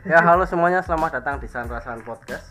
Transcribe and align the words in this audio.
Ya 0.00 0.24
halo 0.24 0.48
semuanya, 0.48 0.80
selamat 0.80 1.20
datang 1.20 1.36
di 1.38 1.48
Sanrasan 1.48 2.00
Podcast. 2.00 2.48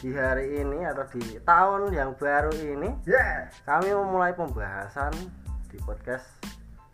Di 0.00 0.10
hari 0.16 0.64
ini 0.64 0.82
atau 0.82 1.04
di 1.12 1.38
tahun 1.44 1.92
yang 1.92 2.16
baru 2.16 2.50
ini, 2.56 2.90
Ya, 3.06 3.46
kami 3.62 3.92
memulai 3.92 4.32
pembahasan 4.34 5.12
di 5.70 5.78
podcast 5.84 6.26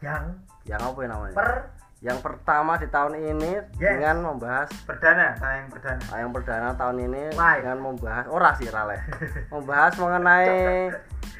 yang 0.05 0.37
yang 0.69 0.82
apa 0.82 0.98
ya 1.01 1.09
namanya? 1.09 1.34
per 1.34 1.51
Yang 1.98 2.19
pertama 2.23 2.79
di 2.79 2.87
tahun 2.87 3.14
ini 3.19 3.59
Yes. 3.74 3.98
dengan 3.98 4.23
membahas 4.23 4.70
perdana, 4.87 5.34
tayang 5.34 5.66
perdana. 5.66 5.98
nah, 5.98 6.18
yang 6.23 6.30
perdana 6.30 6.68
tahun 6.79 6.96
ini 7.11 7.23
Live. 7.34 7.59
dengan 7.59 7.79
membahas 7.82 8.27
ora 8.30 8.50
sih 8.55 8.70
rale. 8.70 9.02
membahas 9.55 9.98
mengenai 9.98 10.50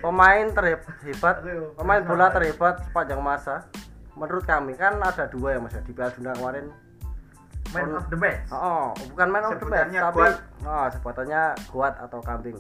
pemain 0.03 0.47
terhebat, 0.51 1.37
pemain 1.79 2.03
bola 2.03 2.27
terhebat 2.35 2.75
sepanjang 2.91 3.23
masa. 3.23 3.71
Menurut 4.19 4.43
kami 4.43 4.75
kan 4.75 4.99
ada 4.99 5.31
dua 5.31 5.55
ya 5.55 5.59
Mas 5.63 5.71
ya, 5.71 5.83
di 5.87 5.95
Piala 5.95 6.11
Dunia 6.11 6.35
kemarin 6.35 6.67
Man 7.69 7.93
of 7.93 8.09
the 8.09 8.17
match. 8.17 8.49
Oh, 8.49 8.97
bukan 9.13 9.29
man 9.29 9.45
of 9.45 9.61
the 9.61 9.69
match, 9.69 9.93
tapi 9.93 10.23
oh, 10.65 10.87
sebutannya 10.89 11.43
kuat 11.69 11.95
atau 12.01 12.19
kambing. 12.25 12.57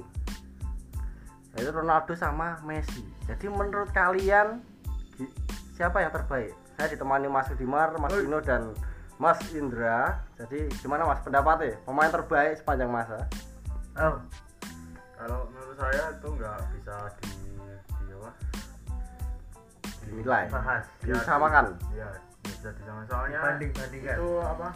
Itu 1.57 1.71
Ronaldo 1.73 2.12
sama 2.15 2.61
Messi. 2.62 3.03
Jadi 3.25 3.48
menurut 3.48 3.91
kalian 3.91 4.61
siapa 5.75 6.05
yang 6.05 6.12
terbaik? 6.12 6.53
Saya 6.77 6.93
ditemani 6.93 7.27
Mas 7.27 7.51
Udimar, 7.51 7.91
Mas. 7.98 8.15
Dino 8.15 8.39
dan 8.39 8.71
Mas 9.19 9.41
Indra. 9.51 10.23
Jadi 10.39 10.71
gimana 10.79 11.03
Mas 11.03 11.19
pendapatnya? 11.25 11.75
Pemain 11.83 12.12
terbaik 12.12 12.61
sepanjang 12.62 12.87
masa? 12.93 13.27
Oh, 13.98 14.23
kalau 15.19 15.51
menurut 15.51 15.75
saya 15.75 16.15
itu 16.15 16.29
nggak 16.31 16.59
bisa 16.70 16.95
di, 17.19 17.31
di 18.06 18.12
apa 18.15 18.31
Dinilai. 20.06 20.45
bahas. 20.47 20.84
Disamakan. 21.03 21.75
di- 21.75 21.98
ya 21.98 22.09
bisa 22.47 22.70
disamakan 22.70 23.05
soalnya 23.11 23.41
Banding 23.43 23.70
bandingkan. 23.75 24.17
itu 24.17 24.28
apa 24.41 24.69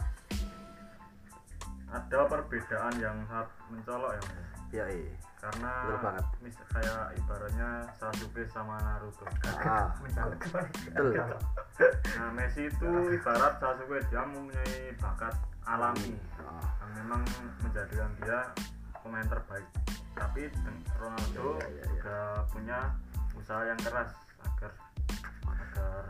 ada 1.93 2.19
perbedaan 2.25 2.93
yang 2.97 3.17
sangat 3.23 3.47
mencolok 3.69 4.11
ya 4.11 4.21
Mas. 4.23 4.49
Ya, 4.73 4.85
iya. 4.89 5.13
karena 5.37 5.69
Betul 5.85 5.97
banget. 6.01 6.25
mis 6.41 6.57
kayak 6.65 7.01
ibaratnya 7.13 7.69
Sasuke 7.93 8.41
sama 8.47 8.73
Naruto 8.79 9.21
Ah, 9.45 9.93
Mencolok 10.01 10.41
betul. 10.89 11.13
nah 12.15 12.29
Messi 12.31 12.65
itu 12.65 12.89
ibarat 13.13 13.53
Sasuke 13.55 14.01
dia 14.03 14.23
mempunyai 14.23 14.97
bakat 14.97 15.35
alami 15.63 16.17
Ah, 16.41 16.65
yang 16.81 16.91
memang 16.97 17.21
menjadikan 17.59 18.09
dia 18.17 18.39
pemain 18.97 19.27
terbaik 19.27 19.67
tapi 20.13 20.49
Ronaldo 20.95 21.59
Ya, 21.59 21.61
ya, 21.61 21.69
ya, 21.69 21.75
ya. 21.75 21.85
juga 21.91 22.17
punya 22.49 22.79
usaha 23.35 23.61
yang 23.63 23.77
keras 23.77 24.09
agar 24.41 24.71
agar 25.45 26.03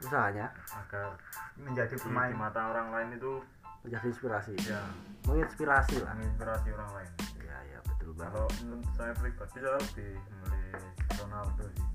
usahanya 0.00 0.46
agar 0.74 1.14
Menjadi 1.54 1.92
di, 1.92 2.00
pemain. 2.00 2.32
di 2.32 2.34
mata 2.34 2.60
orang 2.66 2.88
lain 2.90 3.08
itu 3.14 3.32
menjadi 3.80 4.06
inspirasi. 4.08 4.52
ya 4.62 4.82
Menginspirasi 5.24 5.96
lah. 6.00 6.12
menginspirasi 6.14 6.68
orang 6.72 6.90
lain 6.96 7.10
Ya, 7.40 7.58
ya 7.68 7.78
betul 7.84 8.10
banget. 8.14 8.32
kalau 8.34 8.48
menurut 8.60 8.86
saya 8.94 9.12
pribadi 9.14 9.56
saya 9.58 9.76
lebih 9.76 10.12
memilih 10.16 10.82
Ronaldo 11.16 11.64
sih 11.70 11.86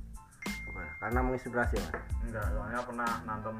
Apa? 0.65 0.81
Karena 0.99 1.19
menginspirasi, 1.21 1.75
Mas. 1.79 1.93
enggak 2.21 2.45
soalnya 2.49 2.79
pernah 2.81 3.11
nantem 3.23 3.57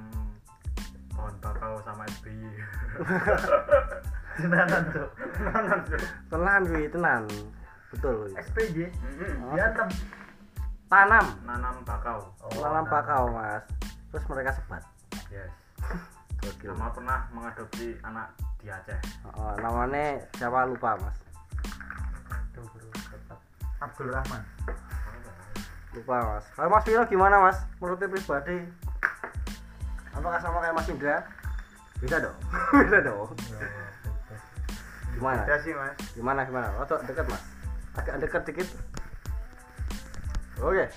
pohon 1.09 1.33
bakau 1.39 1.73
sama 1.81 2.03
SBY 2.11 2.43
Tenanan 4.35 4.83
tuh. 4.91 5.07
Tenan 6.27 6.61
kuwi, 6.67 6.91
tenan. 6.91 7.23
Betul. 7.87 8.35
SPJ. 8.35 8.91
Mm-mm. 8.91 9.55
Diantem. 9.55 9.87
Tanam. 10.85 11.25
nanam 11.41 11.75
bakau 11.81 12.19
Oh, 12.43 12.51
Tanam 12.51 12.83
nah. 12.83 12.91
bakau, 12.91 13.31
Mas. 13.31 13.63
Terus 14.11 14.25
mereka 14.27 14.51
sebat. 14.51 14.83
yes 15.31 15.49
Gokil. 16.45 16.69
sama 16.77 16.89
pernah 16.93 17.19
mengadopsi 17.33 17.97
anak 18.05 18.27
di 18.61 18.69
Aceh 18.69 18.99
Oh, 19.33 19.53
namanya 19.57 20.21
siapa 20.37 20.69
lupa, 20.69 20.93
Mas. 21.01 21.17
Abdul 23.81 24.09
Rahman. 24.13 24.41
Lupa, 25.93 26.15
Mas. 26.21 26.45
Kalau 26.55 26.69
Mas 26.69 26.83
Vino 26.85 27.03
gimana, 27.09 27.35
Mas? 27.41 27.57
Menurut 27.81 27.99
pribadi 27.99 28.57
apakah 30.15 30.39
sama 30.39 30.57
kayak 30.63 30.75
Mas 30.79 30.87
Indra? 30.89 31.17
Bisa 31.99 32.17
dong. 32.23 32.37
Bisa 32.87 32.99
dong. 33.03 33.29
Gimana? 35.13 35.43
Beda 35.43 35.55
sih, 35.59 35.71
Mas. 35.75 35.93
Gimana 36.15 36.39
gimana? 36.47 36.67
Rotok 36.79 37.03
dekat, 37.05 37.25
Mas. 37.27 37.43
Agak 37.99 38.15
dekat 38.23 38.41
dikit. 38.47 38.67
Oke. 40.63 40.87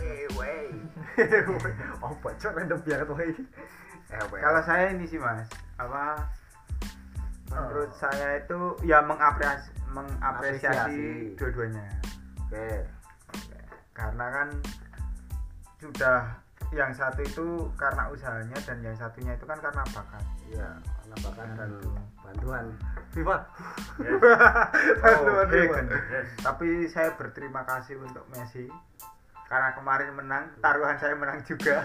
Eh, 0.00 1.44
oh, 2.00 2.14
bocor 2.22 2.50
random 2.56 2.80
biar 2.80 3.04
tuh 3.04 3.18
ini. 3.20 3.44
Eh, 4.10 4.22
Kalau 4.24 4.60
saya 4.64 4.90
ini 4.94 5.04
sih 5.04 5.20
mas, 5.20 5.44
apa? 5.76 6.24
Menurut 7.50 7.92
saya 7.98 8.40
itu 8.40 8.78
ya 8.86 9.02
mengapresiasi, 9.04 9.70
Apresiasi. 9.74 9.90
mengapresiasi 9.92 11.04
dua-duanya. 11.36 11.86
oke. 13.28 13.58
Karena 13.92 14.26
kan 14.32 14.48
sudah 15.82 16.20
yang 16.70 16.90
satu 16.90 17.20
itu 17.20 17.46
karena 17.74 18.06
usahanya 18.08 18.54
dan 18.62 18.78
yang 18.78 18.94
satunya 18.94 19.34
itu 19.34 19.42
kan 19.42 19.58
karena 19.58 19.82
bakat. 19.90 20.22
Iya, 20.46 20.68
penampakan 21.02 21.48
dan 21.54 21.68
Gitu. 21.72 21.90
bantuan 22.20 22.64
FIFA. 23.10 23.36
yes 23.98 24.20
Bantuan 25.02 25.46
Oke, 25.46 25.58
FIFA. 25.58 25.74
kan. 25.74 25.86
yes 25.90 26.28
Tapi 26.40 26.68
saya 26.86 27.10
berterima 27.14 27.62
kasih 27.64 27.98
untuk 27.98 28.22
Messi 28.30 28.70
karena 29.46 29.74
kemarin 29.74 30.14
menang, 30.14 30.46
taruhan 30.58 30.94
saya 30.94 31.14
menang 31.14 31.42
juga. 31.42 31.82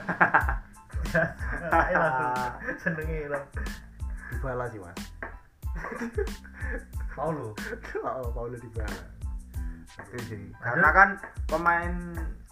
senengi 2.77 3.25
hilang 3.25 3.45
Dibala 4.29 4.65
sih, 4.69 4.77
Mas. 4.77 4.97
Paulo 7.17 7.55
Oh, 8.03 8.29
Paulo 8.31 8.55
dibala. 8.55 9.01
itu 9.95 10.17
sih 10.27 10.43
karena 10.59 10.89
kan 10.91 11.09
pemain 11.47 11.93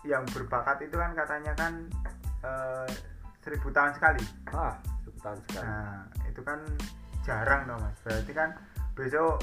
yang 0.02 0.24
berbakat 0.32 0.80
itu 0.82 0.96
kan 0.96 1.12
katanya 1.12 1.52
kan 1.54 1.92
eh, 2.44 2.90
seribu 3.40 3.68
tahun 3.70 3.92
sekali 3.94 4.24
Ah, 4.50 4.76
satu 5.02 5.20
tahun 5.20 5.40
sekali. 5.44 5.64
nah 5.64 6.00
itu 6.24 6.42
kan 6.42 6.60
jarang 7.22 7.62
dong 7.66 7.80
mas 7.80 7.98
berarti 8.02 8.32
kan 8.32 8.50
besok 8.94 9.40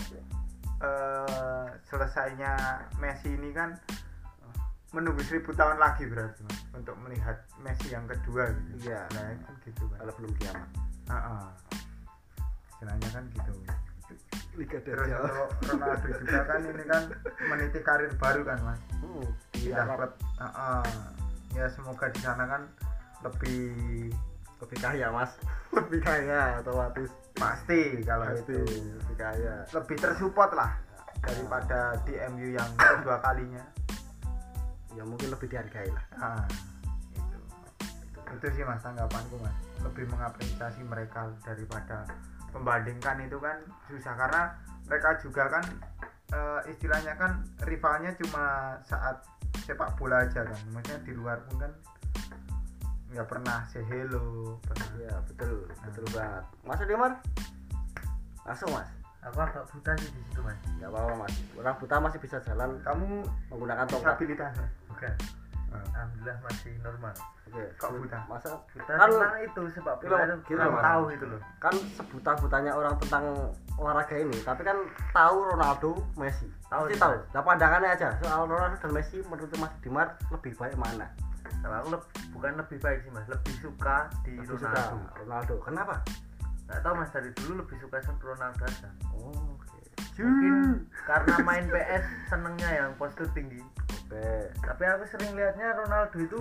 eh, 0.78 1.66
selesainya 1.84 2.52
Messi 2.96 3.30
ini 3.30 3.50
kan 3.50 3.76
menunggu 4.90 5.22
seribu 5.22 5.52
tahun 5.52 5.78
lagi 5.78 6.02
berarti 6.04 6.40
mas 6.42 6.60
untuk 6.72 6.96
melihat 6.98 7.36
Messi 7.58 7.88
yang 7.88 8.04
kedua 8.04 8.50
gitu 8.50 8.88
Iya. 8.88 9.06
nah 9.10 9.22
kan 9.38 9.54
gitu 9.62 9.84
kan 9.86 9.98
Kalau 9.98 10.12
belum 10.16 10.32
kiamat. 10.36 10.68
Heeh. 11.06 11.44
istilahnya 12.70 13.08
kan 13.10 13.24
gitu 13.28 13.52
Liga 14.52 14.82
terus 14.82 15.06
untuk 15.06 15.50
Ronaldo 15.64 16.08
juga 16.10 16.42
kan 16.42 16.60
ini 16.64 16.84
kan 16.84 17.02
meniti 17.44 17.78
karir 17.80 18.10
baru 18.16 18.42
kan 18.42 18.58
mas 18.62 18.80
Hmm, 18.98 19.26
di 19.52 19.70
Arab. 19.70 19.94
klub 19.94 20.12
Heeh. 20.36 20.84
ya 21.52 21.66
semoga 21.68 22.06
di 22.08 22.18
sana 22.18 22.44
kan 22.46 22.62
lebih 23.20 23.62
lebih 24.60 24.78
kaya, 24.78 25.08
Mas. 25.08 25.32
lebih 25.76 26.00
kaya 26.00 26.60
otomatis. 26.60 27.10
pasti 27.32 28.04
kalau 28.04 28.26
Pasti 28.28 28.52
itu 28.52 28.58
lebih 29.00 29.16
kaya. 29.16 29.54
lebih 29.72 29.96
tersupport 29.96 30.50
lah 30.52 30.70
daripada 31.20 31.96
di 32.04 32.12
MU 32.28 32.52
yang 32.52 32.68
kedua 33.00 33.16
kalinya 33.20 33.64
Ya 34.90 35.06
mungkin 35.06 35.30
lebih 35.30 35.48
dihargai 35.48 35.88
lah. 35.88 36.04
ah 36.18 36.44
itu 37.14 37.38
itu 38.30 38.46
sih 38.52 38.64
mas 38.64 38.82
tanggapanku 38.82 39.40
mas 39.40 39.54
lebih 39.80 40.04
mengapresiasi 40.10 40.82
mereka 40.84 41.32
daripada 41.40 42.04
membandingkan 42.52 43.24
itu 43.24 43.38
kan 43.38 43.56
susah 43.88 44.12
karena 44.12 44.42
mereka 44.84 45.16
juga 45.18 45.48
kan 45.48 45.64
eh, 46.30 46.60
istilahnya 46.68 47.14
kan 47.16 47.40
rivalnya 47.64 48.12
cuma 48.18 48.76
saat 48.84 49.22
sepak 49.64 49.96
bola 49.96 50.26
aja 50.26 50.44
kan 50.44 50.58
maksudnya 50.70 50.98
di 51.06 51.12
luar 51.14 51.38
pun 51.46 51.56
kan 51.58 51.72
nggak 53.10 53.26
pernah 53.26 53.58
say 53.66 53.82
hello 53.82 54.54
pernah 54.62 54.86
Iya, 54.96 55.14
betul. 55.24 55.66
Betul 55.82 56.04
banget. 56.12 56.44
Mas 56.62 56.80
Dimar? 56.80 57.12
Langsung, 58.42 58.70
Mas. 58.70 58.88
aku 59.20 59.36
agak 59.38 59.68
buta 59.68 59.92
sih 59.96 60.08
di 60.08 60.20
situ 60.22 60.40
mas 60.40 60.56
Enggak 60.70 60.88
apa-apa, 60.90 61.12
Mas. 61.20 61.34
Orang 61.52 61.76
buta 61.76 61.96
masih 61.98 62.16
bisa 62.18 62.40
jalan 62.40 62.80
kamu 62.80 63.20
menggunakan 63.52 63.84
tongkat. 63.84 64.16
disabilitas 64.16 64.52
Mas? 64.56 64.72
bukan 64.86 65.14
Ah, 65.70 65.86
alhamdulillah 65.94 66.34
masih 66.42 66.72
normal 66.80 67.14
Oke. 67.46 67.62
kok 67.78 67.90
buta 67.92 68.18
Masa 68.26 68.50
buta 68.66 68.90
Kan- 68.90 69.06
tentang 69.08 69.34
itu 69.38 69.60
bola 69.70 69.94
Gila, 70.00 70.16
itu 70.26 70.72
Mas. 70.72 70.82
tahu 70.82 71.04
itu 71.12 71.24
loh 71.26 71.40
kan 71.58 71.74
sebuta-butanya 71.94 72.72
orang 72.74 72.94
tentang 72.98 73.24
olahraga 73.76 74.16
ini, 74.18 74.34
tapi 74.42 74.60
kan 74.60 74.76
tahu 75.10 75.36
Ronaldo, 75.46 75.90
Messi. 76.14 76.50
Tahu 76.66 76.84
sih, 76.86 76.98
tahu. 76.98 77.14
Nah, 77.30 77.40
pandangannya 77.40 77.86
aja 77.88 78.08
soal 78.18 78.44
Ronaldo 78.44 78.76
dan 78.76 78.90
Messi 78.90 79.22
menurut 79.22 79.52
Mas 79.56 79.72
Dimar 79.78 80.06
lebih 80.28 80.52
baik 80.54 80.74
mana? 80.74 81.06
Kalau 81.60 81.76
aku 81.78 81.88
bukan 82.30 82.52
lebih 82.56 82.78
baik 82.78 82.98
sih 83.00 83.10
mas 83.10 83.26
lebih 83.26 83.54
suka 83.58 83.96
di 84.22 84.32
Lebih 84.34 84.48
suka 84.50 84.68
Ronaldo 84.70 84.96
Ronaldo. 85.16 85.54
Kenapa? 85.60 85.94
nggak 86.64 86.80
tahu 86.80 86.94
mas 86.94 87.10
dari 87.10 87.30
dulu 87.34 87.52
lebih 87.60 87.76
suka 87.78 87.96
sama 87.98 88.20
Ronaldo 88.20 88.62
aja 88.62 88.88
Oh, 89.10 89.34
oke. 89.52 89.78
mungkin 90.16 90.54
karena 91.02 91.34
main 91.40 91.64
PS 91.72 92.04
senengnya 92.26 92.70
yang 92.76 92.90
postur 92.94 93.26
tinggi 93.30 93.58
Oke. 94.06 94.54
tapi 94.60 94.82
aku 94.84 95.04
sering 95.08 95.32
lihatnya 95.32 95.74
Ronaldo 95.74 96.16
itu 96.16 96.40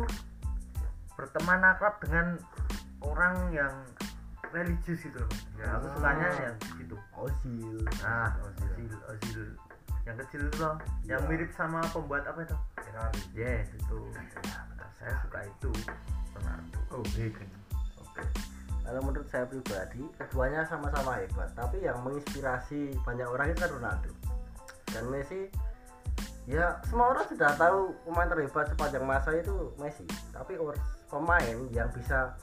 berteman 1.14 1.66
akrab 1.66 1.98
dengan 2.00 2.38
orang 3.02 3.36
yang 3.50 3.74
religius 4.50 5.02
gitu 5.02 5.18
loh 5.18 5.32
ya 5.56 5.66
aku 5.72 5.86
Ah. 5.86 5.94
sukanya 5.94 6.28
yang 6.40 6.56
gitu 6.76 6.96
Ozil. 7.14 7.78
nah 8.00 8.30
Ozil 8.40 8.90
Ozil 9.08 9.42
yang 10.04 10.16
kecil 10.18 10.42
itu 10.44 10.58
loh 10.58 10.78
yang 11.04 11.22
Ya. 11.22 11.28
mirip 11.28 11.52
sama 11.52 11.82
pembuat 11.88 12.24
apa 12.24 12.42
itu 12.42 12.56
Ferrari 12.80 13.22
yes 13.34 13.68
itu 13.72 14.00
nah, 14.14 14.78
saya 15.00 15.14
suka 15.24 15.40
itu 15.48 15.72
Ronaldo 16.36 16.80
oh 16.92 17.04
Beckham 17.16 17.50
Oke. 18.04 18.24
Kalau 18.90 19.06
menurut 19.06 19.30
saya 19.30 19.46
pribadi, 19.46 20.02
keduanya 20.18 20.66
sama-sama 20.66 21.22
hebat, 21.22 21.54
tapi 21.54 21.78
yang 21.86 22.02
menginspirasi 22.02 22.98
banyak 23.06 23.30
orang 23.30 23.54
itu 23.54 23.62
kan 23.62 23.70
Ronaldo. 23.78 24.12
Dan 24.90 25.04
Messi 25.14 25.46
ya 26.50 26.82
semua 26.90 27.14
orang 27.14 27.30
sudah 27.30 27.54
tahu 27.54 27.94
pemain 28.10 28.26
terhebat 28.26 28.66
sepanjang 28.74 29.06
masa 29.06 29.30
itu 29.38 29.70
Messi, 29.78 30.10
tapi 30.34 30.58
pemain 31.06 31.58
yang 31.70 31.86
bisa 31.94 32.34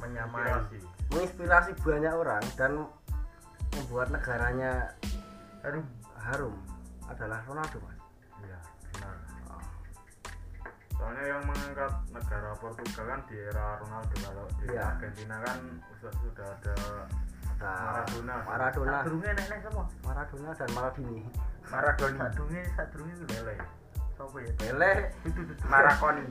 menyamai 0.00 0.48
Inspirasi. 0.48 0.78
menginspirasi 1.12 1.70
banyak 1.84 2.14
orang 2.16 2.44
dan 2.56 2.88
membuat 3.76 4.08
negaranya 4.08 4.96
aduh 5.60 5.84
harum 6.16 6.56
adalah 7.12 7.44
Ronaldo, 7.44 7.76
Mas. 7.84 7.99
Soalnya 11.00 11.24
yang 11.24 11.40
mengangkat 11.48 11.92
negara 12.12 12.52
Portugal 12.60 13.04
kan 13.08 13.20
di 13.24 13.36
era 13.40 13.80
Ronaldo 13.80 14.14
kalau 14.20 14.44
di 14.60 14.64
Iya. 14.68 14.84
Argentina 14.84 15.36
kan 15.40 15.58
sudah 15.96 16.12
sudah 16.20 16.46
ada 16.60 16.74
Maradona. 17.60 18.36
Maradona, 18.44 18.92
sadurunge 19.00 19.30
nek 19.32 19.46
nek 19.48 19.58
sapa 19.64 19.82
Maradona 20.04 20.50
dan 20.52 20.70
Maradini. 20.76 21.20
Maradona 21.72 22.18
sadurunge 22.20 22.62
sadurunge 22.76 23.12
itu 23.16 23.24
Pele 23.24 23.54
sapa 24.16 24.36
ya 24.44 24.52
itu 25.24 25.40
itu 25.40 25.52
Marakoni 25.64 26.24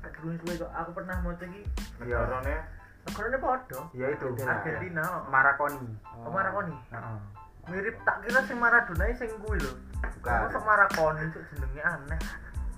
sadurunge 0.00 0.36
suwe 0.40 0.54
kok 0.56 0.72
aku 0.72 0.90
pernah 0.96 1.16
mau 1.20 1.32
iki 1.36 1.60
negaranya 2.00 2.56
negarane 3.04 3.38
padha 3.38 3.80
ya 3.92 4.06
itu 4.08 4.24
Argentina. 4.24 4.52
Argentina 4.56 5.02
oh. 5.04 5.22
Marakoni 5.28 5.88
Oh, 6.24 6.32
Marakoni. 6.32 6.76
Heeh. 6.90 7.18
Mirip 7.66 7.96
tak 8.04 8.16
kira 8.24 8.40
sing 8.48 8.56
Maradona 8.56 9.04
sing 9.12 9.28
kuwi 9.42 9.58
lho. 9.60 9.72
Bukan. 10.00 10.38
Masuk 10.48 10.62
Marakoni 10.64 11.22
jenenge 11.32 11.82
aneh. 11.82 12.20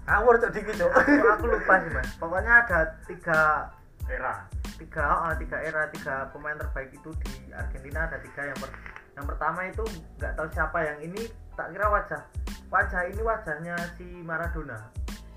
Ngawur 0.09 0.35
cok 0.39 0.51
dikit 0.51 0.75
cok. 0.75 0.91
Aku, 0.91 1.13
aku 1.29 1.45
lupa 1.47 1.75
sih, 1.79 1.91
Mas. 1.93 2.09
Pokoknya 2.17 2.53
ada 2.65 2.81
tiga 3.05 3.69
era 4.09 4.35
tiga 4.81 5.05
oh, 5.05 5.33
tiga 5.37 5.59
era 5.61 5.83
tiga 5.91 6.33
pemain 6.33 6.57
terbaik 6.57 6.89
itu 6.91 7.11
di 7.21 7.53
Argentina 7.53 8.07
ada 8.07 8.17
tiga 8.19 8.47
yang 8.47 8.57
per, 8.57 8.71
yang 9.13 9.27
pertama 9.27 9.61
itu 9.67 9.85
nggak 10.17 10.33
tahu 10.33 10.49
siapa 10.49 10.79
yang 10.81 10.99
ini 11.03 11.23
tak 11.53 11.75
kira 11.75 11.91
wajah 11.91 12.23
wajah 12.71 13.03
ini 13.05 13.21
wajahnya 13.21 13.75
si 13.99 14.07
Maradona 14.23 14.79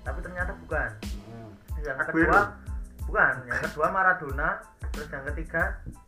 tapi 0.02 0.18
ternyata 0.20 0.54
bukan 0.56 0.88
Hmm. 1.26 1.52
yang 1.82 1.98
Aguero. 1.98 2.32
kedua 2.32 2.40
bukan 3.04 3.34
yang 3.44 3.60
kedua 3.60 3.86
Maradona 3.90 4.48
terus 4.94 5.08
yang 5.10 5.24
ketiga 5.34 5.62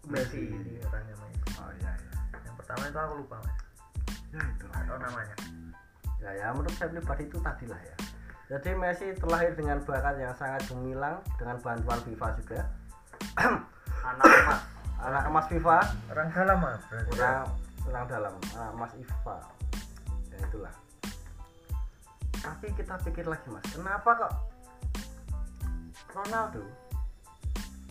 Messi 0.06 0.54
orangnya 0.80 1.14
Messi 1.18 1.58
Oh 1.58 1.70
iya 1.74 1.90
iya. 1.90 2.12
yang 2.40 2.54
pertama 2.54 2.86
itu 2.86 2.96
aku 2.96 3.14
lupa 3.18 3.36
mas 3.40 3.56
Ya 4.30 4.40
itu. 4.46 4.64
tahu 4.70 4.98
namanya 4.98 5.36
Ya, 6.22 6.30
ya 6.32 6.46
menurut 6.54 6.72
saya 6.72 6.88
pribadi 6.88 7.24
itu 7.26 7.36
tadi 7.36 7.66
lah 7.66 7.80
ya. 7.82 7.96
Jadi 8.54 8.70
Messi 8.78 9.10
terlahir 9.18 9.50
dengan 9.58 9.82
bakat 9.82 10.14
yang 10.14 10.30
sangat 10.38 10.62
gemilang 10.70 11.18
dengan 11.42 11.58
bantuan 11.58 11.98
FIFA 12.06 12.38
juga. 12.38 12.60
anak 14.14 14.30
emas 14.30 14.60
Anak 15.04 15.22
emas 15.26 15.46
FIFA, 15.50 15.78
orang 16.14 16.28
dalam 16.30 16.58
mas 16.62 16.80
orang 16.86 17.50
orang 17.90 18.04
dalam, 18.06 18.32
anak 18.54 18.70
emas 18.78 18.92
FIFA. 18.94 19.36
Ya 20.30 20.38
itulah. 20.46 20.74
Tapi 22.38 22.66
kita 22.78 22.94
pikir 23.02 23.26
lagi 23.26 23.42
mas, 23.50 23.66
kenapa 23.74 24.10
kok 24.22 24.32
Ronaldo 26.14 26.62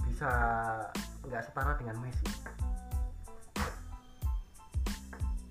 bisa 0.08 0.32
nggak 1.28 1.44
setara 1.44 1.76
dengan 1.76 2.00
Messi? 2.00 2.24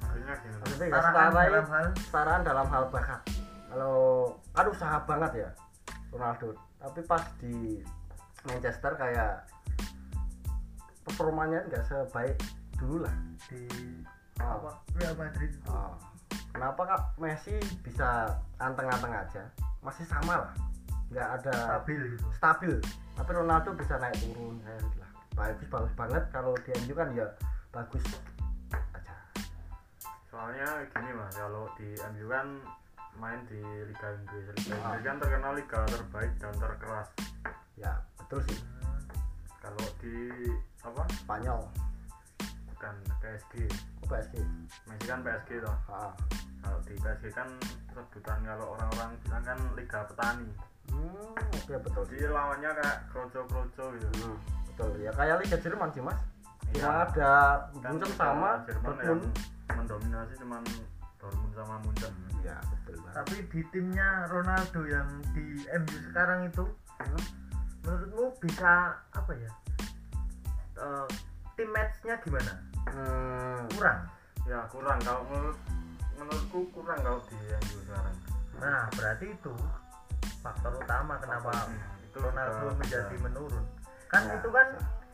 maksudnya 0.01 0.35
Maksudnya 0.41 0.87
Kesetaraan 0.89 1.13
setara 1.13 1.45
dalam 1.45 1.67
hal- 1.69 1.95
kesetaraan 2.01 2.41
dalam 2.49 2.67
hal 2.73 2.85
bakat. 2.89 3.21
Kalau 3.69 3.97
kan 4.53 4.67
usaha 4.69 4.97
banget 5.09 5.49
ya 5.49 5.51
Ronaldo, 6.13 6.53
tapi 6.77 7.01
pas 7.09 7.25
di 7.41 7.81
Manchester 8.45 8.93
kayak 9.01 9.49
performanya 11.09 11.65
nggak 11.73 11.85
sebaik 11.89 12.37
dulu 12.77 13.05
lah. 13.05 13.17
di 13.49 13.65
Oh. 14.41 14.59
apa 14.59 14.71
Real 14.97 15.15
Madrid 15.15 15.53
Oh. 15.69 15.95
Kenapa 16.53 16.85
kak 16.85 17.03
Messi 17.17 17.57
bisa 17.81 18.29
anteng-anteng 18.61 19.13
aja? 19.13 19.43
Masih 19.81 20.05
sama 20.05 20.37
lah, 20.37 20.53
nggak 21.09 21.29
ada 21.41 21.55
stabil 21.81 22.01
gitu 22.13 22.27
stabil. 22.37 22.75
Tapi 23.17 23.31
Ronaldo 23.33 23.73
bisa 23.73 23.97
naik 23.97 24.17
turun 24.21 24.61
lah. 24.67 25.11
Bagus 25.33 25.69
bagus 25.73 25.93
banget 25.97 26.25
kalau 26.29 26.53
di 26.61 26.71
MU 26.85 26.93
kan 26.93 27.09
ya 27.17 27.25
bagus 27.73 28.05
aja. 28.05 28.21
soalnya 30.33 30.65
gini 30.93 31.13
mas 31.13 31.33
kalau 31.37 31.69
di 31.77 31.93
MU 32.17 32.27
kan 32.29 32.49
main 33.15 33.41
di 33.45 33.59
Liga 33.61 34.09
Inggris 34.11 34.45
Liga. 34.59 34.75
Inggris 34.75 35.03
kan 35.03 35.17
terkenal 35.19 35.53
liga 35.53 35.81
terbaik 35.87 36.33
dan 36.37 36.55
terkeras 36.55 37.09
Ya 37.75 37.93
betul 38.17 38.41
sih. 38.45 38.59
kalau 39.57 39.79
di 39.97 40.15
apa 40.81 41.03
Spanyol, 41.15 41.61
bukan 42.69 42.95
PSG 43.19 43.53
oh, 44.01 44.07
PSG. 44.09 44.35
Messi 44.85 45.07
kan 45.07 45.21
PSG 45.21 45.51
toh 45.61 45.77
Ah. 45.87 46.11
kalau 46.61 46.79
di 46.83 46.95
PSG 46.95 47.25
kan 47.31 47.49
rebutan 47.91 48.39
kalau 48.41 48.67
orang-orang 48.73 49.11
bilang 49.21 49.45
kan 49.45 49.59
liga 49.73 50.01
petani 50.05 50.51
Hmm, 50.85 51.31
oke 51.55 51.75
betul 51.79 52.03
sih. 52.05 52.19
jadi 52.19 52.29
lawannya 52.29 52.71
kayak 52.75 52.99
kroco-kroco 53.09 53.85
gitu 53.95 54.09
Hmm, 54.21 54.37
betul 54.67 54.91
ya 54.99 55.11
kayak 55.11 55.39
Liga 55.39 55.57
Jerman 55.57 55.89
sih 55.89 56.03
mas. 56.03 56.19
Iya. 56.69 56.81
Cuma 56.81 56.93
ada 57.05 57.33
Kan 57.73 57.93
Munchen 57.93 58.09
liga 58.09 58.19
sama 58.19 58.51
Jerman 58.63 58.93
yang 58.99 59.19
Dortmund. 59.21 59.37
mendominasi 59.73 60.35
cuman 60.37 60.63
Dortmund 61.23 61.55
sama 61.55 61.79
Munchen. 61.81 62.13
Iya 62.43 62.59
betul 62.67 62.99
banget. 62.99 63.15
tapi 63.15 63.37
di 63.47 63.61
timnya 63.71 64.27
Ronaldo 64.27 64.81
yang 64.85 65.07
di 65.31 65.47
MU 65.71 65.97
sekarang 66.11 66.41
itu 66.45 66.65
Hmm, 66.99 67.23
menurutmu 67.83 68.25
bisa 68.39 68.73
apa 69.11 69.33
ya? 69.35 69.51
Eh, 70.77 71.07
tim 71.55 71.69
matchnya 71.69 72.15
gimana? 72.21 72.53
Hmm, 72.87 73.59
kurang? 73.71 73.99
Ya 74.45 74.67
kurang. 74.69 74.99
Kalau 75.01 75.23
menurut 75.27 75.59
menurutku 76.15 76.61
kurang 76.73 76.99
kalau 77.01 77.23
di 77.27 77.39
MU 77.39 77.79
sekarang. 77.85 78.15
Nah 78.59 78.87
berarti 78.93 79.27
itu 79.31 79.55
faktor 80.39 80.75
utama 80.77 81.15
kenapa 81.17 81.51
Hmm, 81.67 81.79
itu 82.03 82.19
Ronaldo 82.19 82.67
menjadi 82.77 83.07
sudah- 83.09 83.23
menurun. 83.23 83.65
Kan 84.07 84.23
Ya, 84.25 84.35
itu 84.37 84.49
kan 84.51 84.69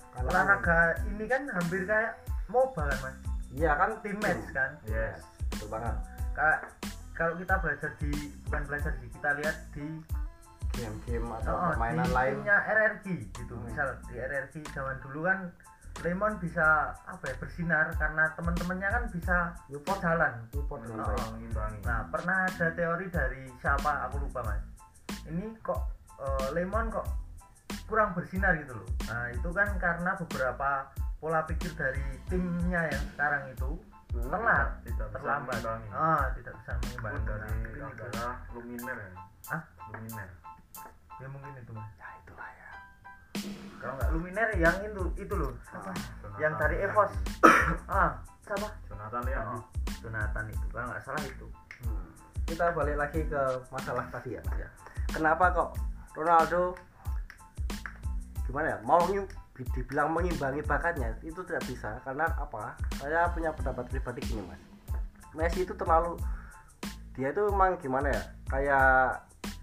Karena 0.08 0.28
olahraga 0.34 0.78
ini 1.06 1.24
kan 1.24 1.42
hampir 1.48 1.84
kayak 1.84 2.12
MOBA 2.48 2.82
kan 2.82 2.98
mas. 3.02 3.16
Iya 3.50 3.72
kan 3.76 3.90
tim 4.02 4.16
match 4.18 4.44
kan? 4.50 4.70
Yes 4.84 5.20
Betul 5.50 5.68
banget. 5.68 5.96
kayak 6.32 6.60
kalau 7.12 7.34
kita 7.34 7.54
belajar 7.58 7.90
di 7.98 8.10
bukan 8.46 8.62
belajar 8.64 8.92
sih 8.96 9.08
kita 9.10 9.30
lihat 9.42 9.56
di 9.74 9.86
Game-game 10.68 11.26
atau 11.42 11.50
oh, 11.50 11.74
permainan 11.74 12.06
di 12.06 12.12
lain. 12.14 12.36
RRQ 12.46 13.04
gitu 13.34 13.54
Hmm. 13.56 13.66
misal 13.66 13.88
di 14.06 14.14
RRQ 14.14 14.54
zaman 14.70 14.96
dulu 15.02 15.26
kan 15.26 15.50
Lemon 15.98 16.38
bisa 16.38 16.94
apa 16.94 17.24
ya 17.26 17.34
bersinar 17.34 17.90
karena 17.98 18.30
teman-temannya 18.38 18.86
kan 18.86 19.04
bisa 19.10 19.36
Newport 19.66 19.98
jalan 19.98 20.30
Newport 20.54 20.86
Oh. 20.86 21.34
mengimbangi 21.34 21.82
Nah, 21.82 22.06
pernah 22.06 22.46
ada 22.46 22.70
teori 22.70 23.10
dari 23.10 23.50
siapa 23.58 24.06
aku 24.06 24.22
lupa 24.22 24.46
mas. 24.46 24.62
Ini 25.26 25.58
kok 25.58 25.90
eh, 26.14 26.48
lemon 26.54 26.86
kok 26.88 27.06
kurang 27.90 28.14
bersinar 28.14 28.54
gitu 28.54 28.78
loh. 28.78 28.86
Nah, 29.10 29.34
itu 29.34 29.48
kan 29.50 29.74
karena 29.76 30.14
beberapa 30.14 30.86
pola 31.18 31.42
pikir 31.42 31.74
dari 31.74 32.04
timnya 32.30 32.86
yang 32.86 33.04
sekarang 33.16 33.50
itu. 33.50 33.70
Telat, 34.26 34.68
tidak 34.82 35.08
terlambat. 35.14 35.60
Ah, 35.94 36.24
tidak 36.34 36.54
bisa 36.58 36.72
mengimbangi. 36.82 37.20
dari 37.22 37.80
adalah 37.82 38.34
Luminer 38.52 38.96
ya 38.98 39.10
Ah? 39.54 39.62
Luminer 39.94 40.28
Ya 41.18 41.26
mungkin 41.26 41.50
itu 41.58 41.72
mas. 41.74 41.90
Ya 41.98 42.08
itulah 42.22 42.50
ya. 42.54 42.70
Kalau 43.82 43.92
nggak 43.98 44.10
Luminer 44.14 44.48
yang 44.54 44.76
itu 44.86 45.02
itu 45.18 45.34
loh. 45.34 45.52
Apa? 45.74 45.90
Yang 46.38 46.52
dari. 46.62 46.76
Evos. 46.86 47.12
ah, 47.90 48.22
siapa? 48.46 48.68
Jonathan 48.86 49.22
Liam 49.26 49.46
Oh, 49.58 49.62
Jonathan 49.98 50.44
itu. 50.46 50.66
Kalau 50.70 50.86
nggak 50.94 51.02
salah 51.02 51.22
itu. 51.26 51.46
Hmm. 51.82 52.10
Kita 52.46 52.70
balik 52.70 52.96
lagi 53.02 53.20
ke 53.26 53.42
masalah 53.74 54.06
tadi 54.14 54.38
ya, 54.38 54.40
Mas 54.46 54.56
ya. 54.62 54.70
Kenapa 55.10 55.44
kok 55.50 55.70
Ronaldo 56.14 56.78
gimana 58.46 58.66
ya? 58.72 58.78
Mau 58.86 59.02
dibilang 59.74 60.14
mengimbangi 60.14 60.62
bakatnya 60.62 61.14
itu 61.22 61.42
tidak 61.46 61.64
bisa 61.66 61.98
karena 62.06 62.30
apa? 62.38 62.78
Saya 62.98 63.30
punya 63.34 63.50
pendapat 63.50 63.90
pribadi 63.90 64.20
gini, 64.22 64.42
Mas. 64.46 64.62
Messi 65.34 65.66
itu 65.66 65.74
terlalu 65.74 66.18
dia 67.18 67.34
itu 67.34 67.42
memang 67.50 67.78
gimana 67.82 68.14
ya? 68.14 68.22
Kayak 68.46 68.88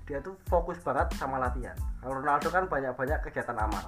dia 0.05 0.19
tuh 0.19 0.35
fokus 0.51 0.77
banget 0.83 1.15
sama 1.15 1.39
latihan. 1.39 1.75
Kalau 2.03 2.19
Ronaldo 2.21 2.47
kan 2.51 2.67
banyak-banyak 2.67 3.19
kegiatan 3.25 3.57
amal. 3.57 3.85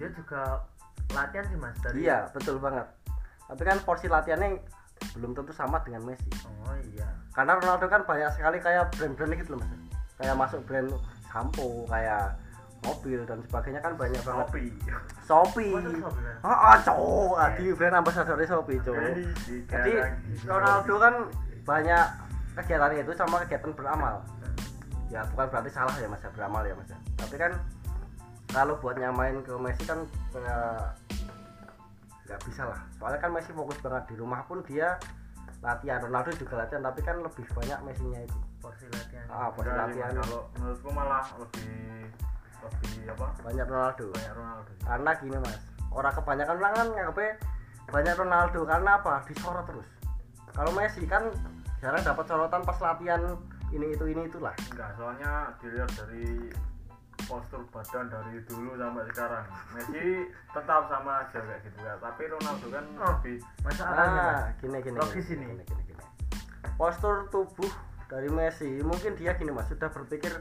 Dia 0.00 0.08
juga 0.16 0.66
latihan 1.12 1.44
sih 1.46 1.58
mas 1.60 1.76
dari 1.84 2.08
Iya, 2.08 2.32
betul 2.32 2.58
banget. 2.58 2.88
Tapi 3.46 3.62
kan 3.62 3.78
porsi 3.84 4.08
latihannya 4.08 4.58
belum 5.14 5.34
tentu 5.34 5.52
sama 5.52 5.82
dengan 5.82 6.06
Messi 6.06 6.30
oh 6.46 6.76
iya 6.94 7.08
karena 7.34 7.58
Ronaldo 7.58 7.86
kan 7.90 8.02
banyak 8.06 8.30
sekali 8.38 8.58
kayak 8.62 8.94
brand-brand 8.94 9.34
gitu 9.34 9.56
loh 9.56 9.60
mas 9.60 9.72
kayak 10.20 10.36
masuk 10.38 10.60
brand 10.64 10.88
sampo 11.26 11.88
kayak 11.90 12.38
mobil 12.82 13.22
dan 13.22 13.38
sebagainya 13.46 13.80
kan 13.80 13.94
banyak 13.94 14.22
banget. 14.26 14.46
Shopee. 14.50 14.70
Shopee, 15.22 15.72
ah 16.42 16.50
ah, 16.50 16.76
cowok. 16.82 17.58
Di 17.58 17.70
brand 17.74 18.02
ambassador 18.02 18.36
Shopee 18.42 18.82
cowok. 18.82 19.14
Jadi 19.70 19.92
Ronaldo 20.44 20.94
kan 20.98 21.14
banyak 21.62 22.04
kegiatannya 22.58 23.06
itu 23.06 23.12
sama 23.14 23.40
kegiatan 23.46 23.72
beramal. 23.72 24.20
Ya 25.12 25.22
bukan 25.32 25.46
berarti 25.52 25.70
salah 25.70 25.92
ya 26.00 26.08
mas 26.08 26.24
ya, 26.24 26.30
beramal 26.32 26.64
ya 26.64 26.72
mas 26.72 26.88
ya. 26.88 26.96
tapi 27.20 27.36
kan 27.36 27.52
kalau 28.48 28.80
buat 28.80 28.96
nyamain 28.96 29.44
ke 29.44 29.52
Messi 29.60 29.84
kan 29.84 30.08
kayak 30.32 30.96
nggak 32.28 32.40
bisa 32.48 32.62
lah. 32.64 32.80
Soalnya 32.96 33.20
kan 33.20 33.30
Messi 33.32 33.52
fokus 33.52 33.76
banget 33.84 34.08
di 34.12 34.14
rumah 34.16 34.40
pun 34.48 34.64
dia 34.64 34.96
latihan. 35.60 36.00
Ronaldo 36.00 36.32
juga 36.36 36.64
latihan 36.64 36.82
tapi 36.82 37.00
kan 37.04 37.20
lebih 37.20 37.44
banyak 37.52 37.78
Messi-nya 37.84 38.20
itu. 38.24 38.38
Porsi 38.60 38.88
latihan. 38.88 39.26
Ah 39.28 39.48
Enggak 39.52 39.92
sih, 39.92 40.00
latihan. 40.00 40.12
kalau 40.24 40.40
menurutku 40.56 40.90
malah 40.90 41.24
lebih 41.36 41.72
lebih 42.62 43.12
apa? 43.12 43.26
Banyak 43.42 43.66
Ronaldo. 43.66 44.04
Banyak 44.14 44.34
Ronaldo. 44.34 44.72
Karena 44.82 45.10
gini 45.18 45.36
mas 45.42 45.60
orang 45.92 46.12
kebanyakan 46.16 46.56
orang 46.56 46.72
kan 46.72 46.86
nganggapnya 46.88 47.32
banyak 47.92 48.14
Ronaldo 48.16 48.60
karena 48.64 48.90
apa? 48.96 49.14
Disorot 49.26 49.64
terus. 49.66 49.88
Kalau 50.52 50.70
Messi 50.72 51.02
kan 51.04 51.28
jarang 51.80 52.02
dapat 52.04 52.24
sorotan 52.28 52.62
pas 52.62 52.78
latihan 52.78 53.20
ini 53.72 53.86
itu 53.92 54.04
ini 54.08 54.28
itulah. 54.28 54.54
Enggak 54.70 54.94
soalnya 54.96 55.52
dilihat 55.60 55.90
dari 55.96 56.52
postur 57.22 57.62
badan 57.70 58.10
dari 58.10 58.42
dulu 58.44 58.74
sampai 58.76 59.04
sekarang. 59.14 59.44
Messi 59.72 60.06
tetap 60.52 60.82
sama 60.90 61.24
aja 61.24 61.38
kayak 61.40 61.60
gitu 61.64 61.78
ya. 61.80 61.94
Tapi 61.98 62.22
Ronaldo 62.28 62.66
kan 62.68 62.84
Oh. 63.00 63.08
lebih 63.18 63.36
masalahnya 63.64 64.22
nah 64.22 64.46
gini 64.60 64.78
gini 64.80 64.96
Logis 64.96 65.26
gini, 65.26 65.44
ini. 65.48 65.54
gini, 65.58 65.62
gini, 65.66 65.82
gini. 65.90 66.04
postur 66.76 67.26
tubuh 67.28 67.72
dari 68.08 68.28
Messi 68.28 68.68
mungkin 68.84 69.16
dia 69.16 69.32
gini 69.36 69.50
mas 69.50 69.68
sudah 69.68 69.88
berpikir 69.88 70.32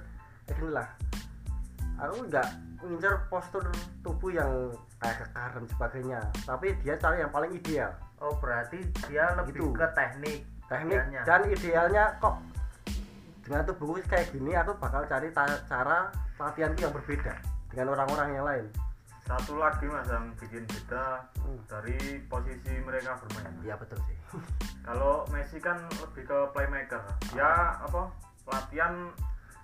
ya 0.47 0.53
gini 0.53 0.71
lah 0.71 0.87
aku 2.01 2.25
nggak 2.25 2.47
ngincer 2.81 3.13
postur 3.29 3.61
tubuh 4.01 4.33
yang 4.33 4.73
kayak 4.97 5.21
kekar 5.21 5.49
dan 5.53 5.65
sebagainya. 5.69 6.19
Tapi 6.43 6.73
dia 6.81 6.97
cari 6.97 7.21
yang 7.21 7.29
paling 7.29 7.53
ideal. 7.53 7.93
Oh 8.17 8.33
berarti 8.37 8.81
dia 9.05 9.37
lebih 9.37 9.53
Itu. 9.55 9.69
ke 9.71 9.85
teknik. 9.93 10.39
Teknik 10.65 11.01
dan 11.21 11.41
idealnya 11.45 12.15
kok 12.17 12.41
dengan 13.43 13.61
tubuhku 13.65 13.99
kayak 14.07 14.31
gini 14.31 14.55
aku 14.55 14.71
bakal 14.77 15.03
cari 15.03 15.27
ta- 15.29 15.61
cara 15.67 16.07
latihanku 16.37 16.79
yang 16.79 16.93
berbeda 16.93 17.33
dengan 17.69 17.87
orang-orang 17.93 18.29
yang 18.33 18.45
lain. 18.45 18.65
Satu 19.21 19.55
lagi 19.55 19.85
mas 19.85 20.07
yang 20.09 20.33
bikin 20.35 20.63
beda 20.65 21.27
Hmm. 21.43 21.59
dari 21.67 21.97
posisi 22.25 22.73
mereka 22.81 23.19
bermain. 23.19 23.53
Iya 23.61 23.75
betul 23.77 23.99
sih. 24.07 24.17
Kalau 24.81 25.27
Messi 25.29 25.59
kan 25.59 25.77
lebih 25.99 26.23
ke 26.25 26.37
playmaker. 26.55 27.03
Dia 27.29 27.77
apa? 27.77 28.09
Latihan 28.47 29.11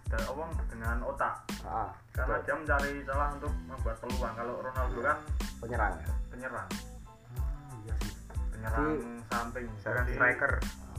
dan 0.08 0.22
apa 0.24 0.44
dengan 0.72 0.98
otak. 1.04 1.36
Ah, 1.68 1.92
karena 2.16 2.40
betul. 2.40 2.46
dia 2.48 2.56
mencari 2.64 2.92
celah 3.04 3.30
untuk 3.36 3.54
membuat 3.68 3.96
peluang. 4.00 4.34
Kalau 4.40 4.56
Ronaldo 4.64 5.00
kan 5.04 5.18
penyerang 5.60 5.94
penyerang. 6.32 6.68
Ah, 7.38 7.76
iya 7.84 7.96
sih. 8.04 8.14
Penyerang 8.56 8.84
Jadi- 8.88 9.04
samping. 9.28 9.68
Second 9.84 10.08
Jadi, 10.08 10.16
striker. 10.16 10.54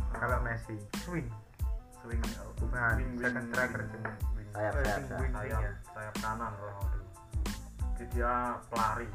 Kalau 0.08 0.38
Messi. 0.44 0.76
Swing. 1.04 1.28
Swing 2.00 2.22
Bukan, 2.58 2.94
wing, 2.96 3.10
wing, 3.16 3.22
second 3.22 3.44
striker. 3.52 3.82
wing, 3.84 4.02
wing, 4.34 4.48
sayap 4.50 4.72
sayap 4.74 4.98
wing, 4.98 5.06
sayap 5.08 5.20
wing. 5.20 5.32
sayap 5.34 5.60
ya. 5.62 5.72
sayap 5.94 6.14
kanan 6.20 6.52
Ronaldo. 6.58 7.00
Jadi 7.98 8.04
dia 8.14 8.32
pelari. 8.70 9.08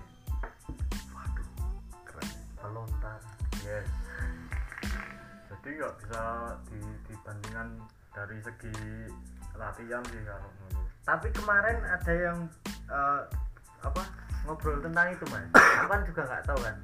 Keren. 2.08 2.30
Pelontar 2.60 3.20
yes. 3.64 3.88
Jadi 5.50 5.70
nggak 5.80 5.94
bisa 6.04 6.24
di, 6.68 6.80
dibandingkan 7.08 7.68
dari 8.12 8.38
segi 8.44 8.76
latihan 9.58 10.02
sih 10.10 10.22
kalau 10.26 10.50
menurut 10.70 10.90
tapi 11.04 11.28
kemarin 11.36 11.78
ada 11.84 12.14
yang 12.16 12.38
eh, 12.88 13.22
apa 13.84 14.04
ngobrol 14.48 14.80
tentang 14.80 15.12
itu 15.12 15.26
mas. 15.32 15.44
Aku 15.56 15.88
kan 15.92 16.02
juga 16.08 16.22
nggak 16.28 16.44
tahu 16.48 16.60
kan. 16.64 16.76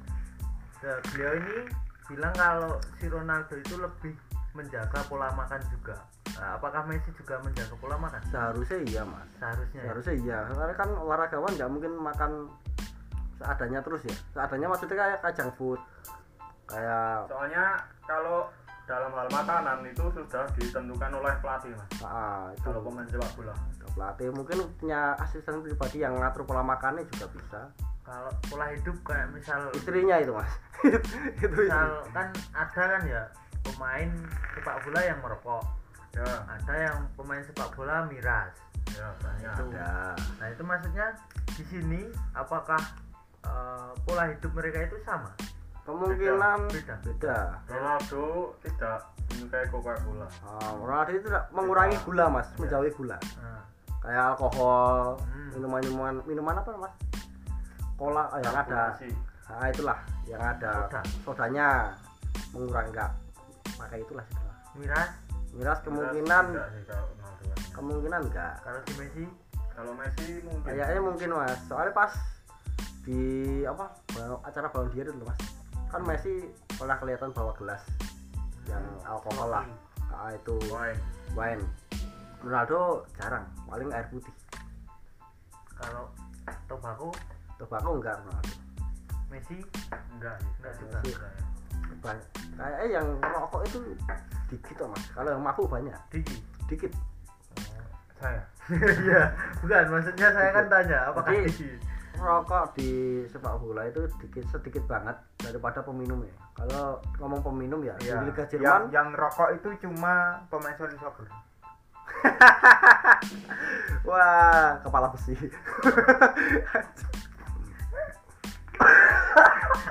Ya, 0.80 0.94
beliau 1.12 1.32
ini 1.40 1.56
bilang 2.08 2.34
kalau 2.36 2.72
si 3.00 3.04
Ronaldo 3.08 3.54
itu 3.56 3.74
lebih 3.80 4.14
menjaga 4.52 5.00
pola 5.08 5.32
makan 5.32 5.60
juga. 5.72 5.96
Nah, 6.40 6.56
apakah 6.56 6.88
Messi 6.88 7.12
juga 7.16 7.36
menjaga 7.44 7.74
pola 7.76 7.96
makan? 8.00 8.20
Seharusnya 8.32 8.78
iya 8.88 9.02
mas. 9.04 9.28
Seharusnya 9.40 9.80
ya? 9.80 9.84
seharusnya 9.88 10.14
iya. 10.20 10.38
Karena 10.48 10.74
kan 10.76 10.90
olahragawan 10.96 11.52
nggak 11.56 11.70
mungkin 11.72 11.92
makan 12.00 12.32
seadanya 13.40 13.80
terus 13.80 14.02
ya. 14.04 14.16
Seadanya 14.36 14.66
maksudnya 14.68 14.96
kayak 15.00 15.18
kacang 15.24 15.52
food 15.56 15.80
kayak 16.70 17.26
soalnya 17.26 17.82
kalau 18.06 18.46
dalam 18.90 19.14
hal 19.14 19.30
makanan 19.30 19.86
itu 19.86 20.02
sudah 20.10 20.50
ditentukan 20.58 21.10
oleh 21.14 21.30
pelatih 21.38 21.70
mas. 21.78 21.90
Ah, 22.02 22.50
itu. 22.50 22.66
Kalau 22.66 22.82
pemain 22.82 23.06
sepak 23.06 23.30
bola. 23.38 23.54
Pelatih. 23.94 24.34
Mungkin 24.34 24.58
punya 24.82 25.14
asisten 25.22 25.62
pribadi 25.62 26.02
yang 26.02 26.18
ngatur 26.18 26.42
pola 26.42 26.66
makannya 26.66 27.06
juga 27.14 27.30
bisa. 27.30 27.60
Kalau 28.02 28.34
pola 28.50 28.74
hidup 28.74 28.98
kayak 29.06 29.30
misal 29.30 29.70
istrinya 29.78 30.18
itu 30.18 30.34
mas. 30.34 30.50
Itu 31.38 31.54
misal 31.54 32.02
kan 32.10 32.34
ada 32.50 32.82
kan 32.98 33.02
ya 33.06 33.22
pemain 33.62 34.10
sepak 34.58 34.76
bola 34.82 35.00
yang 35.06 35.18
merokok. 35.22 35.62
Ya 36.10 36.26
ada 36.50 36.74
yang 36.74 36.98
pemain 37.14 37.42
sepak 37.46 37.70
bola 37.78 38.10
miras. 38.10 38.50
Ya 38.90 39.06
banyak 39.22 39.54
Itu. 39.54 39.64
ada. 39.70 40.18
Nah 40.42 40.46
itu 40.50 40.62
maksudnya 40.66 41.06
di 41.54 41.64
sini 41.70 42.02
apakah 42.34 42.82
eh, 43.46 43.92
pola 44.02 44.34
hidup 44.34 44.50
mereka 44.50 44.82
itu 44.90 44.98
sama 45.06 45.30
kemungkinan 45.90 46.58
Beda. 46.70 46.94
beda. 47.02 47.36
Ronaldo 47.66 48.24
tidak 48.62 48.98
menyukai 49.30 49.66
Coca-Cola. 49.68 50.26
Ah, 50.42 50.70
Ronaldo 50.74 51.10
itu 51.12 51.26
tidak 51.26 51.44
mengurangi 51.50 51.96
gula 52.02 52.24
mas 52.28 52.46
menjauhi 52.56 52.90
gula. 52.94 53.18
Nah, 53.38 53.62
kayak 54.00 54.24
alkohol 54.34 55.18
Hmm. 55.26 55.50
minuman 55.54 55.80
minuman 55.82 56.14
minuman 56.24 56.54
apa 56.58 56.70
mas? 56.78 56.94
Cola 57.94 58.30
ah, 58.30 58.38
yang 58.40 58.54
ada. 58.54 58.64
Karbonasi. 58.94 59.10
ah, 59.50 59.66
itulah 59.68 59.98
yang 60.24 60.42
ada. 60.42 60.72
Soda. 60.86 61.00
sodanya 61.26 61.68
mengurangi 62.50 62.90
enggak. 62.94 63.10
Pakai 63.76 63.98
itulah 64.00 64.24
itulah. 64.24 64.56
miras? 64.74 65.10
Miras 65.50 65.78
Tidak 65.78 65.84
kemungkinan 65.84 66.44
kan. 66.54 66.70
kemungkinan 67.74 68.20
enggak. 68.30 68.54
Kalau 68.62 68.80
si 68.86 68.92
Messi? 68.94 69.24
Kalau 69.74 69.92
Messi 69.94 70.26
mungkin. 70.46 70.66
Kayaknya 70.66 71.00
mungkin 71.02 71.28
mas. 71.34 71.58
Soalnya 71.66 71.92
pas 71.92 72.12
di 73.00 73.20
apa 73.64 73.88
acara 74.44 74.68
balon 74.68 74.92
dia 74.92 75.02
itu 75.02 75.12
mas 75.24 75.40
kan 75.90 76.02
Messi 76.06 76.46
pernah 76.78 76.96
kelihatan 76.96 77.34
bawa 77.34 77.52
gelas 77.58 77.82
yang 78.70 78.84
alkohol 79.02 79.50
lah. 79.50 79.66
Ah, 80.10 80.30
itu. 80.30 80.54
Wine. 80.70 81.00
Wine. 81.34 81.62
Ronaldo 82.40 83.04
jarang 83.18 83.44
paling 83.68 83.90
air 83.92 84.06
putih. 84.08 84.32
Kalau 85.76 86.08
tobacco? 86.64 87.10
Tobacco 87.58 87.90
enggak 87.98 88.16
Ronaldo. 88.22 88.54
Messi? 89.28 89.58
Enggak 90.16 90.38
Enggak 90.62 90.72
juga. 91.04 91.28
Ya. 91.28 91.44
banyak 92.00 92.26
kayaknya 92.56 92.86
yang 92.96 93.06
rokok 93.20 93.60
itu 93.68 93.78
dikit 94.48 94.74
kok 94.80 94.88
mas. 94.88 95.04
Kalau 95.12 95.30
yang 95.36 95.42
mabuk 95.44 95.68
banyak. 95.68 95.96
Diki 96.08 96.36
dikit. 96.70 96.92
Saya. 98.16 98.40
Iya 99.02 99.34
bukan 99.58 99.84
maksudnya 99.90 100.28
saya 100.30 100.50
kan 100.54 100.66
tanya 100.70 101.10
apakah 101.10 101.34
Jadi- 101.34 101.50
Diki 101.50 101.68
rokok 102.20 102.76
di 102.76 102.90
sepak 103.26 103.56
bola 103.56 103.88
itu 103.88 104.04
sedikit 104.16 104.44
sedikit 104.52 104.84
banget 104.84 105.16
daripada 105.40 105.80
peminum 105.80 106.20
ya. 106.22 106.34
Kalau 106.54 107.00
ngomong 107.18 107.40
peminum 107.40 107.80
ya 107.80 107.96
Iya. 107.98 108.20
di 108.20 108.28
Liga 108.28 108.44
yang, 108.44 108.52
Jerman 108.52 108.82
yang 108.92 109.08
rokok 109.16 109.50
itu 109.56 109.68
cuma 109.82 110.44
pemain 110.52 110.76
solid 110.76 111.00
soccer. 111.00 111.26
Wah 114.08 114.76
kepala 114.84 115.08
besi. 115.10 115.34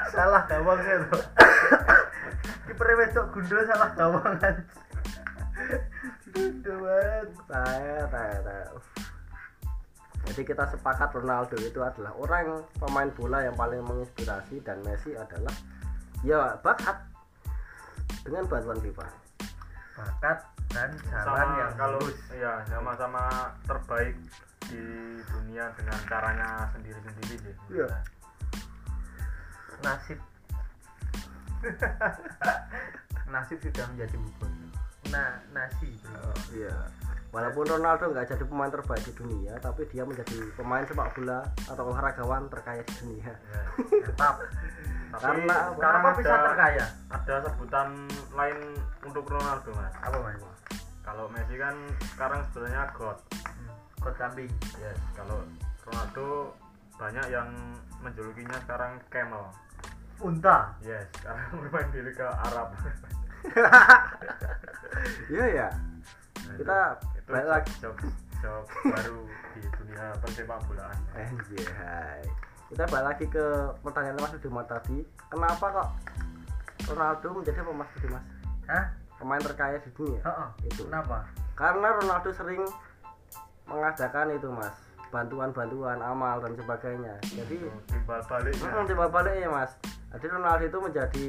Salah 0.10 0.44
gawang 0.50 0.80
itu 0.82 1.20
kiper 2.70 2.90
wedok 2.98 3.26
gundul 3.34 3.62
salah 3.66 3.90
gawang 3.94 4.36
kan 4.42 4.56
Aduh, 6.30 6.54
banget 6.62 7.28
saya 7.50 8.06
saya 8.08 8.38
saya 8.42 8.66
jadi 10.30 10.46
kita 10.46 10.62
sepakat 10.70 11.10
Ronaldo 11.10 11.58
itu 11.58 11.82
adalah 11.82 12.14
orang 12.22 12.62
pemain 12.78 13.10
bola 13.18 13.42
yang 13.42 13.58
paling 13.58 13.82
menginspirasi 13.82 14.62
dan 14.62 14.78
Messi 14.86 15.18
adalah 15.18 15.50
ya 16.22 16.54
bakat. 16.62 17.02
Dengan 18.22 18.46
bantuan 18.46 18.78
FIFA. 18.78 19.10
Bakat 19.98 20.38
dan 20.70 20.94
jalan 21.10 21.26
sama 21.26 21.58
yang 21.58 21.74
kalau 21.74 21.98
lurus. 21.98 22.20
iya 22.30 22.62
sama-sama 22.70 23.24
terbaik 23.66 24.14
di 24.70 24.82
dunia 25.34 25.74
dengan 25.74 25.98
caranya 26.06 26.70
sendiri-sendiri 26.78 27.36
sih. 27.42 27.56
Iya. 27.74 27.90
nasib. 29.82 30.20
Nasib 33.34 33.58
sudah 33.66 33.86
menjadi 33.94 34.14
bubur. 34.14 34.50
Nah 35.10 35.42
nasi. 35.58 35.90
Bro 36.06 36.34
iya 36.54 36.76
walaupun 37.30 37.66
Ronaldo 37.66 38.10
nggak 38.10 38.26
jadi 38.26 38.44
pemain 38.46 38.74
terbaik 38.74 39.04
di 39.06 39.14
dunia 39.14 39.54
tapi 39.62 39.86
dia 39.90 40.02
menjadi 40.02 40.50
pemain 40.58 40.82
sepak 40.82 41.14
bola 41.14 41.46
atau 41.70 41.84
olahragawan 41.90 42.50
terkaya 42.50 42.82
di 42.82 42.94
dunia 43.02 43.30
Ya. 43.30 43.62
Mantap. 44.02 44.36
Tapi 45.10 45.42
Karena 45.42 45.74
Kenapa 45.74 46.10
bisa 46.22 46.30
ada 46.30 46.46
terkaya? 46.54 46.86
ada 47.10 47.36
sebutan 47.50 47.88
lain 48.30 48.58
untuk 49.02 49.26
Ronaldo 49.26 49.74
mas. 49.74 49.90
Apa 50.06 50.18
mas? 50.22 50.38
Kalau 51.02 51.26
Messi 51.34 51.58
kan 51.58 51.74
sekarang 52.14 52.46
sebenarnya 52.54 52.94
God. 52.94 53.18
Hmm. 53.34 53.74
Kot 53.98 54.14
kambing. 54.22 54.54
Yes. 54.78 55.02
Kalau 55.18 55.42
Ronaldo 55.90 56.54
banyak 56.94 57.26
yang 57.34 57.50
menjulukinya 58.06 58.54
sekarang 58.70 59.02
Camel. 59.10 59.50
Unta. 60.22 60.78
Yes. 60.86 61.10
Sekarang 61.18 61.42
bermain 61.66 61.90
di 61.90 62.06
Liga 62.06 62.30
Arab. 62.46 62.70
iya 65.34 65.46
ya 65.48 65.70
Nah, 66.40 66.56
Kita 66.58 66.80
balik 67.30 67.48
lagi. 67.48 67.72
job, 67.80 67.96
job 68.40 68.64
baru 68.84 69.20
di 69.54 69.62
dunia 69.72 70.06
persepak 70.18 70.60
bolaan. 70.66 70.98
Anjay. 71.14 72.22
Kita 72.68 72.84
balik 72.86 73.06
lagi 73.08 73.26
ke 73.28 73.46
pertanyaan 73.80 74.18
Mas 74.18 74.34
Budiman 74.34 74.66
tadi. 74.66 74.98
Kenapa 75.28 75.66
kok 75.70 75.90
Ronaldo 76.88 77.28
menjadi 77.36 77.62
pemain 77.62 77.80
Mas 77.80 77.90
Budiman? 77.94 78.24
Hah? 78.66 78.86
Pemain 79.16 79.42
terkaya 79.42 79.78
di 79.78 79.90
dunia. 79.92 80.22
Heeh. 80.22 80.50
Itu. 80.66 80.82
Kenapa? 80.86 81.26
Karena 81.54 81.88
Ronaldo 81.92 82.30
sering 82.32 82.64
mengadakan 83.66 84.32
itu 84.32 84.50
Mas, 84.50 84.74
bantuan-bantuan 85.10 86.00
amal 86.00 86.40
dan 86.40 86.54
sebagainya. 86.56 87.14
Jadi 87.28 87.58
Itu 87.60 87.70
timbal 87.86 88.22
baliknya. 88.26 88.70
mm, 88.72 88.86
tiba 88.88 89.06
balik 89.06 89.36
ya 89.36 89.50
Mas. 89.50 89.72
Jadi 90.10 90.26
Ronaldo 90.28 90.64
itu 90.66 90.80
menjadi 90.80 91.28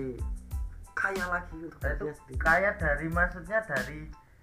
kaya 0.92 1.24
lagi 1.26 1.56
untuk 1.58 1.80
Nah, 1.80 1.90
itu 1.90 2.04
sendiri. 2.14 2.38
kaya 2.38 2.70
dari 2.76 3.08
maksudnya 3.08 3.58
dari 3.64 4.00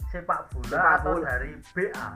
sepak 0.07 0.47
bola 0.49 0.67
Sepak 0.69 0.93
atau 0.97 1.13
bola. 1.13 1.25
dari 1.27 1.51
BA? 1.71 2.07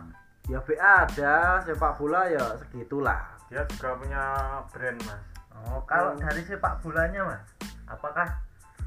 Ya 0.48 0.60
BA 0.60 0.80
ada, 1.06 1.36
sepak 1.62 1.94
bola 1.96 2.22
ya 2.26 2.44
segitulah. 2.58 3.22
Dia 3.48 3.62
juga 3.68 3.90
punya 3.96 4.24
brand 4.68 5.00
mas. 5.04 5.22
Oh, 5.54 5.84
kalau 5.84 6.16
Hmm. 6.16 6.22
dari 6.22 6.42
sepak 6.42 6.80
bolanya 6.80 7.22
mas, 7.26 7.44
apakah 7.86 8.28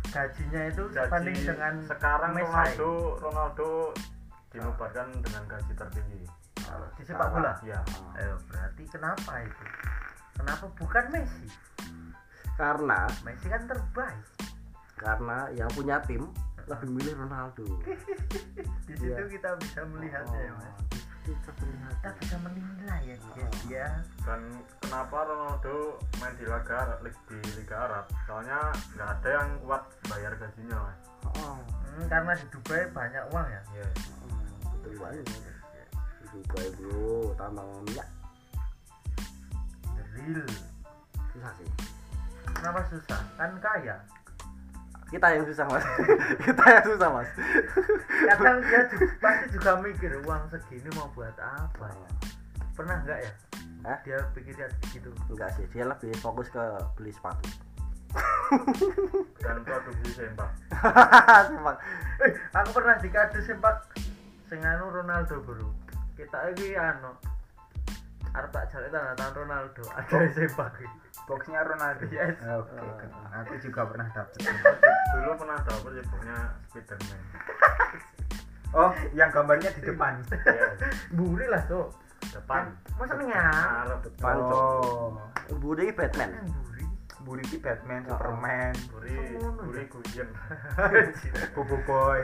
gajinya 0.07 0.63
itu 0.67 0.83
sebanding 0.89 1.35
Gaji 1.35 1.47
dengan 1.47 1.75
sekarang 1.83 2.31
Messi? 2.33 2.47
Ronaldo 2.47 2.91
Ronaldo 3.21 3.69
dinobatkan 4.49 5.09
dengan 5.21 5.43
gaji 5.47 5.73
tertinggi. 5.75 6.23
di 6.97 7.05
sepak 7.05 7.29
bola? 7.29 7.53
Ya. 7.61 7.77
Eh, 8.15 8.35
berarti 8.49 8.83
kenapa 8.89 9.37
itu? 9.39 9.65
Kenapa 10.35 10.65
bukan 10.73 11.05
Messi? 11.13 11.47
Karena 12.55 13.05
Messi 13.21 13.47
kan 13.47 13.63
terbaik. 13.65 14.25
karena 14.95 15.51
yang 15.51 15.67
punya 15.69 15.99
tim 16.01 16.23
lebih 16.67 16.89
milih 16.91 17.15
Ronaldo. 17.19 17.65
Di 18.87 18.95
situ 18.95 19.05
Iya. 19.17 19.27
kita 19.31 19.51
bisa 19.59 19.81
melihatnya 19.87 20.41
ya 20.41 20.53
mas. 20.55 20.77
Kita 21.25 21.51
melihat. 21.57 21.93
Kita 21.95 22.11
bisa 22.15 22.37
menilai 22.39 23.01
ya 23.03 23.17
guys 23.31 23.61
ya. 23.67 23.89
Dan 24.23 24.41
kenapa 24.79 25.17
Ronaldo 25.25 25.77
main 26.19 26.35
di 26.35 26.45
Liga 26.45 26.79
di 27.25 27.37
Liga 27.55 27.77
Arab? 27.81 28.05
Soalnya 28.25 28.61
nggak 28.93 29.09
ada 29.11 29.29
yang 29.35 29.49
kuat 29.61 29.83
bayar 30.07 30.33
gajinya 30.35 30.77
mas. 30.79 30.99
Oh, 31.35 31.57
Hmm, 31.95 32.11
karena 32.11 32.35
di 32.35 32.47
Dubai 32.51 32.91
banyak 32.91 33.25
uang 33.31 33.47
ya. 33.47 33.63
Yes. 33.73 33.95
betul 34.67 34.93
banget. 34.99 35.25
Di 36.19 36.27
Dubai 36.29 36.67
bro, 36.75 37.33
tambang 37.35 37.71
minyak 37.83 38.09
The 39.87 40.03
real. 40.13 40.43
susah 41.31 41.53
sih. 41.55 41.71
Kenapa 42.45 42.81
susah? 42.89 43.21
Kan 43.35 43.51
kaya. 43.59 43.97
Kita 45.15 45.31
yang 45.31 45.47
susah 45.47 45.67
mas. 45.71 45.87
Kita 46.51 46.65
yang 46.67 46.87
susah 46.91 47.09
mas. 47.15 47.31
Kadang 48.35 48.59
dia 48.67 48.83
juga, 48.91 49.07
pasti 49.23 49.47
juga 49.55 49.71
mikir 49.79 50.11
uang 50.27 50.43
segini 50.51 50.91
mau 50.99 51.07
buat 51.15 51.39
apa 51.39 51.87
ya? 51.87 52.11
Pernah 52.75 52.99
nggak 53.07 53.19
ya? 53.23 53.33
Hah? 53.87 53.99
Dia 54.03 54.19
pikirnya 54.35 54.67
gitu. 54.91 55.15
Enggak 55.31 55.55
sih, 55.55 55.71
dia 55.71 55.87
lebih 55.87 56.11
fokus 56.19 56.51
ke 56.51 56.65
beli 56.99 57.15
sepatu. 57.15 57.47
Dan 59.39 59.63
produksi 59.63 60.11
sempak. 60.19 60.51
Sumpah. 61.55 61.79
Eh, 62.27 62.35
aku 62.51 62.69
pernah 62.75 62.99
dikado 62.99 63.39
sempak 63.47 63.95
sing 64.51 64.67
anu 64.67 64.91
Ronaldo 64.91 65.39
bro. 65.47 65.71
Kita 66.19 66.51
iki 66.59 66.75
anu 66.75 67.15
arep 68.35 68.51
tak 68.51 68.67
tanda 68.67 68.89
tangan 69.15 69.31
Ronaldo 69.33 69.83
ada 69.99 70.19
sempak 70.29 70.75
boxnya 71.25 71.63
Ronaldo 71.63 72.05
Yes. 72.11 72.35
oke 72.43 72.75
oke. 72.75 73.07
aku 73.31 73.53
juga 73.63 73.81
pernah 73.87 74.09
dapet 74.11 74.39
Dulu 75.15 75.31
pernah 75.39 75.59
dapet 75.63 75.91
nyebutnya 75.95 76.37
Spiderman. 76.67 77.21
oh 78.79 78.91
yang 79.15 79.31
gambarnya 79.31 79.71
di 79.71 79.83
depan 79.85 80.19
Yes. 80.27 80.83
buri 81.11 81.47
lah 81.47 81.63
tuh 81.65 81.87
Depan. 82.25 82.73
masa 82.99 83.15
nengah 83.15 83.53
Arab 83.87 84.01
Depan, 84.03 84.35
oh 84.41 85.15
Budi 85.55 85.93
Batman. 85.93 86.31
buri 86.43 86.83
Buriki 87.25 87.57
Batman 87.57 88.03
Oh. 88.05 88.19
Superman 88.19 88.75
Buri 88.91 89.17
Buri 89.39 89.81
ya? 89.81 89.93
Guyen. 89.95 90.29
Bobo 91.55 91.77
Boy 91.87 92.21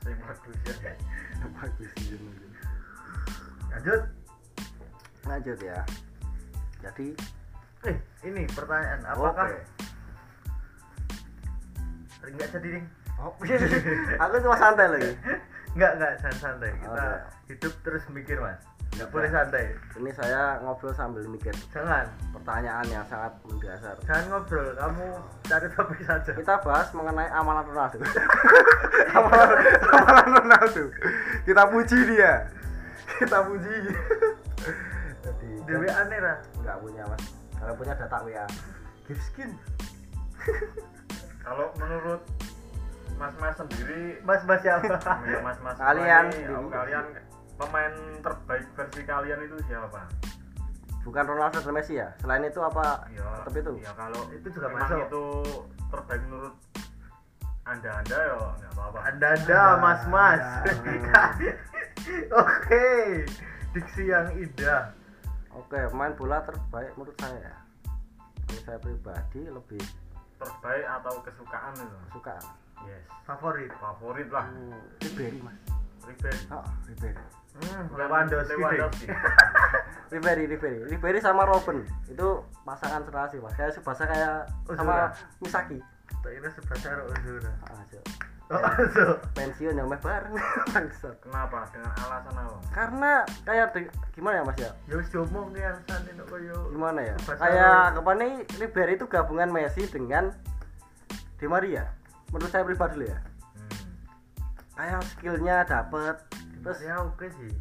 Sempak 0.00 0.36
Guyen. 0.42 0.96
Bagus 1.52 1.90
sih, 2.00 2.16
lanjut 3.68 4.00
Lanjut 5.24 5.58
ya. 5.58 5.80
Jadi, 6.80 7.16
eh 7.84 7.96
ini 8.22 8.44
pertanyaan 8.46 9.00
apakah 9.04 9.48
oke. 9.48 9.60
enggak 12.24 12.48
jadi 12.50 12.68
ring 12.74 12.86
Oh, 13.14 13.30
aku 14.22 14.34
cuma 14.42 14.56
santai 14.58 14.90
lagi. 14.90 15.12
enggak 15.72 15.92
enggak 15.94 16.12
santai 16.18 16.40
santai 16.40 16.70
kita 16.74 16.90
Oke. 16.90 17.14
hidup 17.46 17.72
terus 17.80 18.02
mikir 18.10 18.36
mas 18.36 18.58
enggak 18.90 19.06
Oke. 19.06 19.14
boleh 19.14 19.30
santai 19.30 19.64
Ini 19.94 20.10
saya 20.12 20.40
ngobrol 20.58 20.90
sambil 20.90 21.22
mikir 21.24 21.54
jangan 21.70 22.04
pertanyaan 22.32 22.84
yang 22.86 23.04
sangat 23.06 23.32
mendasar. 23.44 23.94
jangan 24.02 24.24
ngobrol 24.30 24.66
kamu 24.72 25.06
cari 25.42 25.68
topik 25.70 26.00
saja 26.02 26.32
Kita 26.32 26.54
bahas 26.58 26.88
mengenai 26.90 27.30
amalan 27.30 27.64
Ronaldo. 27.64 28.02
amalan, 29.14 29.48
amalan 29.94 30.28
Ronaldo. 30.34 30.84
Kita 31.44 31.62
puji 31.66 31.98
dia. 32.08 32.32
Kita 33.14 33.38
puji. 33.46 33.74
Dewe 35.64 35.88
aneh 35.88 36.20
lah 36.20 36.36
nggak 36.60 36.76
punya 36.80 37.02
mas. 37.08 37.22
Kalau 37.56 37.74
punya 37.76 37.92
data 37.96 38.18
WA. 38.22 38.46
Gifskin. 39.04 39.50
Kalau 41.44 41.72
menurut 41.76 42.20
Mas-mas 43.14 43.54
sendiri 43.54 44.18
mas 44.26 44.42
mas 44.42 44.58
siapa 44.58 44.98
ya 45.22 45.38
mas-mas 45.38 45.78
Kalian 45.78 46.24
oh, 46.50 46.66
kalian 46.66 47.04
pemain 47.54 47.94
terbaik 48.18 48.66
versi 48.74 49.00
kalian 49.06 49.38
itu 49.46 49.56
siapa? 49.70 50.02
Bukan 51.06 51.24
Ronaldo 51.28 51.60
dan 51.60 51.74
Messi 51.76 52.00
ya. 52.00 52.10
Selain 52.18 52.42
itu 52.42 52.58
apa? 52.64 53.04
Ya, 53.12 53.22
Tetap 53.44 53.54
itu. 53.60 53.72
Ya 53.76 53.92
kalau 53.92 54.20
Itu 54.32 54.48
juga 54.50 54.66
memang 54.72 54.88
masuk. 54.88 55.00
itu 55.06 55.24
terbaik 55.92 56.22
menurut 56.26 56.54
anda 57.64 57.90
anda 57.96 58.18
ya 58.18 58.36
nggak 58.60 58.72
apa-apa. 58.76 58.98
anda 59.08 59.28
anda 59.40 59.62
mas 59.80 60.02
mas 60.12 60.44
oke 62.44 62.86
diksi 63.72 64.02
yang 64.12 64.28
indah 64.36 64.92
Oke, 65.54 65.78
pemain 65.88 66.12
bola 66.12 66.42
terbaik 66.42 66.90
menurut 66.94 67.16
saya. 67.16 67.54
Kalau 68.44 68.60
saya 68.62 68.78
pribadi 68.78 69.40
lebih 69.46 69.82
Terbaik 70.34 70.84
atau 70.84 71.14
kesukaan 71.22 71.72
itu? 71.74 71.98
suka 72.10 72.34
Yes. 72.84 73.00
favorit 73.24 73.70
Favorit 73.74 74.28
lah. 74.28 74.44
hmm, 74.44 74.76
Ribery 75.00 75.38
mas. 75.40 75.56
Ribery. 76.04 76.36
Oh, 76.52 76.60
Ribery. 76.84 77.16
hmm, 77.56 77.82
Lewandowski. 77.96 78.52
Lewandowski. 78.52 79.06
Ribery, 80.12 80.44
Ribery, 80.44 80.78
Ribery 80.84 81.18
sama 81.18 81.48
Robin 81.48 81.80
itu 82.04 82.28
pasangan 82.62 83.00
serasi 83.02 83.40
mas. 83.40 83.54
Kayak 83.54 83.72
subasa 83.72 84.04
kayak 84.04 84.50
sama 84.74 85.14
Misaki. 85.40 85.78
kira 86.20 86.48
sebesar 86.50 87.04
Ozora 87.04 87.52
Ah. 87.64 87.84
Oh 88.50 88.60
so 88.94 89.04
pensiun 89.32 89.74
yang 89.74 89.88
bareng 89.88 90.34
bangsat. 90.72 91.16
Kenapa? 91.20 91.64
Dengan 91.72 91.92
alasan 91.96 92.34
apa? 92.36 92.56
Karena 92.70 93.12
kayak 93.42 93.66
di- 93.72 93.92
gimana 94.12 94.34
ya 94.40 94.44
mas 94.44 94.58
ya? 94.58 94.70
ya 94.84 94.94
wis 94.96 95.08
diomong 95.08 95.48
ya 95.52 95.72
alasan 95.72 96.00
ini 96.08 96.22
koyo 96.28 96.56
Gimana 96.68 97.00
ya? 97.00 97.14
Kayak 97.24 97.94
ke 97.94 98.00
mana 98.00 98.24
Ribery 98.58 98.92
itu 98.94 99.06
gabungan 99.06 99.48
Messi 99.48 99.84
dengan 99.86 100.28
Di 101.34 101.46
Maria. 101.46 101.84
Menurut 102.30 102.50
saya 102.50 102.64
pribadi 102.64 103.00
loh 103.00 103.08
ya. 103.08 103.18
Hmm. 103.18 103.72
Kayak 104.74 105.00
skillnya 105.06 105.56
dapet, 105.64 106.16
terus 106.60 106.80
ya 106.80 106.98
oke 106.98 107.26
sih 107.38 107.52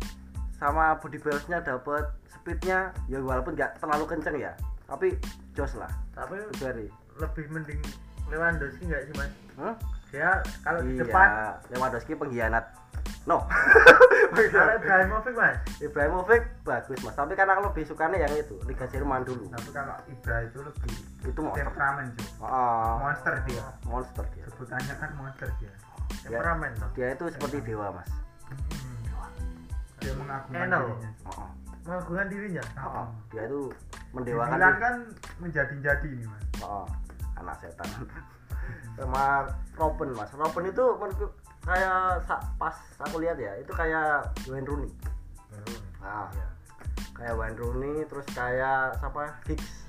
sama 0.53 0.95
body 0.95 1.19
balance-nya 1.19 1.59
dapet, 1.59 2.07
speednya 2.25 2.95
ya 3.05 3.19
walaupun 3.19 3.51
nggak 3.51 3.75
terlalu 3.77 4.07
kenceng 4.07 4.39
ya, 4.39 4.55
tapi 4.87 5.11
jos 5.51 5.75
lah. 5.75 5.91
tapi 6.15 6.39
Ribery. 6.39 6.87
lebih 7.13 7.45
mending 7.51 7.81
Lewandowski 8.25 8.87
nggak 8.87 9.03
sih 9.05 9.13
mas 9.13 9.29
Hmm? 9.53 9.75
Dia 10.13 10.29
kalau 10.61 10.79
di 10.79 10.93
Iya, 10.93 10.99
depan 11.01 11.27
Lewandowski 11.67 12.13
pengkhianat. 12.13 12.65
No. 13.23 13.41
kalau 14.51 14.73
Ibrahimovic 14.75 15.33
mas 15.33 15.55
Ibrahimovic 15.79 16.43
bagus 16.61 16.99
mas, 17.01 17.13
tapi 17.13 17.33
karena 17.33 17.55
aku 17.55 17.71
lebih 17.71 17.85
sukanya 17.85 18.17
yang 18.19 18.33
itu 18.35 18.55
Liga 18.63 18.83
Jerman 18.85 19.23
dulu. 19.23 19.47
tapi 19.47 19.69
kalau 19.71 19.95
Ibra 20.05 20.37
itu 20.43 20.59
lebih 20.59 20.93
Itu 21.23 21.39
monster. 21.39 21.63
temperamen 21.63 22.05
cuy 22.11 22.27
Ah, 22.41 22.99
monster 22.99 23.33
dia 23.45 23.63
monster 23.83 24.25
dia. 24.29 24.43
sebutannya 24.45 24.93
kan 24.97 25.09
monster 25.15 25.47
dia 25.57 25.71
Ya. 26.21 26.35
temperamen 26.35 26.71
toh 26.75 26.89
Dia 26.93 27.07
itu 27.11 27.23
seperti 27.29 27.57
dewa 27.63 27.87
mas. 27.91 28.09
Hmm. 28.45 29.01
dia 29.97 30.13
mengagumkan 30.13 30.67
dirinya 30.67 31.09
Oh, 31.25 31.47
mengagungkan 31.81 32.27
dirinya 32.27 32.63
oh, 32.77 32.87
oh. 32.93 33.07
dia 33.29 33.43
itu 33.45 33.61
mendewakan 34.11 34.51
Milan 34.53 34.75
kan 34.77 34.95
menjadi-jadi 35.39 36.07
ini 36.11 36.25
mas 36.25 36.43
oh, 36.59 36.85
anak 37.35 37.55
setan 37.57 37.87
sama 38.93 39.47
Robin 39.73 40.09
mas. 40.13 40.31
Robin 40.33 40.65
itu 40.69 40.83
menurutku 40.97 41.27
kayak 41.63 42.27
pas 42.59 42.75
aku 42.99 43.23
lihat 43.23 43.39
ya 43.39 43.55
itu 43.57 43.71
kayak 43.71 44.27
Wayne 44.45 44.67
Rooney. 44.67 44.91
Nah, 46.03 46.27
Iya. 46.29 46.47
kayak 47.15 47.33
Wayne 47.39 47.57
Rooney 47.57 48.03
terus 48.05 48.27
kayak 48.35 48.99
siapa? 48.99 49.31
Giggs 49.47 49.83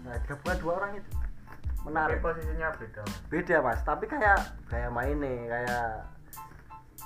nah 0.00 0.16
gabungan 0.24 0.56
dua 0.64 0.72
orang 0.80 0.92
itu. 0.96 1.10
Tapi 1.12 1.86
menarik 1.88 2.18
posisinya 2.24 2.72
beda 2.76 3.00
mas. 3.04 3.16
Beda 3.28 3.56
mas. 3.60 3.80
Tapi 3.84 4.04
kayak 4.08 4.38
kayak 4.68 4.90
mainnya 4.92 5.32
kayak 5.48 6.08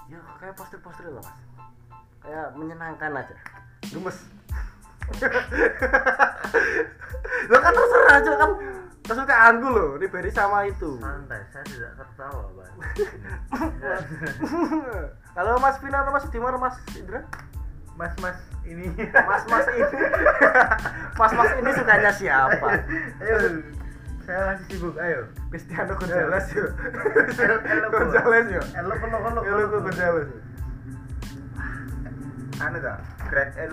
ya 0.06 0.18
kayak 0.38 0.54
poster-poster 0.54 1.10
loh 1.10 1.18
mas. 1.22 1.38
Kayak 2.22 2.54
menyenangkan 2.54 3.18
aja. 3.18 3.34
Gemes. 3.90 4.18
Lo 7.50 7.58
kan 7.60 7.72
terserah 7.76 8.14
aja 8.16 8.32
kan 8.40 8.50
kesukaanku 9.04 9.68
loh 9.68 9.88
Ribery 10.00 10.32
sama 10.32 10.64
itu. 10.64 10.96
Santai 10.96 11.44
saya 11.52 11.64
tidak 11.68 11.92
tertawa 11.94 12.48
bang 12.56 12.72
kalau 15.34 15.60
Mas 15.64 15.76
Vina 15.84 16.00
atau 16.00 16.12
Mas 16.12 16.26
Dimar 16.32 16.56
Mas 16.56 16.76
Indra. 16.96 17.20
Mas 17.94 18.10
mas 18.18 18.34
ini. 18.66 18.90
Mas 19.12 19.44
Mas 19.46 19.66
ini. 19.70 19.86
Mas 21.20 21.32
Mas 21.32 21.52
ini 21.54 21.70
sukanya 21.76 22.10
siapa? 22.10 22.68
Ayo 23.22 23.36
saya 24.24 24.56
masih 24.56 24.66
sibuk 24.72 24.96
ayo. 24.96 25.28
Cristiano 25.52 25.92
Gonzalez 25.94 26.48
yuk. 26.56 26.72
Gonzalez 27.92 28.46
yuk. 28.50 28.66
Elo 28.72 28.94
pelok 28.98 29.20
pelok 29.20 29.42
Elo 29.44 29.64
Gonzalez 29.78 30.26
yuk. 30.26 30.42
anu 32.54 32.78
tak 32.78 32.98
Greg 33.28 33.50
ya 33.58 33.66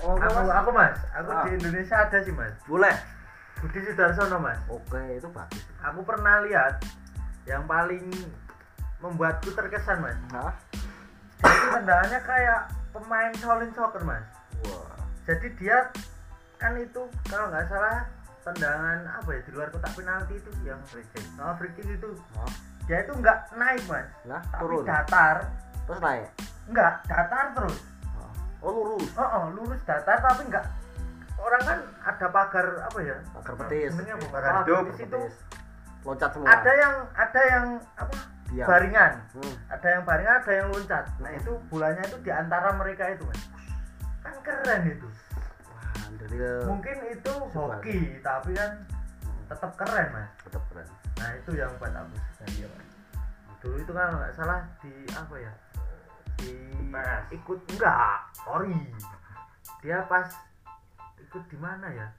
Oh, 0.00 0.16
aku 0.16 0.32
Mas. 0.32 0.48
aku 0.52 0.70
mas. 0.72 0.98
Aku 1.12 1.28
Ah. 1.30 1.44
di 1.44 1.50
Indonesia 1.56 1.96
ada 2.04 2.18
sih 2.20 2.32
mas. 2.32 2.52
Boleh 2.68 2.92
Budi 3.60 3.78
Sudarsono 3.84 4.40
mas. 4.40 4.56
Oke 4.72 5.20
itu 5.20 5.28
bagus. 5.28 5.64
Aku 5.84 6.00
pernah 6.00 6.40
lihat 6.48 6.80
yang 7.44 7.68
paling 7.68 8.08
membuatku 9.04 9.52
terkesan 9.52 10.00
mas. 10.00 10.16
Hah? 10.32 10.52
jadi 11.40 11.66
tendangannya 11.80 12.20
kayak 12.24 12.60
pemain 12.92 13.32
Shaolin 13.36 13.72
Soccer 13.76 14.02
mas. 14.04 14.24
Wah. 14.64 14.96
Jadi 15.28 15.52
dia 15.60 15.92
kan 16.56 16.76
itu 16.80 17.04
kalau 17.28 17.52
nggak 17.52 17.68
salah 17.68 18.08
tendangan 18.40 19.04
apa 19.20 19.28
ya 19.36 19.40
di 19.44 19.50
luar 19.52 19.68
kotak 19.68 19.92
penalti 19.92 20.36
itu 20.40 20.50
yang 20.64 20.80
free 20.88 21.04
kick 21.12 21.24
oh, 21.36 21.52
free 21.60 21.72
kick 21.76 21.88
itu 21.88 22.10
Hah? 22.36 22.52
dia 22.88 23.04
itu 23.04 23.12
nggak 23.12 23.38
naik 23.60 23.84
mas. 23.84 24.08
Nah 24.24 24.40
tapi 24.48 24.64
turun? 24.64 24.84
datar. 24.88 25.36
Terus 25.84 26.00
naik? 26.00 26.28
Nggak 26.72 26.92
datar 27.04 27.44
terus. 27.52 27.78
Oh 28.60 28.72
lurus? 28.72 29.08
Oh, 29.16 29.24
oh 29.24 29.44
lurus 29.56 29.80
datar 29.84 30.20
tapi 30.20 30.48
nggak 30.48 30.64
orang 31.40 31.62
kan 31.64 31.78
ada 32.04 32.26
pagar 32.28 32.66
apa 32.86 32.98
ya? 33.00 33.16
Pagar 33.32 33.52
apa? 33.56 33.64
Pagar 34.30 34.52
hidup, 34.62 34.84
petis 34.92 35.00
itu 35.04 35.20
petis. 35.26 35.34
Loncat 36.04 36.30
semua. 36.32 36.48
Ada 36.48 36.72
yang 36.76 36.94
ada 37.16 37.40
yang 37.48 37.64
apa? 37.96 38.16
Diam. 38.50 38.66
baringan. 38.66 39.12
Hmm. 39.30 39.54
ada 39.70 39.88
yang 39.94 40.02
baringan 40.02 40.34
ada 40.42 40.52
yang 40.52 40.68
loncat. 40.74 41.04
Nah 41.22 41.30
itu 41.38 41.52
bulannya 41.70 42.02
itu 42.02 42.18
di 42.18 42.30
antara 42.34 42.74
mereka 42.74 43.04
itu 43.14 43.22
mas. 43.22 43.42
Kan 44.26 44.34
keren 44.42 44.82
itu. 44.90 45.08
Wah 45.70 46.66
mungkin 46.66 46.96
itu 47.14 47.32
hoki 47.54 48.18
tapi 48.26 48.50
kan 48.58 48.82
tetap 49.46 49.70
keren 49.78 50.06
mas. 50.10 50.28
Tetap 50.42 50.62
keren. 50.66 50.88
Nah 51.22 51.30
itu 51.38 51.50
yang 51.54 51.70
buat 51.78 51.94
aku 51.94 52.16
suka 52.18 52.44
dia 52.58 52.66
mas. 52.74 52.90
Dulu 53.62 53.76
itu 53.78 53.92
kan 53.94 54.18
nggak 54.18 54.34
salah 54.34 54.60
di 54.82 54.92
apa 55.14 55.34
ya? 55.38 55.52
Di 56.42 56.52
PS. 56.90 57.22
ikut 57.38 57.60
enggak 57.70 58.18
ori 58.50 58.74
dia 59.80 60.02
pas 60.10 60.26
ikut 61.30 61.46
di 61.46 61.58
mana 61.62 61.86
ya? 61.94 62.10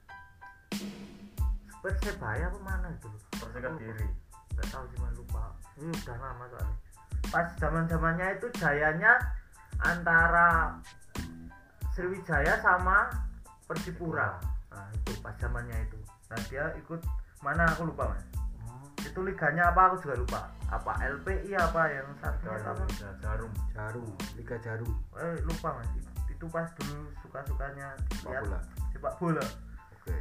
Persebaya 1.84 2.48
apa 2.48 2.60
mana 2.64 2.88
itu 2.96 3.12
loh? 3.12 3.20
Persikat 3.44 3.76
diri. 3.76 4.08
nggak 4.56 4.68
tahu 4.72 4.88
cuma 4.96 5.08
lupa. 5.20 5.44
Ini 5.76 5.92
udah 5.92 6.16
lama 6.16 6.44
soalnya. 6.48 6.76
Pas 7.28 7.48
zaman 7.60 7.84
zamannya 7.92 8.40
itu 8.40 8.48
jayanya 8.56 9.20
antara 9.84 10.80
Sriwijaya 11.92 12.56
sama 12.64 13.12
Persipura. 13.68 14.40
Nah 14.72 14.88
itu 14.96 15.12
pas 15.20 15.36
zamannya 15.44 15.76
itu. 15.84 16.00
Nah 16.32 16.40
dia 16.48 16.72
ikut 16.80 17.04
mana? 17.44 17.68
Aku 17.76 17.92
lupa 17.92 18.16
mas. 18.16 18.24
Itu 19.04 19.28
liganya 19.28 19.76
apa? 19.76 19.92
Aku 19.92 20.08
juga 20.08 20.16
lupa. 20.24 20.42
Apa 20.72 20.96
LPI 21.04 21.52
apa 21.60 21.84
yang 21.92 22.08
apa? 22.24 22.48
Jarum 22.48 22.88
jarum. 23.20 23.52
Jarum 23.76 24.08
liga 24.40 24.56
jarum. 24.64 24.92
Eh 25.20 25.36
lupa 25.44 25.76
mas. 25.76 25.92
Itu, 26.32 26.50
pas 26.50 26.66
dulu 26.74 27.06
suka 27.22 27.46
sukanya 27.46 27.94
bola 28.26 28.58
sepak 28.94 29.14
bola. 29.18 29.44
Oke. 30.00 30.18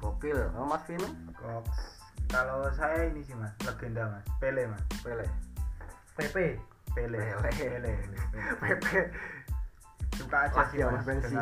Gokil. 0.00 0.38
Oh, 0.54 0.64
Mas 0.68 0.84
Vino 0.86 1.08
Cox 1.36 1.98
kalau 2.28 2.68
saya 2.76 3.08
ini 3.08 3.24
sih 3.24 3.32
mas. 3.32 3.52
Legenda 3.64 4.04
mas. 4.12 4.24
Pele 4.36 4.68
mas. 4.68 4.84
Pele. 5.00 5.26
PP 6.20 6.60
Pele. 6.92 7.18
Pele. 7.40 7.50
Pele, 7.56 7.92
Pepe. 8.60 9.00
Suka 10.12 10.38
aja 10.44 10.60
sih 10.68 10.84
mas. 10.84 11.04
pensiun, 11.08 11.40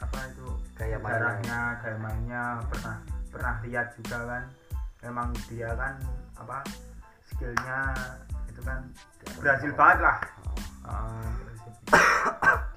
apa 0.00 0.18
itu? 0.32 0.48
Kayak 0.72 1.04
mainnya. 1.04 1.60
Gaya 1.84 1.98
mainnya. 2.00 2.44
Pernah 2.72 2.96
pernah 3.28 3.54
lihat 3.60 3.92
juga 4.00 4.18
kan. 4.24 4.44
Memang 5.04 5.28
dia 5.52 5.68
kan 5.76 5.94
apa 6.40 6.64
skillnya 7.28 7.92
itu 8.48 8.60
kan 8.64 8.80
berhasil 9.44 9.70
banget 9.76 9.98
lah. 10.00 10.18
Ah, 10.88 11.28
berhasil. 11.44 11.72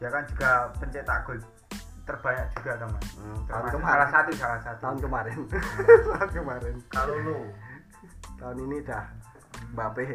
dia 0.01 0.09
kan 0.11 0.23
juga 0.27 0.51
pencetak 0.75 1.19
gol 1.23 1.39
terbanyak 2.11 2.47
juga 2.53 2.71
teman 2.77 3.03
Hmm, 3.15 3.39
tahun 3.47 3.63
kemarin. 3.71 3.87
salah 3.87 4.09
satu 4.09 4.31
salah 4.35 4.59
satu. 4.61 4.79
Tahun 4.81 4.97
kemarin. 4.99 5.37
Tahun 6.11 6.29
kemarin. 6.31 6.75
Kalau 6.87 7.15
lu? 7.17 7.37
Tahun 8.35 8.57
ini 8.59 8.77
dah 8.81 9.05
Mbappe. 9.71 10.05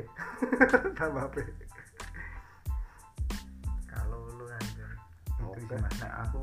Dah 0.96 1.06
Mbappe. 1.08 1.42
Kalau 3.86 4.18
lu 4.30 4.44
anjir. 4.46 4.90
Itu 5.26 5.44
Oke. 5.46 5.60
sih 5.66 5.78
mas. 5.78 5.96
Nah, 5.98 6.12
aku 6.22 6.42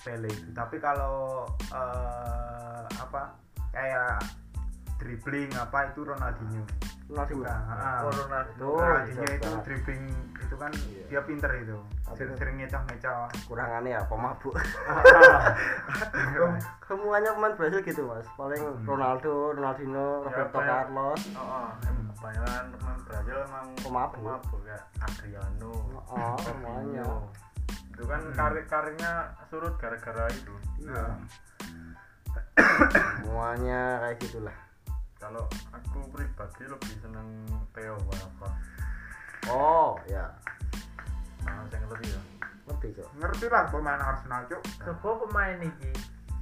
Pele 0.00 0.28
itu. 0.28 0.48
Tapi 0.52 0.76
kalau 0.78 1.44
eh, 1.70 2.82
apa 2.94 3.34
kayak 3.70 4.22
dribbling 4.96 5.50
apa 5.54 5.90
itu 5.90 6.00
Ronaldinho 6.02 6.62
Ronaldinho 7.04 7.42
Nah, 7.42 7.60
ah. 7.68 8.00
Itu 8.02 8.18
Ronaldinho 8.64 8.72
bisa 9.04 9.22
itu 9.30 9.50
dribbling 9.62 10.04
itu 10.36 10.54
kan 10.56 10.70
Iya. 10.70 11.02
dia 11.08 11.20
pinter 11.22 11.50
itu. 11.56 11.76
Sering, 12.12 12.36
sering 12.36 12.54
ngecoh 12.56 12.82
ngecoh 12.84 13.18
kurangannya 13.44 13.90
ya 13.90 14.02
pemabuk 14.04 14.54
semuanya 16.80 17.30
pemain 17.34 17.54
Brasil 17.54 17.80
gitu 17.82 18.02
mas. 18.04 18.26
Paling 18.34 18.60
Hmm. 18.60 18.84
Ronaldo 18.86 19.32
Ronaldinho 19.52 20.06
Ya, 20.20 20.24
Roberto 20.24 20.58
kayak- 20.58 20.70
Carlos. 20.70 21.20
Oh, 21.32 21.42
oh 21.42 21.68
kebanyakan 22.14 22.64
pemain 22.72 22.98
Brazil 23.02 23.38
emang 23.42 23.66
Pemabuk. 23.76 24.16
pemabuk 24.16 24.60
kayak 24.62 24.84
Adriano. 24.98 25.72
Oh 26.06 26.36
semuanya 26.38 27.02
Fabinho. 27.02 27.18
itu 27.90 28.02
kan 28.04 28.20
Hmm. 28.20 28.34
karir 28.34 28.64
karirnya 28.64 29.12
surut 29.46 29.74
gara-gara 29.76 30.24
itu. 30.28 30.54
Iya. 30.80 31.04
Semuanya 33.16 33.80
kayak 34.00 34.16
gitulah 34.20 34.56
kalau 35.24 35.44
aku 35.72 36.04
pribadi 36.12 36.68
lebih 36.68 36.94
seneng 37.00 37.28
Theo 37.72 37.96
apa 37.96 38.48
oh 39.48 39.96
ya. 40.04 40.28
Nah 41.48 41.64
saya 41.72 41.80
ngerti 41.88 42.12
ya? 42.12 42.20
Ngerti 42.68 42.88
cok. 43.00 43.08
Ngerti 43.20 43.46
lah 43.48 43.64
pemain 43.72 44.00
Arsenal 44.00 44.44
cuk 44.48 44.60
Coba 44.84 45.24
pemain 45.24 45.56
iki 45.64 45.90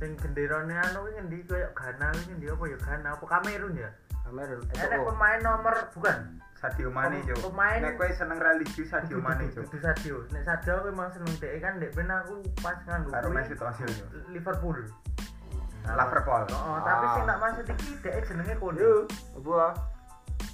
sing 0.02 0.18
genderane 0.18 0.74
anu 0.74 1.06
ki 1.06 1.14
ngendi 1.14 1.38
koyo 1.46 1.70
Ghana 1.78 2.10
ki 2.10 2.22
ngendi 2.34 2.46
apa 2.50 2.64
ya 2.66 2.78
Ghana 2.82 3.08
apa 3.14 3.24
Kamerun 3.26 3.74
ya? 3.78 3.90
Enek 4.32 4.58
itu 4.74 5.02
pemain 5.06 5.38
nomor 5.42 5.74
bukan? 5.94 6.18
Sadio 6.58 6.94
Mane 6.94 7.18
Pem- 7.26 7.34
cuk 7.34 7.50
pemain- 7.50 7.82
nek 7.82 7.98
kowe 7.98 8.06
seneng 8.14 8.38
religius 8.38 8.90
Sadio 8.90 9.18
Mane 9.18 9.50
cuk 9.50 9.66
Dudu 9.66 9.78
Sadio. 9.82 10.16
Nek 10.30 10.42
Sadio 10.46 10.78
aku 10.78 10.94
emang 10.94 11.10
seneng 11.10 11.34
dhek 11.42 11.58
kan 11.58 11.74
ndek 11.78 11.90
ben 11.94 12.06
aku 12.06 12.38
pas 12.62 12.78
nganggo 12.86 13.10
karo 13.10 13.26
kuwi 13.30 13.36
Mesut 13.42 13.58
Ozil 13.62 13.90
cuk 13.90 14.10
Liverpool. 14.30 14.78
Nah, 15.82 15.94
Liverpool 15.96 16.42
Oh, 16.48 16.78
tapi 16.80 17.04
Ah. 17.04 17.12
sing 17.12 17.24
tak 17.24 17.38
maksud 17.38 17.64
iki 17.68 17.90
dhek 17.98 18.22
jenenge 18.24 18.54
Kone. 18.56 18.78
gua 19.38 19.66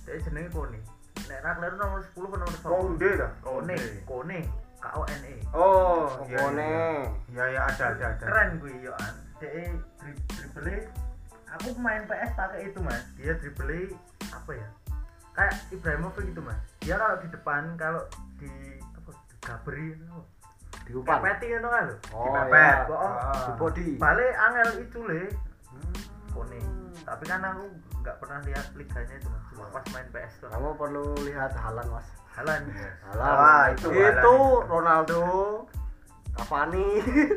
Dhek 0.02 0.18
jenenge 0.22 0.50
Kone. 0.50 0.78
Nek 1.26 1.38
ra 1.38 1.50
kleru 1.54 1.76
nomor 1.76 2.00
10 2.00 2.24
apa 2.24 2.36
nomor 2.38 2.54
9? 2.54 2.72
Konde 2.72 3.08
dah 3.14 3.30
Kone, 3.38 3.76
Kone, 4.02 4.38
K 4.78 4.86
O 4.90 5.02
N 5.04 5.22
E. 5.22 5.34
oh 5.50 5.60
Oh, 5.60 6.04
iya 6.24 6.38
Kone. 6.38 6.72
iya 7.28 7.44
iya 7.46 7.60
ada 7.62 7.84
ada 7.90 8.06
ada 8.10 8.24
Keren 8.24 8.48
kuwi 8.56 8.80
yo 8.80 8.92
an. 8.96 9.14
Dhek 9.36 9.52
dri- 9.98 10.22
dribble 10.28 10.76
aku 11.48 11.68
main 11.76 12.04
PS 12.04 12.32
pakai 12.34 12.66
itu 12.66 12.78
mas 12.78 13.00
dia 13.14 13.32
dribble 13.34 13.92
apa 14.28 14.50
ya 14.50 14.68
kayak 15.30 15.54
Ibrahimovic 15.70 16.24
gitu 16.26 16.40
mas 16.40 16.58
dia 16.78 16.94
kalau 16.94 17.16
di 17.16 17.28
depan 17.28 17.62
kalau 17.74 18.02
di 18.36 18.50
apa 18.92 19.10
gabri 19.38 19.96
apa 19.96 20.20
di 20.88 20.92
umpan 20.96 21.20
peti 21.20 21.46
itu 21.52 21.68
kan? 21.68 21.86
Lo 21.92 22.16
oh 22.16 22.24
Dipepet. 22.24 22.76
ya 22.88 22.96
Oh, 22.96 23.12
di 23.44 23.52
body 23.60 23.86
balik 24.00 24.32
angel 24.40 24.68
itu 24.80 24.98
le. 25.04 25.22
Kone 26.32 26.60
tapi 27.04 27.24
kan 27.24 27.40
aku 27.40 27.64
nggak 28.04 28.16
pernah 28.20 28.38
lihat 28.44 28.66
liganya 28.76 29.14
itu 29.16 29.28
mas. 29.28 29.44
Cuma 29.52 29.64
pas 29.72 29.84
main 29.92 30.08
PS 30.12 30.32
tuh. 30.44 30.48
Kamu 30.48 30.70
perlu 30.76 31.04
lihat 31.24 31.52
Halan 31.56 31.86
mas. 31.92 32.08
Halan? 32.36 32.62
Halan. 33.12 33.34
Wah, 33.36 33.64
itu 33.72 33.88
itu. 33.92 34.36
Ronaldo 34.64 35.22
Cavani. 36.36 36.88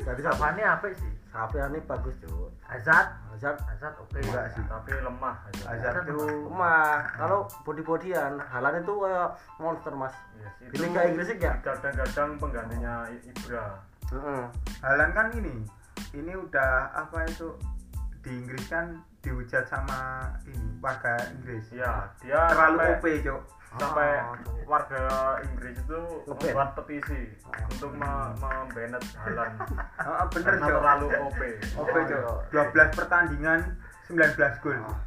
Dari 0.03 0.21
apa 0.23 0.47
nih 0.55 0.65
apa 0.67 0.87
sih 0.95 1.20
Cavani 1.31 1.79
bagus 1.87 2.15
cuy 2.19 2.51
Hazard 2.67 3.07
Hazard 3.31 3.57
Hazard 3.63 3.95
oke. 4.03 4.19
Enggak 4.19 4.51
sih. 4.51 4.63
tapi 4.67 4.91
lemah 4.99 5.35
Hazard 5.63 6.03
tuh 6.03 6.51
lemah. 6.51 7.07
kalau 7.15 7.47
body 7.63 7.81
bodyan 7.87 8.35
Halan 8.51 8.83
itu 8.83 8.93
kayak 8.99 9.39
monster 9.55 9.95
mas. 9.95 10.11
Yes, 10.35 10.75
di 10.75 10.77
Liga 10.83 11.01
Inggris 11.07 11.27
sih 11.31 11.37
ya 11.39 11.55
kadang-kadang 11.63 12.35
penggantinya 12.35 13.07
Ibra. 13.23 13.79
Heeh. 14.11 14.43
Halan 14.83 15.09
kan 15.15 15.27
ini 15.39 15.55
ini 16.11 16.33
udah 16.35 16.91
apa 16.91 17.23
itu 17.23 17.55
di 18.19 18.31
Inggris 18.35 18.67
kan 18.67 18.99
dihujat 19.23 19.71
sama 19.71 20.27
ini 20.43 20.67
warga 20.83 21.15
Inggris. 21.31 21.71
Ya 21.71 22.11
dia 22.19 22.51
terlalu 22.51 22.99
OP 22.99 23.05
cok 23.23 23.41
sampai 23.79 24.09
Ah, 24.19 24.35
warga 24.67 25.03
Inggris 25.47 25.79
itu 25.79 25.99
membuat 26.27 26.75
petisi 26.75 27.31
untuk 27.71 27.91
me- 27.95 28.33
membanet 28.35 29.03
Halan 29.15 29.51
oh, 30.03 30.27
bener 30.35 30.59
karena 30.59 30.67
terlalu 30.67 31.07
OP 31.23 31.39
OP 31.79 31.95
Oh, 31.95 32.39
cok 32.51 32.67
12 32.75 32.99
pertandingan 32.99 33.59
19 34.11 34.63
gol. 34.63 34.75
Ah. 34.75 34.99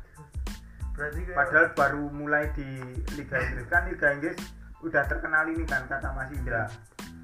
berarti 0.95 1.21
kayak 1.27 1.37
padahal 1.37 1.67
baru 1.77 2.03
mulai 2.09 2.45
di 2.55 2.69
Liga 3.19 3.37
Inggris. 3.37 3.67
Kan 3.69 3.85
Liga 3.91 4.09
Inggris 4.15 4.39
udah 4.81 5.03
terkenal 5.05 5.45
ini 5.51 5.67
kan 5.67 5.85
kata 5.85 6.09
Mas 6.15 6.31
Indra. 6.33 6.65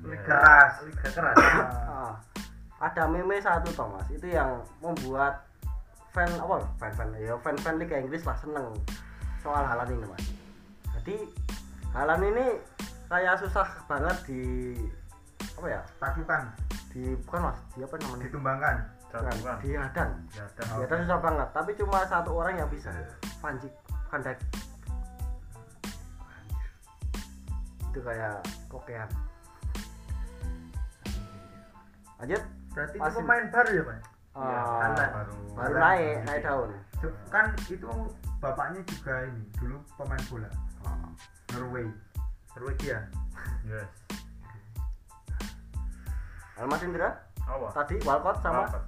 Liga 0.05 0.20
keras. 0.26 0.72
liga 0.85 1.09
keras. 1.09 1.37
Ah. 1.38 2.14
ada 2.81 3.05
meme 3.07 3.37
satu 3.38 3.68
toh 3.72 3.88
mas. 3.88 4.09
Itu 4.11 4.26
yang 4.29 4.61
membuat 4.81 5.44
fan 6.11 6.29
apa 6.37 6.66
fan 6.76 6.92
fan 6.92 7.09
ya 7.16 7.37
fan 7.40 7.57
fan 7.61 7.79
Liga 7.79 7.96
Inggris 7.96 8.24
lah 8.29 8.37
seneng. 8.37 8.74
Soal 9.40 9.64
Halan 9.64 9.88
ini 9.88 10.05
mas 10.05 10.24
jadi 10.94 11.16
Halan 11.90 12.22
ini 12.22 12.46
kayak 13.07 13.35
susah 13.37 13.66
banget 13.85 14.14
di 14.24 14.42
apa 15.53 15.66
ya? 15.68 15.83
Taklukan 15.98 16.42
di 16.88 17.03
bukan 17.26 17.50
mas 17.50 17.59
di 17.70 17.83
apa 17.83 17.94
namanya? 17.98 18.24
Ditumbangkan. 18.24 18.76
Di 19.59 19.70
hadang. 19.74 20.11
Ya 20.31 20.44
di 20.46 20.62
Oh. 20.70 20.79
hadang 20.81 21.00
susah 21.03 21.18
banget 21.18 21.48
tapi 21.50 21.70
cuma 21.74 21.98
satu 22.05 22.31
orang 22.33 22.55
yang 22.57 22.70
bisa. 22.70 22.94
Panji 23.38 23.66
Kandak 24.07 24.38
itu 27.85 28.00
kayak 28.00 28.38
kokean. 28.68 29.09
Lanjut. 32.16 32.42
Berarti 32.70 32.94
itu 32.94 33.03
Pasti. 33.03 33.18
pemain 33.18 33.44
baru 33.50 33.70
ya 33.72 33.83
mas 33.83 33.98
Iya, 34.31 34.46
Ah, 34.46 34.79
Halan. 34.87 35.09
baru 35.11 35.35
baru 35.59 35.74
Halan. 35.74 35.81
naik 35.83 36.16
naik 36.22 36.42
daun. 36.46 36.70
Cuk, 37.03 37.14
kan 37.26 37.46
itu 37.66 37.90
bapaknya 38.38 38.79
juga 38.87 39.26
ini 39.26 39.42
dulu 39.59 39.76
pemain 39.98 40.22
bola. 40.31 40.50
Norway 41.50 41.86
Norwegia 42.54 42.98
yes. 43.64 43.88
Mas 46.60 46.82
Indra 46.84 47.16
apa? 47.40 47.66
Tadi 47.72 47.96
Walcott 48.04 48.38
sama? 48.44 48.68
Apa? 48.68 48.78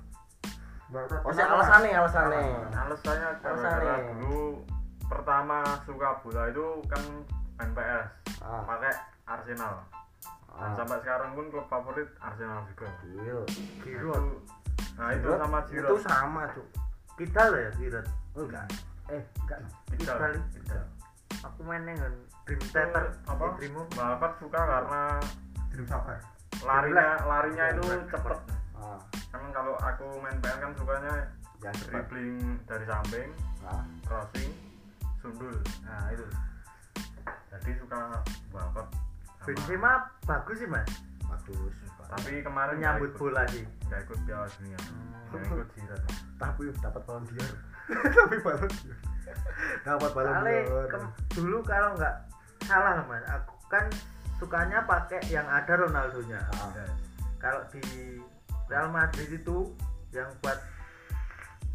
oh 1.25 1.33
si 1.33 1.41
alasannya 1.41 1.97
alasannya. 1.97 2.41
alasannya. 2.69 2.69
Alasannya. 2.77 3.31
gara-gara 3.41 3.97
dulu 4.13 4.61
pertama 5.09 5.65
suka 5.89 6.21
bola 6.21 6.53
itu 6.53 6.67
kan 6.85 7.01
main 7.57 7.73
PS 7.73 8.07
Ah. 8.45 8.61
pakai 8.67 8.93
Arsenal. 9.25 9.81
Dan 10.53 10.69
Ah. 10.69 10.77
sampai 10.77 11.01
sekarang 11.01 11.33
pun 11.33 11.49
klub 11.49 11.65
favorit 11.67 12.09
Arsenal 12.21 12.61
juga. 12.69 12.93
Giroud. 13.01 13.49
Giroud 13.81 14.27
nah 14.93 15.09
itu 15.11 15.25
Giroud? 15.25 15.41
sama 15.41 15.59
itu 15.59 15.71
Giroud. 15.73 16.01
sama 16.05 16.43
cuk. 16.53 16.67
Kidal 17.17 17.51
ya 17.57 17.71
Giroud? 17.73 18.07
Enggak. 18.37 18.67
Eh 19.09 19.23
enggak. 19.41 19.59
Kidal. 19.97 20.17
Kidal. 20.53 20.85
Aku 21.43 21.61
main 21.67 21.83
dengan 21.83 22.13
Dream 22.47 22.61
Itu 22.63 22.71
Theater. 22.71 23.05
apa? 23.27 23.47
Dream 23.59 23.75
Balkat 23.91 24.33
suka 24.39 24.61
karena 24.61 25.03
Dream 25.75 25.87
larinya 26.63 27.07
larinya 27.27 27.65
itu 27.75 27.83
cepet. 28.07 28.39
Ah. 28.79 28.99
Kan 29.35 29.43
kalau 29.51 29.75
aku 29.83 30.07
main 30.23 30.39
PS 30.39 30.59
kan 30.63 30.73
sukanya 30.79 31.15
yang 31.63 31.75
cepat 31.75 31.91
dribbling 31.91 32.39
dari 32.67 32.85
samping 32.87 33.29
ah. 33.67 33.83
crossing 34.07 34.51
sundul. 35.19 35.55
Nah 35.83 36.11
itu. 36.15 36.27
Jadi 37.51 37.71
suka 37.83 38.23
Balkat 38.55 38.87
sama- 38.93 39.47
Benzema 39.47 39.93
bagus 40.23 40.57
sih 40.63 40.69
mas. 40.71 40.91
Bagus. 41.27 41.75
Tapi 42.13 42.45
kemarin 42.45 42.77
ikut- 42.79 43.19
bola 43.19 43.43
sih. 43.51 43.65
Nggak 43.91 44.01
ikut 44.07 44.19
Piala 44.29 44.47
Dunia. 44.61 44.79
Nggak 45.33 45.43
ikut 45.49 45.69
Giroud 45.77 46.03
tapi 46.43 46.75
dapat 46.83 47.03
balon 47.07 47.25
dior 47.31 47.55
tapi 48.27 48.37
balon 48.43 48.71
dior 48.83 48.99
dapat 49.87 50.11
balon 50.15 50.45
dulu 51.33 51.59
kalau 51.65 51.95
nggak 51.97 52.17
salah 52.67 53.03
mas 53.09 53.25
aku 53.27 53.55
kan 53.73 53.87
sukanya 54.43 54.83
pakai 54.83 55.23
yang 55.31 55.47
ada 55.47 55.79
Ronaldonya. 55.79 56.43
Ah. 56.59 56.75
Kalau 57.39 57.63
di 57.71 58.19
Real 58.67 58.91
Madrid 58.91 59.31
itu 59.31 59.71
yang 60.11 60.27
buat 60.43 60.59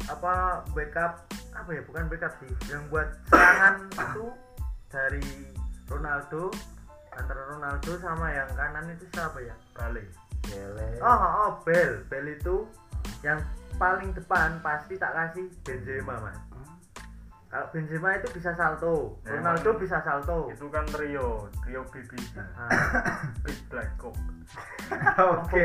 apa 0.08 0.62
backup 0.76 1.24
apa 1.56 1.70
ya 1.72 1.82
bukan 1.88 2.04
backup 2.12 2.32
sih 2.44 2.52
yang 2.68 2.84
buat 2.92 3.08
serangan 3.32 3.88
itu 3.88 4.26
dari 4.92 5.24
Ronaldo 5.88 6.52
antara 7.16 7.42
Ronaldo 7.56 7.92
sama 7.98 8.30
yang 8.30 8.48
kanan 8.52 8.84
itu 8.94 9.04
siapa 9.16 9.40
ya? 9.42 9.56
Bale. 9.72 10.04
Gele. 10.48 11.02
oh 11.02 11.08
oh, 11.08 11.32
oh 11.44 11.50
Bel 11.66 12.04
Bel 12.08 12.30
itu 12.30 12.64
yang 13.20 13.42
paling 13.76 14.14
depan 14.14 14.62
pasti 14.62 14.96
tak 14.96 15.12
kasih 15.12 15.50
Benzema 15.66 16.16
mas 16.22 16.38
kalau 17.48 17.64
Benzema 17.70 18.12
itu 18.12 18.28
bisa 18.30 18.52
salto. 18.52 19.16
Ya, 19.22 19.32
Ronaldo 19.34 19.70
emang. 19.70 19.80
bisa 19.80 19.98
salto. 19.98 20.38
Itu 20.48 20.68
kan 20.68 20.84
trio 20.86 21.28
trio 21.58 21.80
BBC 21.86 22.12
Nah, 22.36 22.68
Big 23.44 23.56
Black 23.66 23.96
Cock 23.96 24.12
oke. 25.32 25.62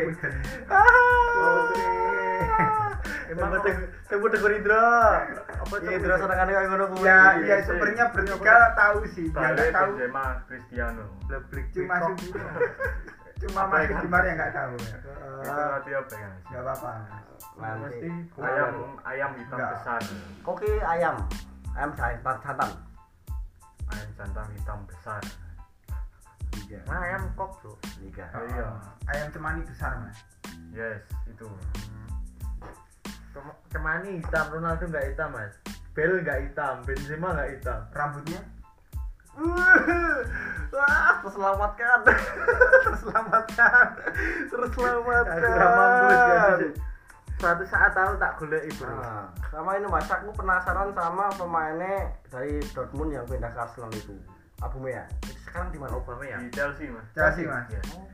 Oke 1.35 1.87
Emang 3.25 3.49
Emang 3.49 3.59
kok- 3.59 3.87
sebut 4.05 4.29
dengan 4.29 4.51
Indra. 4.53 4.83
Apa 5.57 5.75
iya 5.81 5.91
Indra 5.93 6.15
senengannya 6.15 6.53
kayak 6.53 6.69
ngono 6.69 6.85
kuwi. 6.89 7.03
Ya 7.03 7.19
Iya, 7.33 7.43
ya 7.43 7.55
sih. 7.57 7.65
sebenarnya 7.67 8.05
bertiga 8.11 8.55
tahu 8.73 8.97
sih 9.09 9.25
yang 9.25 9.35
Bale 9.35 9.55
nggak 9.57 9.73
tahu. 9.73 9.91
Benzema 9.91 10.25
Cristiano. 10.45 11.05
Leblik 11.27 11.65
cuma 11.71 11.95
cuma 13.35 13.59
Apa 13.59 13.75
masuk 13.75 13.89
ya? 13.89 13.99
di 13.99 14.07
mana 14.07 14.25
yang 14.25 14.37
nggak 14.37 14.53
tahu. 14.53 14.75
Ya 14.79 14.95
itu 15.43 15.61
nanti 15.65 15.91
apa 15.91 16.13
ya 16.15 16.29
nggak 16.45 16.61
apa-apa. 16.63 16.91
Nanti. 17.53 18.09
Ayam 18.37 18.73
ayam 19.03 19.29
hitam 19.35 19.57
Enggak. 19.57 19.71
besar. 19.75 20.01
Koki 20.41 20.71
ayam 20.79 21.15
ayam 21.73 21.91
jantan 21.97 22.37
jantan 22.41 22.71
ayam 23.89 24.09
jantan 24.17 24.47
hitam 24.53 24.79
besar. 24.85 25.21
Tiga. 26.53 26.79
Nah, 26.85 27.01
ayam 27.01 27.21
kok 27.33 27.49
bro? 27.61 27.73
Tiga. 27.97 28.29
Oh, 28.37 28.45
iya. 28.45 28.67
ayam 29.09 29.27
cemani 29.33 29.61
besar 29.65 29.97
mas. 30.05 30.17
Yes 30.69 31.01
itu. 31.25 31.49
Cem- 33.33 33.59
Cemani 33.73 34.21
hitam, 34.21 34.45
Ronaldo 34.53 34.85
nggak 34.85 35.05
hitam 35.13 35.29
mas. 35.33 35.53
Bel 35.97 36.21
nggak 36.21 36.39
hitam, 36.49 36.85
Benzema 36.85 37.33
nggak 37.33 37.49
hitam. 37.57 37.79
Rambutnya? 37.89 38.41
Wah, 40.73 41.25
terselamatkan. 41.25 41.99
terselamatkan. 42.85 43.85
Terselamatkan. 44.53 45.41
Aku 45.41 45.49
mampus 45.57 46.21
kan 46.21 46.92
Suatu 47.43 47.67
saat 47.67 47.91
tahu 47.91 48.15
tak 48.15 48.39
golek 48.39 48.63
ibu 48.71 48.87
Nah, 48.87 49.27
sama 49.51 49.75
ini 49.75 49.83
Mas, 49.91 50.07
aku 50.07 50.31
penasaran 50.31 50.95
sama 50.95 51.27
pemainnya 51.35 52.07
dari 52.31 52.63
Dortmund 52.71 53.11
yang 53.11 53.27
pindah 53.27 53.51
ke 53.51 53.59
Arsenal 53.59 53.91
itu. 53.91 54.15
Aubameyang. 54.63 55.11
Itu 55.27 55.35
sekarang 55.43 55.75
di 55.75 55.79
mana? 55.83 55.99
Obama 55.99 56.23
ya 56.23 56.39
di 56.39 56.47
Chelsea 56.55 56.87
mas 56.87 57.03
Chelsea 57.11 57.43
mas 57.43 57.67
Yes. 57.67 57.83
Oh, 57.99 58.07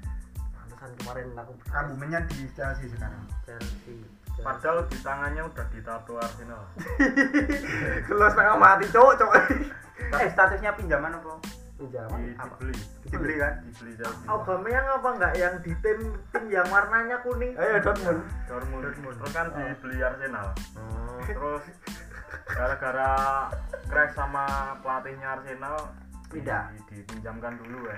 pantesan 0.57 0.91
kemarin 0.97 1.25
aku 1.37 1.53
rambutnya 1.69 2.19
di 2.25 2.49
Chelsea 2.57 2.89
sekarang 2.89 3.21
Chelsea 3.45 4.01
padahal 4.41 4.87
di 4.89 4.97
tangannya 5.03 5.43
udah 5.45 5.65
ditato 5.69 6.13
Arsenal 6.17 6.63
Lu 8.09 8.25
setengah 8.31 8.55
mati, 8.55 8.87
cowok, 8.89 9.13
cowok. 9.19 9.35
tapi 10.09 10.27
statusnya 10.33 10.71
pinjaman 10.73 11.11
apa 11.21 11.37
Pinjaman 11.79 12.19
di, 12.19 12.31
apa? 12.35 12.55
dibeli 12.59 12.75
dibeli 13.05 13.35
kan 13.37 13.53
dibeli 13.63 13.91
Chelsea 13.95 14.27
Aubameyang 14.27 14.87
apa 14.91 15.09
nggak 15.15 15.33
yang 15.33 15.55
di 15.59 15.71
tim 15.79 15.99
tim 16.27 16.43
yang 16.49 16.67
warnanya 16.67 17.23
kuning 17.23 17.55
Ayo 17.55 17.79
Dortmund. 17.79 18.19
Dortmund 18.45 18.83
Dortmund. 18.83 19.15
terus 19.15 19.31
kan 19.31 19.47
dibeli 19.49 19.97
Arsenal 20.01 20.47
Oh. 20.75 21.23
terus 21.23 21.63
gara-gara 22.45 23.11
crash 23.85 24.11
sama 24.11 24.45
pelatihnya 24.77 25.27
Arsenal 25.33 25.75
di- 26.27 26.37
Pindah. 26.37 26.67
dipinjamkan 26.85 27.57
dulu 27.57 27.87
ya 27.87 27.97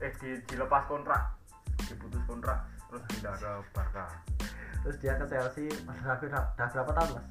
eh 0.00 0.12
di, 0.16 0.30
dilepas 0.44 0.82
kontrak 0.84 1.38
diputus 1.80 2.20
kontrak 2.24 2.58
terus 2.86 3.02
pindah 3.08 3.34
ke 3.34 3.50
Barca 3.70 4.04
Terus 4.78 4.94
dia 4.98 5.10
ke 5.12 5.26
Chelsea, 5.26 5.66
Mas 5.82 5.98
Rafi 6.00 6.26
udah 6.26 6.44
berapa 6.54 6.92
tahun, 6.94 7.10
Mas? 7.12 7.26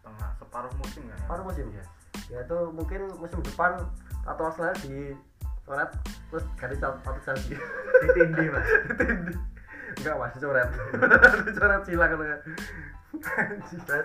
tengah 0.00 0.30
separuh 0.34 0.72
musim 0.74 1.04
ya 1.04 1.16
Separuh 1.18 1.44
musim? 1.44 1.66
Yes. 1.70 1.88
Ya 2.26 2.40
itu 2.40 2.58
mungkin 2.70 3.10
musim 3.16 3.40
depan 3.40 3.78
tato 4.22 4.42
Arsenal 4.44 4.74
di 4.78 5.14
coret 5.62 5.90
terus 6.28 6.44
ganti 6.54 6.76
tato 6.76 6.98
Chelsea. 7.20 7.56
ditindih 8.02 8.48
mas 8.50 8.66
Enggak 9.98 10.14
mas, 10.16 10.30
dicoret 10.32 10.70
Dicoret 11.46 11.82
silang 11.82 12.08
kan 12.08 12.18
berarti 12.20 12.50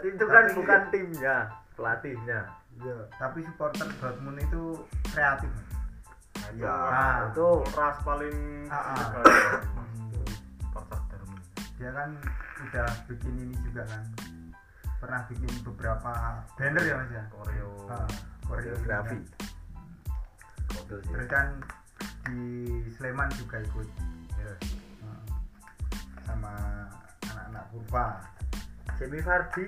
itu 0.08 0.26
kan 0.26 0.44
Tapi- 0.44 0.56
bukan 0.56 0.82
timnya 0.90 1.36
pelatihnya 1.74 2.42
Iya. 2.76 3.08
tapi 3.16 3.40
supporter 3.42 3.88
Dortmund 3.98 4.36
itu 4.38 4.76
kreatif 5.08 5.48
Nah, 6.36 6.52
itu 6.52 6.60
Ya, 6.60 6.76
kan 6.76 7.32
itu. 7.32 7.50
ras 7.72 7.98
paling 8.04 8.68
Ah, 8.68 8.92
ah. 8.92 9.08
ya. 9.16 9.24
supporter 10.60 11.00
Dortmund. 11.08 11.44
dia 11.78 11.90
kan 11.90 12.10
udah 12.60 12.88
bikin 13.08 13.34
ini 13.40 13.56
juga 13.62 13.88
kan 13.88 14.04
pernah 15.06 15.22
bikin 15.30 15.54
beberapa 15.62 16.42
banner 16.58 16.82
ya 16.82 16.96
mas 16.98 17.12
ya 17.14 17.24
Koreo. 17.30 17.70
Ah, 17.94 18.10
koreografi 18.50 19.22
sih. 19.22 19.46
terus 20.90 21.30
kan 21.30 21.62
di 22.26 22.42
Sleman 22.98 23.30
juga 23.38 23.62
ikut 23.62 23.86
Iya. 24.34 24.54
Ah, 25.06 25.22
sama 26.26 26.54
anak-anak 27.30 27.64
kurva 27.70 28.06
Jamie 28.98 29.22
Vardy 29.22 29.66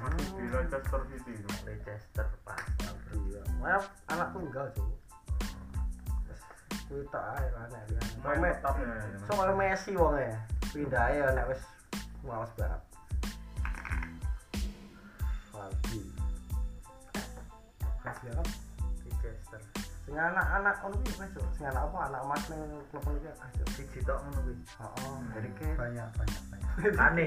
Masih 0.00 0.26
di 0.32 0.44
Leicester 0.48 1.02
City. 1.12 1.34
Leicester 1.68 2.26
pas. 2.40 2.56
Maaf, 3.60 3.92
anak 4.08 4.32
tunggal. 4.32 4.64
Wes 6.24 6.40
kuwi 6.88 7.04
tok 7.12 7.20
ae 7.36 7.46
Main 8.24 8.40
tetap 8.48 8.80
ya. 8.80 8.88
ya. 8.96 9.18
Soalnya 9.28 9.54
Messi 9.60 9.92
wonge. 9.92 10.32
Pindah 10.72 11.12
ae 11.12 11.20
nek 11.36 11.52
wis 11.52 11.60
males 12.24 12.48
banget. 12.56 12.89
Lagi. 15.60 16.00
Kasih 18.00 18.32
kan 18.32 18.48
Leicester 19.20 19.60
sing 20.10 20.16
anak-anak 20.16 20.74
ono 20.82 20.96
kuwi 20.96 21.12
wis 21.22 21.30
sing 21.54 21.64
anak 21.68 21.86
apa 21.86 21.98
anak 22.08 22.20
emas 22.24 22.42
ning 22.50 22.62
klub 22.90 23.04
iki 23.14 23.30
aja. 23.30 23.64
siji 23.76 24.00
tok 24.02 24.18
ngono 24.24 24.40
kuwi 24.42 24.54
Heeh, 24.80 25.16
Harry 25.36 25.50
Kane. 25.54 25.76
banyak 25.76 26.08
banyak 26.16 26.42
banyak 26.50 26.70
Kane 26.96 27.26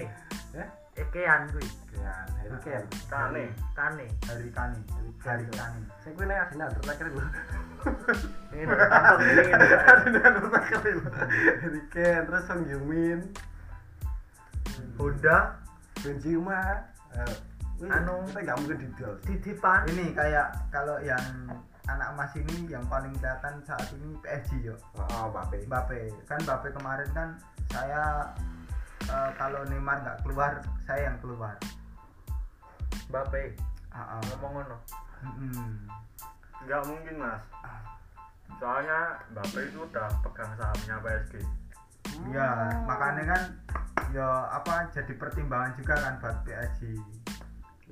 Ya? 0.51 0.65
Ekean 0.97 1.41
kuwi 1.53 1.63
Kan 1.93 2.27
Harry 2.41 2.57
Kane. 2.59 2.83
Kane. 3.07 3.43
Kane 3.77 4.05
hari 4.27 4.49
kani 4.51 4.79
hari 5.21 5.45
kani 5.47 5.81
Sing 6.03 6.11
kuwi 6.17 6.25
nek 6.27 6.43
Arsenal 6.49 6.69
terakhir 6.81 7.07
lho. 7.13 7.23
ini 8.57 8.73
tampil 8.73 9.27
ini 9.31 9.43
ini 9.53 9.77
Arsenal 9.79 10.33
terakhir 10.41 10.79
lho. 10.83 11.09
Harry 11.61 11.81
Kane 11.93 12.19
terus 12.27 12.43
Song 12.49 12.61
Heung-min, 12.67 13.19
Honda 14.97 15.37
Benzema. 16.01 16.61
Wih, 17.77 17.89
Anu. 17.89 18.21
nggak 18.27 18.57
mungkin 18.59 18.77
didol. 18.79 19.13
Didipan 19.23 19.85
ini 19.89 20.13
kayak 20.13 20.53
kalau 20.69 20.97
yang 20.99 21.21
anak 21.83 22.15
emas 22.15 22.31
ini 22.33 22.69
yang 22.69 22.85
paling 22.87 23.11
kelihatan 23.17 23.59
saat 23.61 23.83
ini 23.91 24.15
PSG 24.19 24.63
yo 24.63 24.75
Oh, 24.95 25.27
Mbappe. 25.29 25.67
Mbappe 25.67 25.99
kan 26.23 26.39
Mbappe 26.39 26.71
kemarin 26.71 27.09
kan 27.11 27.29
saya 27.67 28.31
eh, 29.03 29.29
kalau 29.35 29.67
Neymar 29.67 29.99
nggak 29.99 30.23
keluar 30.23 30.63
saya 30.79 31.11
yang 31.11 31.17
keluar 31.19 31.55
Mbappe 33.09 33.57
Ah, 33.91 34.17
ah. 34.17 34.21
ngomong 34.31 34.63
ngono 34.63 34.77
Mm-mm. 35.23 35.85
Enggak 36.63 36.81
mungkin 36.83 37.15
mas. 37.19 37.41
Soalnya 38.57 39.19
Mbappe 39.29 39.59
itu 39.65 39.79
udah 39.81 40.07
pegang 40.23 40.51
sahamnya 40.55 40.95
PSG. 40.99 41.33
ya 42.29 42.47
makanya 42.85 43.23
kan 43.25 43.41
ya 44.13 44.27
apa 44.53 44.85
jadi 44.93 45.17
pertimbangan 45.17 45.73
juga 45.73 45.97
kan 45.97 46.13
buat 46.21 46.37
PSG 46.45 46.93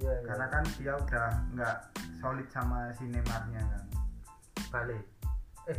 Iya, 0.01 0.13
iya. 0.17 0.25
karena 0.25 0.45
kan 0.49 0.63
dia 0.81 0.93
udah 0.97 1.29
nggak 1.53 1.77
solid 2.17 2.47
sama 2.49 2.89
si 2.97 3.05
Neymarnya 3.05 3.61
kan 3.61 3.83
balik 4.73 5.05
eh 5.69 5.77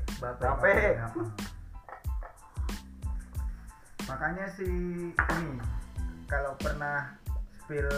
ah. 1.02 1.10
makanya 4.06 4.46
si 4.54 4.70
ini 5.10 5.58
kalau 6.30 6.54
pernah 6.62 7.18
spill 7.50 7.90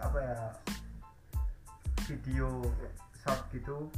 apa 0.00 0.18
ya 0.24 0.40
video 2.08 2.64
short 3.20 3.44
gitu 3.52 3.92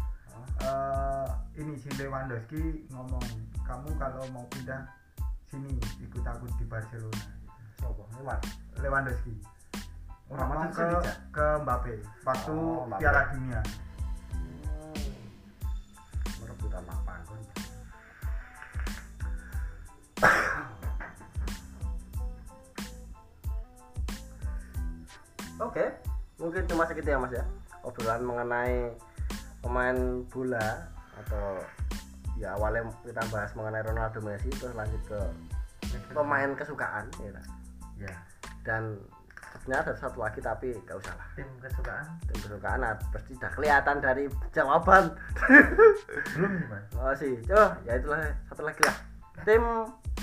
eh, 0.66 1.28
ini 1.54 1.78
si 1.78 1.86
Lewandowski 1.94 2.90
ngomong 2.90 3.22
kamu 3.62 3.94
kalau 3.94 4.26
mau 4.34 4.42
pindah 4.50 4.90
sini 5.46 5.78
ikut 6.02 6.26
aku 6.26 6.50
di 6.58 6.66
Barcelona 6.66 7.38
Siapa? 7.78 8.02
Neymar. 8.18 8.38
Lewandowski 8.82 9.59
Orang 10.30 10.46
ngomong 10.46 10.62
mana 10.62 10.70
ke 10.70 10.86
Cak? 11.02 11.16
ke 11.30 11.46
Mbappe 11.60 11.94
waktu 12.22 12.52
Oh, 12.52 12.86
Mbappe. 12.86 13.00
Piala 13.02 13.22
Dunia 13.30 13.60
Hmm. 14.30 14.62
Merebutan 16.38 16.82
mak 16.86 16.98
panggon. 17.02 17.40
Oke, 25.60 25.84
mungkin 26.40 26.64
cuma 26.66 26.88
segitu 26.88 27.10
ya 27.10 27.18
Mas 27.20 27.34
ya. 27.34 27.44
Obrolan 27.82 28.22
mengenai 28.24 28.92
pemain 29.60 29.96
bola 30.28 30.88
atau 31.20 31.60
ya 32.40 32.56
awalnya 32.56 32.88
kita 33.04 33.20
bahas 33.28 33.52
mengenai 33.52 33.84
Ronaldo 33.84 34.20
Messi 34.24 34.48
terus 34.56 34.72
lanjut 34.72 35.00
ke 35.04 35.20
pemain 36.16 36.56
kesukaan 36.56 37.04
ya. 37.20 37.32
ya 38.00 38.14
Dan 38.64 38.96
sebenarnya 39.58 39.82
ada 39.90 39.94
satu 39.98 40.18
lagi 40.22 40.38
tapi 40.38 40.70
gak 40.86 40.96
usah 41.02 41.14
lah. 41.18 41.28
tim 41.34 41.48
kesukaan? 41.58 42.06
Tim 42.30 42.38
kesukaan 42.38 42.80
ah, 42.86 42.94
pasti 43.10 43.30
sudah 43.34 43.50
kelihatan 43.52 43.96
dari 43.98 44.24
jawaban. 44.54 45.04
belum 46.38 46.52
mas. 46.70 46.84
Oh 46.94 47.14
sih, 47.18 47.34
oh 47.50 47.70
ya 47.82 47.98
itulah 47.98 48.20
satu 48.46 48.62
lagi 48.62 48.82
lah. 48.86 48.96
Tim 49.42 49.62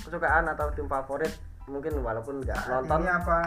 kesukaan 0.07 0.47
atau 0.47 0.71
tim 0.73 0.87
favorit? 0.87 1.33
Mungkin 1.67 1.99
walaupun 1.99 2.39
nggak 2.47 2.59
nonton. 2.71 3.03
ini 3.03 3.09
apa? 3.11 3.39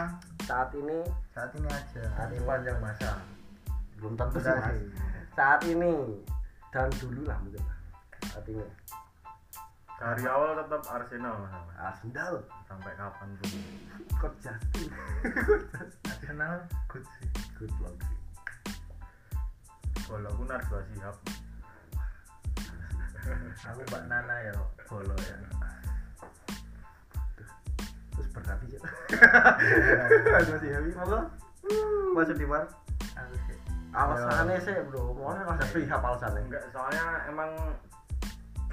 Saat 0.45 0.69
ini? 0.77 0.99
Saat 1.33 1.51
ini 1.57 1.67
aja. 1.67 2.01
Saat 2.13 2.29
ini 2.29 2.43
panjang 2.45 2.77
masa 2.77 3.17
belum 3.97 4.13
tentu 4.17 4.37
sih 4.41 4.53
mas. 4.53 4.77
Saat 5.33 5.61
ini. 5.65 5.93
Dan 6.71 6.87
dulu 7.01 7.27
lah 7.27 7.37
mungkin. 7.41 7.63
Saat 8.31 8.45
ini 8.47 8.63
Dari 10.01 10.25
awal 10.25 10.57
tetap 10.57 10.81
Arsenal 10.89 11.45
mas. 11.45 11.53
Arsenal 11.77 12.41
Sampai 12.65 12.97
kapan 12.97 13.29
pun. 13.37 13.53
Coach 14.17 14.33
Justin 14.41 14.89
Arsenal 16.09 16.65
good 16.89 17.05
sih 17.21 17.29
good 17.53 17.69
luck 17.85 17.93
sih. 18.01 18.17
Walaupun 20.09 20.49
Najwa 20.49 20.81
Shihab. 20.89 21.17
aku 23.61 23.81
Mbak 23.93 24.03
Nana 24.09 24.35
ya 24.41 24.53
bolo 24.89 25.13
ya 25.21 25.37
Terus 28.17 28.27
berkati 28.33 28.73
ya. 28.73 28.81
Sih 30.49 30.69
Hawi 30.73 30.91
monggo. 30.97 31.29
Masuk 32.17 32.41
di 32.41 32.45
aku 32.49 33.35
sih 33.45 33.57
Alasannya 33.91 34.55
sih 34.63 34.73
bro, 34.87 35.11
mau 35.13 35.35
ada 35.35 35.67
pihak 35.69 35.99
alasannya. 35.99 36.41
Enggak, 36.47 36.63
soalnya 36.71 37.27
emang 37.27 37.51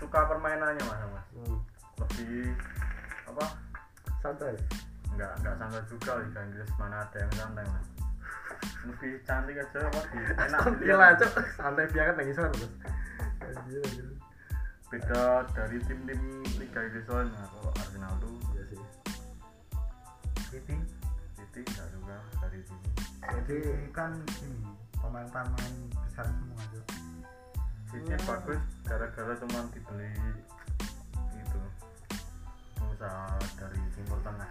suka 0.01 0.21
permainannya 0.27 0.83
mas. 0.87 1.03
mas. 1.13 1.27
Hmm. 1.35 1.59
Lebih 1.99 2.55
apa? 3.29 3.47
Santai. 4.23 4.55
Enggak 5.15 5.33
enggak 5.43 5.55
santai 5.59 5.83
juga 5.91 6.13
Liga 6.23 6.41
Inggris 6.47 6.71
mana 6.79 6.97
ada 7.03 7.17
yang 7.19 7.33
santai 7.35 7.65
mas. 7.67 7.87
Lebih 8.87 9.13
cantik 9.23 9.57
aja 9.59 9.81
kok 9.95 10.07
di 10.11 10.19
enak 10.23 10.61
Gila, 10.81 11.09
cok. 11.19 11.33
Santai 11.59 11.85
biarkan 11.91 12.15
lagi 12.17 12.33
sana, 12.35 12.51
Bos. 12.55 12.73
Anjir, 13.49 13.81
anjir. 13.83 14.07
beda 14.89 15.45
dari 15.53 15.77
tim-tim 15.85 16.21
Liga 16.57 16.81
Inggris 16.81 17.05
lainnya 17.13 17.45
kalau 17.53 17.71
Arsenal 17.77 18.13
tuh 18.25 18.33
Iya 18.57 18.63
sih. 18.73 18.81
City 20.49 20.77
City 21.37 21.61
enggak 21.61 21.89
juga 21.93 22.17
dari 22.41 22.61
sini 22.65 22.89
jadi 23.21 23.59
kan 23.93 24.17
ini 24.41 24.65
pemain-pemain 24.97 25.75
besar 25.93 26.25
semua 26.25 26.63
tuh 26.73 26.85
City 27.89 28.15
bagus 28.29 28.61
gara-gara 28.85 29.33
cuma 29.41 29.61
dibeli 29.73 30.13
itu 31.41 31.61
pengusaha 32.77 33.41
dari 33.57 33.81
Timur 33.97 34.19
Tengah. 34.21 34.51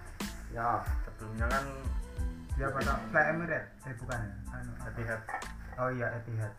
Ya, 0.50 0.82
sebelumnya 1.06 1.46
kan 1.46 1.66
dia 2.58 2.68
pada 2.74 2.94
Fly 3.14 3.24
Emirates 3.38 3.70
eh 3.86 3.96
bukan. 4.02 4.18
Ya 4.18 4.58
anu? 4.58 4.72
Etihad. 4.90 5.22
Oh 5.78 5.90
iya 5.94 6.08
Etihad. 6.18 6.54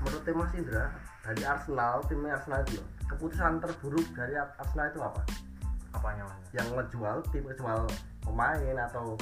Menurut 0.00 0.26
Mas 0.32 0.52
Indra 0.56 0.84
dari 1.22 1.42
Arsenal, 1.44 1.94
timnya 2.08 2.34
Arsenal 2.34 2.64
itu 2.66 2.82
keputusan 3.06 3.62
terburuk 3.62 4.06
dari 4.16 4.34
Ar- 4.34 4.56
Arsenal 4.58 4.90
itu 4.90 5.00
apa? 5.04 5.22
apanya 5.90 6.22
mas? 6.26 6.38
Yang 6.54 6.68
ngejual 6.74 7.16
tim, 7.34 7.42
ngejual 7.46 7.80
pemain 8.22 8.76
atau 8.90 9.18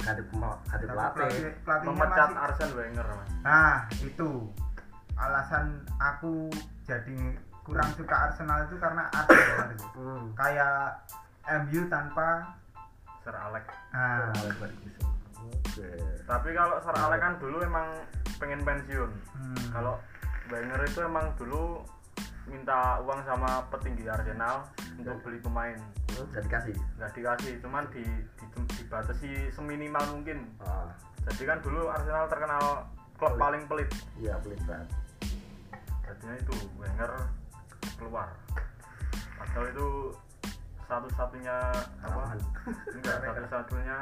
ganti 0.00 0.22
ganti 0.24 0.56
Tapi 0.66 0.84
pelatih? 0.86 1.20
pelatih- 1.20 1.56
pelatihnya 1.62 1.92
memecat 1.94 2.28
masih- 2.28 2.42
Arsene 2.42 2.74
Wenger 2.74 3.06
mas 3.08 3.28
nah 3.40 3.74
itu 4.00 4.30
alasan 5.14 5.66
aku 5.96 6.48
jadi 6.82 7.16
kurang 7.60 7.90
suka 7.92 8.16
Arsenal 8.26 8.64
itu 8.64 8.76
karena 8.76 9.04
Arsenal 9.10 9.68
itu 9.70 9.86
Hmm. 9.94 10.32
kayak 10.32 11.04
MU 11.62 11.82
tanpa 11.86 12.56
Sir 13.20 13.32
Alex 13.32 13.64
nah, 13.90 14.32
Alex 14.32 14.54
Ferguson. 14.56 15.08
Oke. 15.40 15.88
tapi 16.24 16.48
kalau 16.50 16.76
Sir 16.80 16.96
Alex 16.96 17.20
kan 17.20 17.34
dulu 17.36 17.56
emang 17.60 17.86
pengen 18.36 18.60
pensiun 18.60 19.10
hmm, 19.36 19.64
kalau 19.70 20.00
Wenger 20.48 20.80
itu 20.82 21.00
emang 21.00 21.30
dulu 21.36 21.84
minta 22.48 23.00
uang 23.04 23.20
sama 23.26 23.66
petinggi 23.68 24.08
Arsenal 24.08 24.64
untuk 24.96 25.20
beli 25.24 25.38
pemain. 25.40 25.76
Terus 26.08 26.26
bisa 26.32 26.40
dikasih 26.44 26.74
nggak 26.96 27.12
dikasih 27.16 27.52
cuman 27.64 27.84
di, 27.92 28.04
di 28.04 28.46
dibatasi 28.80 29.30
seminimal 29.52 30.04
mungkin. 30.14 30.48
Ah. 30.62 30.92
Jadi 31.28 31.42
kan 31.44 31.58
dulu 31.60 31.88
Arsenal 31.92 32.26
terkenal 32.32 32.88
klub 33.20 33.36
Pelit. 33.36 33.42
paling 33.42 33.62
pelit. 33.68 33.90
Iya 34.16 34.34
pelit 34.40 34.60
banget. 34.64 34.88
Jadinya 36.08 36.34
itu 36.40 36.56
Wenger 36.80 37.12
keluar. 38.00 38.28
Padahal 39.36 39.66
itu 39.72 39.88
satu-satunya 40.88 41.56
apa? 42.02 42.22
Enggak 42.96 43.16
satu-satunya 43.28 43.98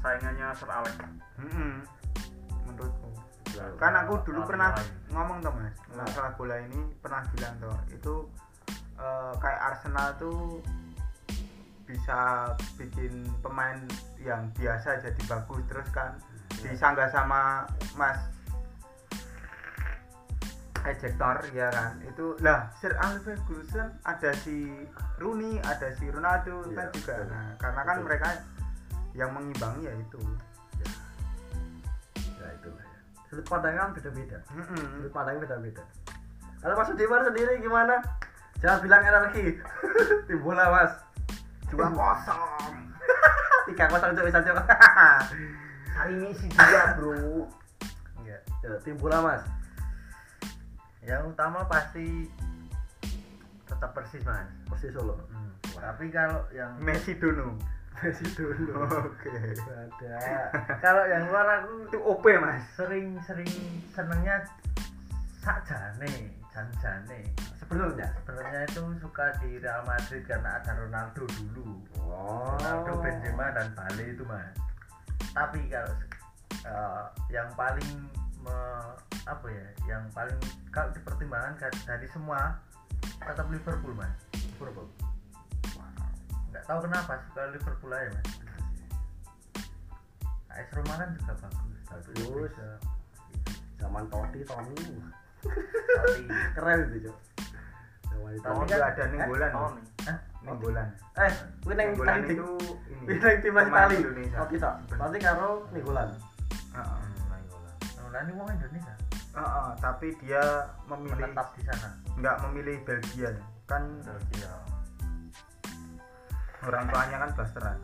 saingannya 0.00 0.48
Sir 0.56 0.70
Alex. 0.72 0.96
Mm-mm. 1.40 1.84
menurutku 2.68 2.99
Ya, 2.99 2.99
kan 3.76 3.92
aku 3.98 4.22
dulu 4.22 4.40
pernah 4.44 4.70
ngomong 5.08 5.38
tuh 5.40 5.52
mas 5.52 5.74
Nah. 5.90 6.02
masalah 6.02 6.32
bola 6.34 6.56
ini 6.56 6.80
pernah 6.98 7.22
bilang 7.30 7.54
tuh 7.58 7.74
itu 7.90 8.14
eh, 8.96 9.32
kayak 9.36 9.60
Arsenal 9.66 10.08
tuh 10.16 10.62
bisa 11.82 12.46
bikin 12.76 13.10
pemain 13.40 13.74
yang 14.16 14.46
biasa 14.54 15.00
jadi 15.00 15.20
bagus 15.26 15.62
terus 15.66 15.88
kan 15.90 16.14
Ya. 16.60 16.70
disanggah 16.70 17.08
sama 17.08 17.64
Mas 17.94 18.20
ejektor 20.80 21.36
ya 21.52 21.68
kan 21.68 22.00
itu 22.02 22.36
lah 22.40 22.72
Sir 22.76 22.96
Alex 22.96 23.20
Ferguson 23.22 23.88
ada 24.02 24.32
si 24.32 24.68
Rooney 25.16 25.60
ada 25.60 25.92
si 25.92 26.08
Ronaldo 26.08 26.64
Iya, 26.64 26.72
kan 26.74 26.86
juga 26.90 27.14
betul. 27.16 27.28
nah, 27.28 27.48
karena 27.56 27.80
kan 27.80 27.96
Betul. 27.96 28.06
mereka 28.08 28.28
yang 29.12 29.30
mengimbangi 29.30 29.82
ya 29.84 29.94
itu 29.94 30.20
sudut 33.30 33.46
pandangan 33.46 33.94
beda-beda. 33.94 34.42
Mm-mm. 34.50 34.98
sudut 34.98 35.12
pandang 35.14 35.38
beda-beda. 35.38 35.86
Kalau 36.60 36.74
Mas 36.74 36.90
Sudirman 36.90 37.24
sendiri 37.24 37.62
gimana? 37.62 38.02
Jangan 38.58 38.82
bilang 38.82 39.02
energi. 39.06 39.56
Tim 40.26 40.38
bola 40.42 40.66
Mas. 40.74 40.92
Dua 41.70 41.86
kosong. 41.94 42.74
Tiga 43.70 43.86
kosong 43.86 44.18
cok 44.18 44.26
bisa 44.26 44.42
cok 44.42 44.58
hari 46.00 46.16
ini 46.16 46.32
sih 46.34 46.48
juga 46.50 46.96
bro. 46.98 47.46
Ya, 48.26 48.38
tim 48.82 48.96
bola 48.98 49.22
Mas. 49.22 49.42
Yang 51.06 51.36
utama 51.36 51.62
pasti 51.70 52.26
tetap 53.68 53.94
persis 53.94 54.24
mas. 54.26 54.48
Persis 54.66 54.90
Solo. 54.90 55.16
Hmm. 55.30 55.54
tapi 55.80 56.10
kalau 56.10 56.44
yang 56.50 56.76
Messi 56.82 57.14
dulu 57.16 57.54
Messi 57.98 58.26
dulu. 58.38 58.86
Oke. 58.86 59.34
Ada 59.58 60.16
kalau 60.78 61.04
yang 61.10 61.26
luar 61.28 61.46
aku 61.60 61.90
itu 61.90 61.98
OP 62.00 62.24
mas? 62.38 62.62
Sering-sering 62.78 63.50
senengnya 63.92 64.46
sakjane 65.42 66.30
jan-jane. 66.54 67.26
Sebelumnya? 67.58 68.08
Sebenarnya 68.22 68.66
itu 68.66 68.82
suka 68.98 69.36
di 69.42 69.58
Real 69.58 69.82
Madrid 69.86 70.22
karena 70.26 70.58
ada 70.62 70.72
Ronaldo 70.74 71.26
dulu. 71.38 71.82
Oh. 72.00 72.56
Ronaldo 72.58 72.98
Benzema 73.04 73.52
dan 73.54 73.68
Bale 73.76 74.04
itu 74.16 74.24
mas. 74.26 74.54
Tapi 75.30 75.70
kalau 75.70 75.94
eh, 76.66 77.04
yang 77.30 77.50
paling 77.54 77.90
me- 78.40 78.96
apa 79.28 79.46
ya 79.52 79.68
yang 79.84 80.04
paling 80.16 80.38
kalau 80.72 80.88
dipertimbangkan 80.96 81.70
dari 81.84 82.08
semua 82.08 82.56
tetap 83.20 83.46
Liverpool 83.52 83.92
mas. 83.94 84.16
Liverpool 84.56 84.88
nggak 86.60 86.68
tahu 86.68 86.80
kenapa 86.84 87.12
suka 87.24 87.42
Liverpool 87.48 87.88
aja 87.90 88.12
mas. 88.12 88.28
AS 90.50 90.68
Roma 90.76 90.92
kan 90.92 91.08
juga 91.16 91.32
bagus 91.40 91.80
Bagus. 91.88 92.52
Zaman 93.80 94.04
Totti 94.06 94.40
Tommy. 94.44 94.76
Tapi 95.40 96.22
keren 96.52 96.78
itu 96.86 97.08
cok. 97.08 97.16
Zaman 98.04 98.30
Tapi 98.36 98.64
kan- 98.68 98.84
ada 98.84 99.02
Ninggolan 99.08 99.48
tahun 99.48 99.56
loh. 99.56 99.72
nih 99.72 99.86
Hah? 100.04 100.18
Ninggolan 100.40 100.88
eh 101.16 101.32
neng 101.64 101.76
Ninggolan 101.88 102.12
tadi 102.18 102.34
itu 102.34 102.48
ini 102.86 103.04
Ini 103.06 103.16
neng 103.16 103.36
timnas 103.40 103.66
Itali. 103.66 103.96
Indonesia. 103.96 104.36
Totti 104.36 104.56
tak 104.58 104.74
Totti 104.90 105.18
karo 105.18 105.48
Nigolan 105.72 106.08
Heeh. 106.70 107.00
Nah, 108.10 108.20
ini 108.20 108.32
wong 108.34 108.48
Indonesia? 108.50 108.94
Heeh, 109.30 109.68
tapi 109.78 110.08
dia 110.18 110.42
memilih 110.84 111.14
menetap 111.24 111.56
di 111.56 111.62
sana? 111.64 111.88
Nggak 112.20 112.36
memilih 112.44 112.76
Belgia 112.84 113.30
kan 113.64 113.82
Belgia 114.04 114.50
orang 116.66 116.84
tuanya 116.92 117.16
kan 117.24 117.30
blasteran 117.32 117.78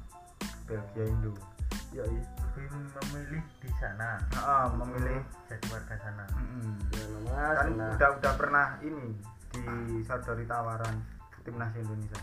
Belgia 0.68 1.05
Indo. 1.09 1.33
Ya 1.95 2.05
lebih 2.05 2.66
memilih 2.68 3.43
di 3.62 3.70
sana. 3.81 4.20
Heeh, 4.37 4.64
memilih. 4.77 5.20
jadi 5.49 5.64
warga 5.72 5.97
sana. 5.97 6.24
Ya 6.93 7.05
Mas 7.24 7.57
kan 7.57 7.68
nah. 7.72 7.93
udah 7.97 8.11
udah 8.20 8.33
pernah 8.37 8.66
ini 8.85 9.16
disodori 9.53 10.45
tawaran 10.45 10.97
timnas 11.47 11.72
Indonesia. 11.79 12.20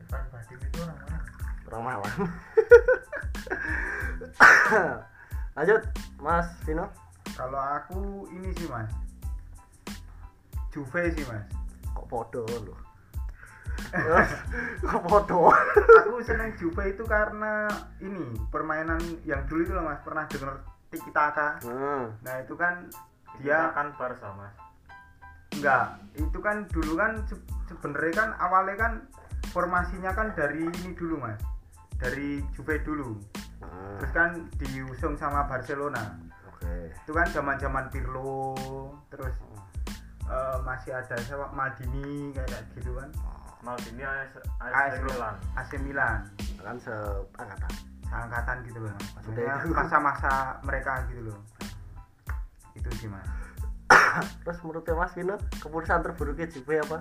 Irfan 0.00 0.24
Bahdim 0.32 0.58
itu 0.58 0.78
orang 0.80 0.98
mana 1.04 1.18
orang 1.64 1.82
Malang 1.84 2.14
lanjut 5.56 5.82
Mas 6.18 6.48
Vino. 6.64 6.86
Kalau 7.34 7.58
aku 7.58 8.30
ini 8.30 8.54
sih 8.56 8.66
mas. 8.70 8.90
Juve 10.72 11.02
sih 11.12 11.24
mas. 11.28 11.44
Kok 11.92 12.06
podo 12.08 12.46
loh 12.48 12.83
podo 15.06 15.50
aku 16.02 16.18
seneng 16.22 16.54
Juve 16.58 16.94
itu 16.94 17.04
karena 17.06 17.68
ini 18.02 18.34
permainan 18.50 18.98
yang 19.22 19.46
dulu 19.46 19.60
itu 19.62 19.72
loh 19.74 19.84
mas. 19.86 20.00
Pernah 20.02 20.24
denger 20.26 20.54
Tiki 20.90 21.10
Taka 21.14 21.58
hmm. 21.62 22.22
nah 22.22 22.34
itu 22.42 22.54
kan 22.54 22.86
dia 23.42 23.70
dia 23.70 23.74
kan 23.74 23.94
Barca 23.94 24.30
mas. 24.34 24.54
Enggak 25.54 25.86
itu 26.18 26.38
kan 26.42 26.56
dulu 26.70 26.92
kan 26.98 27.12
se- 27.26 27.46
sebenarnya 27.70 28.14
kan 28.14 28.28
awalnya 28.38 28.76
kan 28.78 28.92
formasinya 29.50 30.10
kan 30.14 30.34
dari 30.34 30.66
ini 30.66 30.90
dulu 30.94 31.18
mas. 31.22 31.40
Dari 31.98 32.42
Juve 32.54 32.82
dulu. 32.82 33.18
Hmm. 33.64 33.96
terus 33.96 34.12
kan 34.12 34.30
diusung 34.60 35.14
sama 35.16 35.46
Barcelona. 35.48 36.18
Oke. 36.52 36.92
Itu 37.06 37.16
kan 37.16 37.26
zaman 37.32 37.56
zaman 37.56 37.88
Pirlo 37.88 38.54
terus 39.08 39.34
eh, 40.26 40.58
masih 40.66 40.94
ada 40.94 41.16
siapa? 41.22 41.48
Maldini 41.54 42.34
kayak 42.34 42.50
kayak 42.50 42.64
gitu 42.76 42.92
kan 42.98 43.08
Maldini 43.64 44.04
AS 44.04 44.36
AS 44.60 44.72
AS 44.76 44.96
Milan. 45.00 45.34
AC 45.56 45.70
Milan. 45.80 46.20
Kan 46.60 46.76
seangkatan. 46.76 47.72
Seangkatan 48.04 48.56
gitu 48.68 48.78
loh. 48.84 48.92
Maksudnya 49.16 49.56
masa-masa 49.72 50.60
mereka 50.60 51.00
gitu 51.08 51.32
loh. 51.32 51.40
Itu 52.76 52.88
sih 53.00 53.08
mas. 53.08 53.24
Terus 54.44 54.58
menurut 54.60 54.84
Mas 54.92 55.12
Vino 55.16 55.36
keputusan 55.64 56.04
terburuknya 56.04 56.46
Juve 56.52 56.76
apa? 56.84 56.98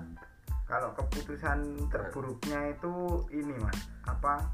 Kalau 0.63 0.95
keputusan 0.95 1.91
terburuknya 1.91 2.71
itu 2.71 3.27
ini 3.35 3.53
mas. 3.59 3.77
Apa? 4.07 4.47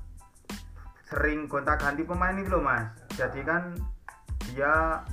Sering 1.06 1.46
gonta 1.46 1.78
ganti 1.78 2.02
pemain 2.02 2.34
itu 2.34 2.50
loh 2.50 2.66
mas. 2.66 2.90
Jadi 3.14 3.46
kan 3.46 3.78
dia 4.50 5.06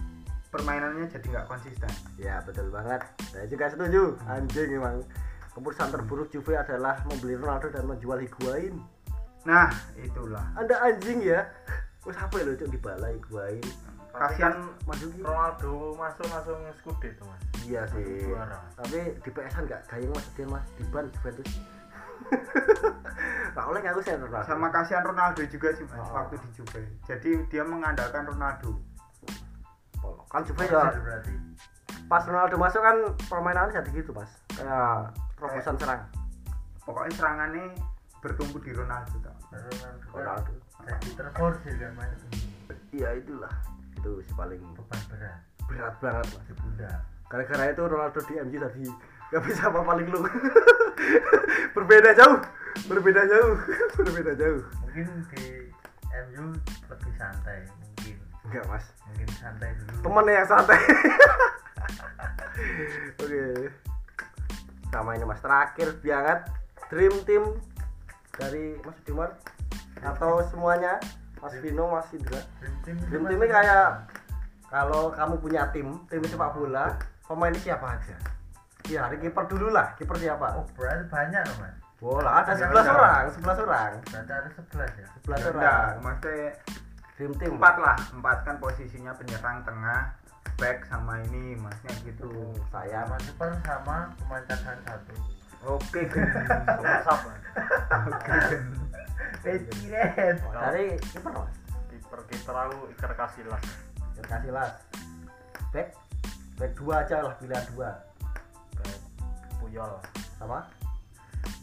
permainannya 0.48 1.12
jadi 1.12 1.26
nggak 1.28 1.48
konsisten. 1.52 1.92
Ya 2.16 2.40
betul 2.40 2.72
banget. 2.72 3.04
Saya 3.28 3.44
juga 3.44 3.68
setuju. 3.68 4.16
Anjing 4.24 4.80
emang 4.80 5.04
keputusan 5.56 5.88
terburuk 5.88 6.28
Juve 6.28 6.52
adalah 6.52 7.00
membeli 7.08 7.32
Ronaldo 7.32 7.72
dan 7.72 7.88
menjual 7.88 8.20
Higuain. 8.20 8.76
Nah 9.48 9.72
itulah. 9.96 10.44
Anda 10.52 10.76
anjing 10.84 11.24
ya. 11.24 11.48
Wes 12.04 12.14
apa 12.20 12.36
ya 12.38 12.44
lo 12.44 12.52
cok 12.54 12.68
dibalai 12.68 13.16
Higuain? 13.16 13.64
Kasihan 14.12 14.68
Masuki 14.84 15.20
Ronaldo 15.24 15.96
masuk 15.96 16.28
langsung 16.28 16.60
Scudetto 16.80 17.24
mas. 17.24 17.40
Iya 17.64 17.88
sih. 17.88 18.28
Juara. 18.28 18.60
tapi 18.76 19.16
di 19.16 19.30
PS 19.32 19.54
nggak 19.64 19.80
gayeng 19.88 20.12
mas 20.12 20.26
dia 20.36 20.44
mas. 20.44 20.64
Di 20.76 20.84
ban 20.92 21.08
Juventus. 21.08 21.50
Nah, 23.56 23.64
oleh 23.72 23.80
aku 23.80 24.00
saya 24.04 24.20
Ronaldo. 24.20 24.44
Sama 24.44 24.68
kasihan 24.68 25.04
Ronaldo 25.04 25.40
juga 25.48 25.72
sih 25.72 25.88
mas 25.88 26.04
Oh. 26.04 26.20
waktu 26.20 26.36
di 26.36 26.48
Juve. 26.52 26.80
Jadi 27.08 27.30
dia 27.48 27.64
mengandalkan 27.64 28.28
Ronaldo. 28.28 28.76
Kan 30.28 30.44
Juve 30.44 30.68
ya. 30.68 30.92
Berarti. 30.92 31.32
Pas 32.06 32.22
Ronaldo 32.28 32.56
masuk 32.60 32.80
kan 32.84 32.96
permainannya 33.24 33.80
jadi 33.80 33.90
gitu 34.04 34.12
mas. 34.12 34.28
Kayak 34.52 35.16
terobosan 35.36 35.76
serang. 35.76 36.02
Pokoknya 36.82 37.12
serangannya 37.14 37.66
bertumbuh 38.24 38.60
di 38.64 38.72
Ronaldo 38.72 39.16
tau. 39.22 39.38
Ronaldo. 39.52 40.06
Ronaldo 40.12 40.52
jadi 40.86 41.08
terforsir 41.18 41.74
kan 41.82 41.92
mas 41.98 42.22
iya 42.94 43.10
itulah. 43.18 43.50
Itu 43.98 44.22
sih 44.22 44.34
paling 44.38 44.62
beban 44.74 45.00
berat. 45.10 45.40
berat 45.66 45.94
banget 45.98 46.26
di 46.46 46.54
pundak 46.54 47.02
gara-gara 47.26 47.74
itu 47.74 47.82
Ronaldo 47.82 48.20
di 48.22 48.34
MU 48.38 48.58
tadi. 48.62 48.86
Gak 49.34 49.42
bisa 49.42 49.66
apa 49.66 49.82
paling 49.82 50.06
lu. 50.06 50.22
Berbeda 51.76 52.14
jauh. 52.14 52.38
Berbeda 52.86 53.26
jauh. 53.26 53.58
Berbeda 53.98 54.32
jauh. 54.38 54.62
Mungkin 54.86 55.06
di 55.34 55.74
MU 56.30 56.54
lebih 56.86 57.12
santai 57.18 57.66
mungkin. 57.66 58.16
Enggak 58.46 58.64
mas. 58.70 58.86
Mungkin 59.10 59.28
santai 59.42 59.74
dulu. 59.74 60.06
Temennya 60.06 60.32
yang 60.38 60.48
santai. 60.48 60.78
Oke 63.26 63.74
sama 64.88 65.14
ini 65.14 65.24
mas. 65.24 65.40
Terakhir 65.40 65.88
banget 66.00 66.40
dream 66.88 67.14
team 67.24 67.44
dari 68.32 68.76
Mas 68.80 68.98
Dimar 69.02 69.30
atau 70.00 70.44
semuanya? 70.46 71.00
Mas 71.36 71.54
Vino 71.60 71.88
Mas 71.88 72.08
Indra. 72.10 72.40
dream 72.60 72.74
team 72.82 72.96
dream 73.06 73.22
team 73.26 73.38
ini 73.38 73.48
kayak 73.48 74.06
kalau 74.66 75.08
kamu 75.10 75.34
punya 75.38 75.68
tim 75.70 75.88
tim 76.06 76.22
sepak 76.22 76.52
bola 76.52 76.96
pemainnya 77.24 77.60
siapa 77.60 77.96
aja? 77.96 78.16
Ya 78.86 79.02
hari 79.04 79.18
kiper 79.18 79.44
dulu 79.46 79.70
lah. 79.70 79.94
Kiper 79.96 80.14
siapa? 80.16 80.56
Oh 80.56 80.66
berarti 80.74 81.04
banyak 81.08 81.42
loh 81.42 81.56
mas. 81.60 81.74
Bola 81.96 82.44
ada 82.44 82.52
Ya 82.52 82.68
11 82.68 82.76
udah. 82.76 82.92
orang 82.92 83.24
11 83.32 83.64
orang. 83.64 83.92
Berarti 84.04 84.32
ada 84.32 84.48
11 84.52 84.90
ya? 84.94 85.06
11 85.24 85.26
enggak 85.26 85.48
orang. 85.48 85.92
maksudnya 86.04 86.50
dream 87.16 87.32
team. 87.34 87.50
empat 87.56 87.74
lah. 87.80 87.96
Empat 88.12 88.36
kan 88.44 88.54
posisinya 88.60 89.12
penyerang 89.16 89.64
tengah 89.64 90.00
back 90.56 90.88
sama 90.88 91.20
ini 91.28 91.56
maksudnya 91.60 91.94
gitu. 92.08 92.32
Saya 92.72 93.04
sama 93.04 93.16
super 93.20 93.50
sama 93.64 93.96
pemain 94.16 94.44
cadangan 94.48 94.78
satu. 94.88 95.14
Oke 95.66 96.00
WhatsApp 96.80 97.20
Mas. 97.28 97.42
oke 98.08 98.38
Peciret 99.44 100.36
dari 100.40 100.86
kiper 101.12 101.32
mas. 101.32 101.52
Kiper 101.92 102.20
kiper 102.32 102.56
aku 102.56 102.78
Iker 102.96 103.12
Casillas. 103.16 103.64
Ya 104.16 104.22
kasih 104.24 104.52
las 104.52 104.72
back 105.76 105.92
back 106.56 106.72
dua 106.80 107.04
aja 107.04 107.16
lah 107.20 107.34
pilihan 107.36 107.64
dua. 107.76 107.90
Kayak 108.80 109.00
Puyol. 109.60 109.92
Sama? 110.40 110.64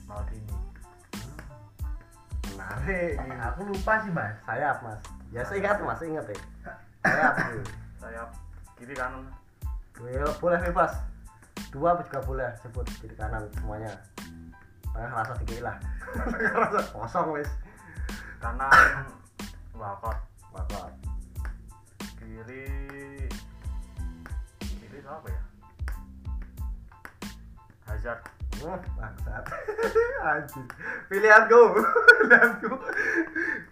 Maldini. 0.06 0.54
Menarik 2.54 3.18
aku 3.41 3.62
lupa 3.74 3.94
sih 4.06 4.12
mas. 4.14 4.38
Sayap 4.46 4.78
mas. 4.86 5.02
Ya 5.34 5.41
saya 5.41 5.58
ingat 5.66 5.82
mas 5.82 5.98
saya 5.98 6.10
ingat 6.14 6.26
ya. 6.30 6.38
Sayap. 7.10 7.34
Tuh. 7.50 7.66
Kiri 8.84 8.99
kanan. 8.99 9.23
Ya, 10.03 10.27
boleh 10.43 10.59
bebas. 10.59 10.91
Dua 11.71 11.95
juga 12.03 12.19
boleh 12.27 12.51
sebut 12.59 12.84
kiri 12.99 13.15
kanan 13.15 13.47
semuanya. 13.55 13.95
Tengah 14.91 15.23
rasa 15.23 15.39
dikit 15.39 15.63
lah. 15.63 15.79
Rasa 16.59 16.84
kosong 16.91 17.39
wis. 17.39 17.47
Kanan 18.43 19.07
Wakot 19.71 20.19
Bakot 20.51 20.91
kiri 22.19 22.67
kiri 24.59 24.99
siapa 24.99 25.27
ya? 25.31 25.41
Hazard. 27.88 28.19
Wah, 28.61 28.84
bangsat. 28.99 29.43
Anjir. 30.27 30.67
Pilihanku 31.07 31.61
pilihanku 32.19 32.71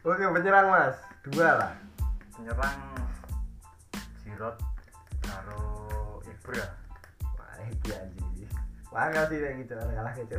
oke 0.08 0.24
penyerang 0.40 0.72
mas. 0.72 0.96
Dua 1.28 1.60
lah. 1.60 1.72
Penyerang 2.32 2.80
Giroud 4.24 4.71
Ibra 6.52 6.66
wah 7.34 7.56
iki 7.66 7.90
anjir 7.96 8.20
Wah, 8.92 9.08
sih 9.08 9.40
kayak 9.40 9.56
gitu, 9.64 9.72
ada 9.72 9.88
kalah 9.88 10.12
gitu. 10.20 10.36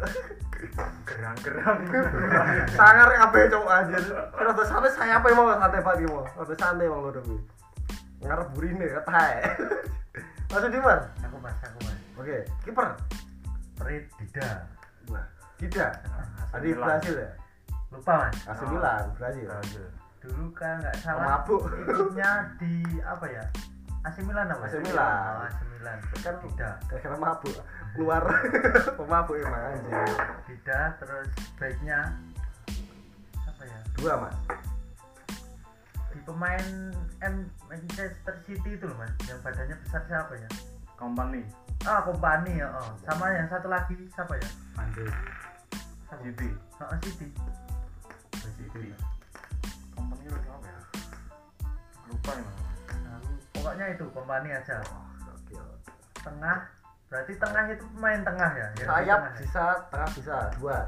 gerang-gerang 1.08 1.80
Sangar 2.76 3.08
kabeh 3.08 3.48
cowok 3.48 3.72
anjir. 3.72 4.04
Rada 4.28 4.64
sampe 4.68 4.92
saya 4.92 5.16
apa 5.16 5.32
mau 5.32 5.56
santai 5.56 5.80
pagi 5.80 6.04
mau. 6.04 6.20
Rada 6.36 6.52
santai 6.52 6.84
mau 6.84 7.00
lho 7.00 7.16
tapi. 7.16 7.32
Ngarep 8.20 8.48
burine 8.52 8.92
ketae. 8.92 9.56
Masuk 10.52 10.68
di 10.68 10.76
mana? 10.84 11.00
aku 11.24 11.36
mas 11.40 11.56
aku 11.64 11.78
mas 11.80 11.96
Oke, 12.20 12.44
kiper. 12.60 12.86
Perit 13.80 14.04
Dida 14.20 14.48
Nah, 15.08 15.24
tidak. 15.56 15.92
Tadi 16.52 16.68
Milan. 16.70 16.84
Brasil 16.84 17.14
ya? 17.16 17.30
lupa 17.88 18.12
mas 18.20 18.36
Oh. 18.52 18.68
Milan, 18.68 19.04
Brasil. 19.16 19.48
Dulu 20.20 20.52
kan 20.52 20.76
nggak 20.76 20.96
salah 21.00 21.40
Pemabuk. 21.40 21.72
ikutnya 21.88 22.30
di 22.60 22.84
apa 23.00 23.24
ya 23.26 23.44
AC 24.04 24.20
Milan 24.22 24.52
apa 24.52 24.68
AC 24.68 24.76
ya? 24.76 24.80
Milan. 24.84 25.08
oh, 25.40 25.48
AC 25.48 25.60
Kan 26.22 26.34
Dida 26.42 26.70
gara-gara 26.86 27.16
mabuk. 27.18 27.54
Keluar 27.98 28.22
pemabuk 28.98 29.36
emang 29.38 29.62
anjir. 29.74 30.06
Dida 30.46 30.80
terus 31.02 31.28
baiknya 31.58 32.14
apa 33.46 33.62
ya 33.66 33.78
Dua, 33.98 34.14
Mas. 34.26 34.36
di 36.12 36.20
pemain 36.28 36.92
M 37.24 37.48
Manchester 37.72 38.36
City 38.44 38.76
itu 38.76 38.84
loh 38.84 39.00
mas 39.00 39.08
yang 39.24 39.40
badannya 39.40 39.72
besar 39.80 40.04
siapa 40.04 40.36
ya 40.36 40.50
company 41.00 41.40
ah 41.88 42.04
kompani 42.04 42.60
ya 42.60 42.68
oh. 42.68 42.92
sama 43.08 43.32
yang 43.32 43.48
satu 43.48 43.72
lagi 43.72 43.96
siapa 44.12 44.36
ya. 44.36 44.48
Siapa? 44.76 45.08
City 46.20 46.48
oh, 46.78 46.96
City 47.00 47.26
City 48.44 48.92
company 49.96 50.24
itu 50.28 50.36
apa 50.52 50.68
ya 50.68 50.80
lupa 52.12 52.30
ya 52.36 52.42
Mas. 52.44 52.58
Nah, 53.02 53.18
pokoknya 53.56 53.86
itu 53.96 54.04
kompani 54.12 54.48
aja. 54.52 54.76
Tengah 56.22 56.58
berarti 57.06 57.32
tengah 57.36 57.64
itu 57.68 57.84
pemain 57.92 58.20
tengah 58.24 58.50
ya 58.56 58.66
di 58.72 58.82
Sayap 58.82 59.18
tengah 59.20 59.32
ya? 59.36 59.40
bisa, 59.44 59.64
tengah 59.90 60.10
bisa, 60.16 60.36
dua. 60.56 60.78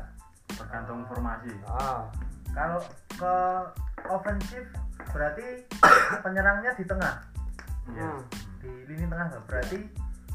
tergantung 0.55 1.01
formasi 1.05 1.53
Ah, 1.67 2.07
kalau 2.51 2.81
ke 3.13 3.35
ofensif 4.07 4.65
berarti 5.11 5.47
penyerangnya 6.25 6.71
di 6.75 6.85
tengah 6.85 7.15
iya 7.91 8.09
hmm. 8.09 8.23
di 8.61 8.71
lini 8.87 9.05
tengah 9.05 9.27
nggak? 9.29 9.45
berarti 9.45 9.81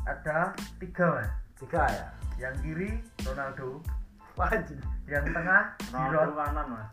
ada 0.06 0.54
tiga 0.78 1.06
mas 1.18 1.30
tiga 1.58 1.84
ya. 1.90 2.08
yang 2.38 2.56
kiri 2.62 3.02
Ronaldo 3.24 3.82
Wah, 4.38 4.48
anjir. 4.50 4.80
yang 5.06 5.26
tengah 5.26 5.74
Ronaldo 5.90 6.32
kanan 6.36 6.66
mas 6.70 6.90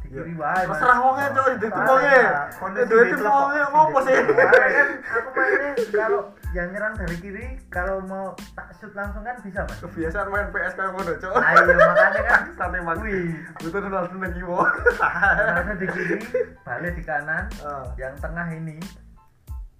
di 0.00 0.12
kiri 0.12 0.36
wae 0.36 0.62
Mas. 0.68 0.76
Terserah 0.76 0.98
wongnya 1.00 1.26
coy, 1.32 1.52
itu 1.56 1.64
Terserah. 1.64 1.88
wongnya. 1.88 2.24
Kondisi 2.60 2.84
Itu 2.84 2.96
itu 3.00 3.16
di 3.16 3.24
kok. 3.24 3.72
ngopo 3.72 3.98
sih? 4.04 4.16
Kan 4.20 4.88
aku 5.16 5.28
mainnya 5.32 5.70
kalau 5.96 6.20
yang 6.54 6.70
nyerang 6.70 6.94
dari 6.94 7.16
kiri 7.18 7.46
kalau 7.66 7.98
mau 8.00 8.26
tak 8.54 8.70
shoot 8.72 8.94
langsung 8.94 9.20
kan 9.20 9.34
bisa 9.40 9.66
mas 9.66 9.74
Kebiasaan 9.76 10.28
main 10.28 10.48
PS 10.48 10.72
kayak 10.72 10.90
ngono, 10.92 11.12
Cok. 11.12 11.32
ayo 11.34 11.74
makanya 11.74 12.22
kan 12.24 12.42
Santai 12.58 12.80
mas. 12.80 12.98
wih 13.00 13.34
Butuh 13.58 13.80
Ronaldo 13.80 14.14
nang 14.14 14.32
kiwo. 14.32 14.62
Ronaldo 14.62 15.72
di 15.74 15.86
kiri 15.88 16.16
balik 16.66 16.94
di 16.94 17.02
kanan 17.02 17.44
Ah. 17.60 17.82
yang 17.96 18.14
tengah 18.16 18.46
ini 18.48 18.78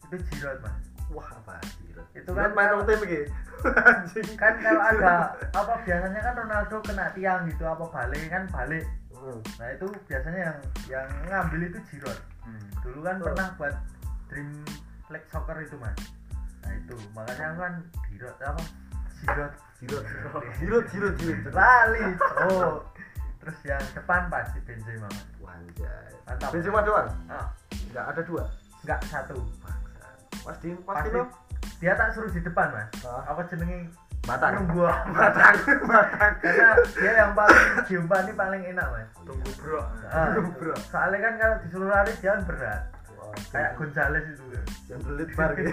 itu 0.05 0.17
Giroud 0.29 0.59
mas 0.61 0.75
Wah, 1.07 1.31
apa 1.33 1.63
sih? 1.71 1.95
Itu 2.13 2.31
kan 2.33 2.51
main 2.51 2.67
kalau- 2.69 2.83
dong 2.83 2.91
tim 2.91 3.01
iki. 3.05 3.21
Anjing. 3.65 4.29
kan 4.35 4.59
kalau 4.59 4.83
ada 4.83 5.31
apa 5.49 5.73
biasanya 5.81 6.21
kan 6.21 6.35
Ronaldo 6.37 6.77
kena 6.81 7.07
tiang 7.13 7.47
gitu 7.47 7.63
apa 7.63 7.87
balik 7.87 8.27
kan 8.27 8.45
balik 8.51 8.83
Hmm. 9.15 9.41
nah 9.57 9.69
itu 9.71 9.89
biasanya 10.05 10.41
yang 10.43 10.59
yang 10.91 11.09
ngambil 11.25 11.65
itu 11.65 11.79
Giroud 11.87 12.19
hmm. 12.43 12.61
dulu 12.83 13.01
kan 13.01 13.17
Betul. 13.17 13.27
pernah 13.27 13.47
buat 13.57 13.75
Dream 14.27 14.51
League 15.07 15.25
Soccer 15.27 15.57
itu 15.59 15.77
mas 15.79 15.97
nah 16.65 16.73
itu 16.75 16.97
makanya 17.13 17.45
aku 17.47 17.59
kan 17.59 17.75
Giroud 18.07 18.37
apa 18.41 18.63
Giroud 19.15 19.53
Giroud. 19.77 20.05
Giroud, 20.57 20.85
Giroud, 20.89 21.15
Giroud. 21.17 21.53
lali 21.53 22.05
oh 22.49 22.81
terus 23.37 23.59
yang 23.63 23.83
depan 23.93 24.27
pasti 24.27 24.57
Benzema 24.61 25.05
mas 25.07 25.29
Wanjay. 25.37 26.09
Mantap. 26.25 26.49
Benzema 26.51 26.81
doang. 26.81 27.09
ah 27.29 27.53
Enggak 27.85 28.05
ada 28.09 28.23
dua. 28.23 28.45
nggak 28.81 29.01
satu 29.05 29.37
pasti 30.41 30.69
pasti 30.79 31.09
lo. 31.11 31.25
dia 31.77 31.93
tak 31.93 32.13
suruh 32.13 32.29
di 32.29 32.41
depan 32.41 32.69
mas 32.71 32.89
Ah. 33.03 33.23
apa 33.29 33.45
jenenge 33.47 33.89
Batang. 34.25 34.57
nunggu 34.57 34.89
Batang, 35.13 35.57
batang. 35.85 36.33
karena 36.41 36.69
dia 36.91 37.13
yang 37.15 37.33
paling 37.35 37.61
diumpani 37.85 38.33
paling 38.33 38.63
enak 38.67 38.87
mas 38.89 39.09
tunggu 39.21 39.51
bro 39.55 39.85
Ah, 40.07 40.33
Bro. 40.33 40.73
soalnya 40.89 41.19
kan 41.21 41.33
kalau 41.37 41.57
disuruh 41.61 41.89
lari 41.91 42.13
dia 42.19 42.33
kan 42.33 42.41
berat 42.45 42.81
kayak 43.51 43.73
Gonzales 43.77 44.25
itu 44.31 44.45
Jam 44.85 45.01
belit 45.03 45.31
bar 45.35 45.51
gitu. 45.57 45.73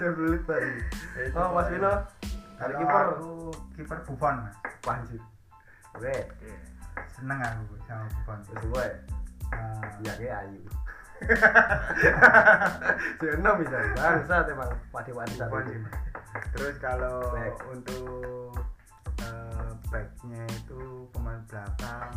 Jam 0.00 0.12
belit 0.16 0.42
bar. 0.44 0.60
Ya, 0.60 0.72
Oh, 1.38 1.54
Mas. 1.54 1.68
Vino. 1.68 1.92
Dari 2.58 2.74
kiper 2.74 3.06
kiper 3.76 3.98
Buffon 4.02 4.34
mas 4.42 4.56
Panjir. 4.82 5.22
Oke, 5.94 6.16
seneng 7.14 7.38
aku 7.38 7.74
sama 7.86 8.04
Buffon 8.10 8.38
terus 8.46 8.64
gue. 8.66 8.86
Nah, 9.48 9.80
Iya 10.02 10.12
kayak 10.18 10.38
ayu. 10.44 10.62
Jenam 13.18 13.58
bisa 13.58 13.78
bangsa 13.92 14.46
emang 14.46 14.70
padi 14.94 15.10
Mas. 15.10 15.34
terus 16.54 16.78
kalau 16.78 17.34
untuk 17.74 18.54
eh, 19.18 19.70
backnya 19.90 20.42
itu 20.46 21.10
pemain 21.10 21.42
belakang 21.50 22.14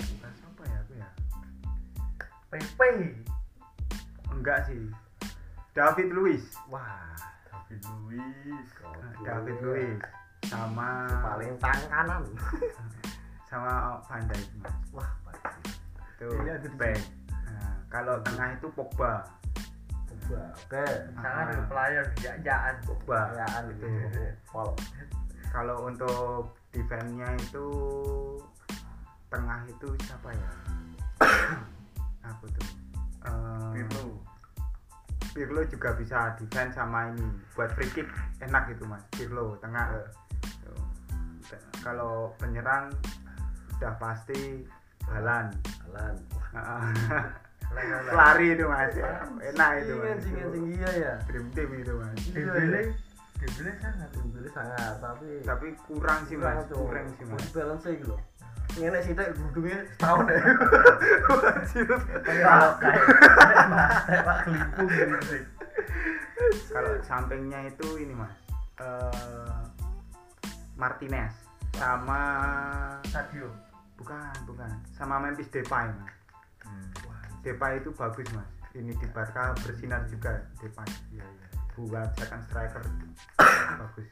bukan 0.00 0.30
siapa 0.32 0.62
ya 0.64 0.78
aku 0.80 0.92
ya 0.96 1.08
PP 2.48 2.80
enggak 4.38 4.58
sih 4.64 4.82
David 5.74 6.08
Luiz 6.10 6.44
Wah, 6.66 7.14
David 7.44 7.80
Luiz 8.02 8.66
gokil. 8.74 9.22
David 9.22 9.58
Luiz 9.60 9.98
sama 10.46 11.06
paling 11.20 11.52
tang 11.58 11.82
kanan. 11.86 12.22
sama 13.50 13.98
Van 14.04 14.22
Dijk. 14.24 14.48
Wah, 14.90 15.10
pasti. 15.24 15.72
itu 16.14 16.26
Ini 16.30 16.50
ada 16.52 16.60
di 16.60 16.70
back 16.74 17.00
Nah, 17.48 17.74
kalau 17.88 18.14
tengah 18.22 18.48
itu 18.52 18.66
Pogba 18.72 19.24
Coba. 20.08 20.42
Oke. 20.52 20.84
sangat 21.16 21.44
Ah. 21.44 21.50
dulu 21.50 21.62
pelayan 21.66 22.06
ya 22.20 22.32
jaan 22.42 22.74
Pogba 22.84 23.20
Kayaan 23.32 23.62
itu. 23.70 23.86
itu 23.86 24.22
Pol. 24.44 24.68
kalau 25.48 25.76
untuk 25.84 26.42
defense-nya 26.68 27.30
itu 27.38 27.66
tengah 29.28 29.60
itu 29.66 29.88
siapa 30.04 30.28
ya 30.30 30.50
apa 32.28 32.44
tuh 32.48 32.68
Eh, 33.18 33.70
Pirlo 33.74 34.14
Pirlo 35.32 35.62
juga 35.68 35.94
bisa 35.94 36.34
defense 36.36 36.76
sama 36.76 37.12
ini 37.12 37.26
buat 37.54 37.70
free 37.74 37.90
kick. 37.92 38.08
Enak 38.42 38.72
itu 38.72 38.84
mas. 38.88 39.02
Pirlo 39.14 39.56
tengah. 39.60 40.08
Te- 41.48 41.64
kalau 41.80 42.36
penyerang 42.36 42.92
udah 43.78 43.94
pasti 43.96 44.66
Halan 45.08 45.48
Jalan. 45.88 46.14
lari 48.12 48.56
itu 48.56 48.64
mas. 48.68 48.92
Ya. 48.96 49.24
enak 49.54 49.70
itu 49.84 49.92
mas. 49.96 50.08
Anjing, 50.18 50.34
anjing, 50.34 50.34
anjing, 50.44 50.64
iya 50.76 50.90
ya. 50.96 51.14
dream 51.28 51.46
team 51.56 51.70
itu 51.76 51.92
mas. 51.96 52.16
Dembele 52.32 52.82
Dembele 53.38 53.72
sangat 53.78 54.08
Dembele 54.12 54.48
sangat 54.50 54.94
tapi 55.00 55.28
tapi 55.46 55.66
kurang 55.88 56.20
sih 56.28 56.36
mas. 56.36 56.66
Kurang 56.68 57.06
sih 57.16 57.24
mas. 57.24 57.44
Balance 57.54 57.88
gitu 57.88 58.12
loh 58.12 58.20
ngene 58.78 58.98
sih 59.02 59.12
tak 59.12 59.34
gudungnya 59.34 59.82
setahun 59.94 60.24
ya. 60.30 60.40
Anjir. 61.50 61.88
kalau 62.22 62.70
kayak 62.78 64.22
Pak 64.22 64.38
Gelipung 64.46 64.88
gitu 64.88 65.18
sih. 65.26 65.42
Kalau 66.70 66.92
sampingnya 67.02 67.60
itu 67.66 67.88
ini 67.98 68.14
mas. 68.14 68.34
Eh, 68.78 69.62
Martinez 70.78 71.34
sama 71.74 72.22
Sadio. 73.10 73.50
Bukan 73.98 74.34
bukan. 74.46 74.70
Sama 74.94 75.18
Memphis 75.18 75.50
Depay 75.50 75.90
mas. 75.98 76.14
Depay 77.42 77.82
itu 77.82 77.90
bagus 77.92 78.26
mas. 78.30 78.48
Ini 78.78 78.94
di 78.94 79.06
Barca 79.10 79.52
bersinar 79.58 80.06
juga 80.06 80.38
Depay. 80.62 80.88
Iya 81.10 81.26
iya. 81.26 81.46
Buat 81.78 82.14
second 82.18 82.42
striker 82.46 82.82
bagus 83.82 84.06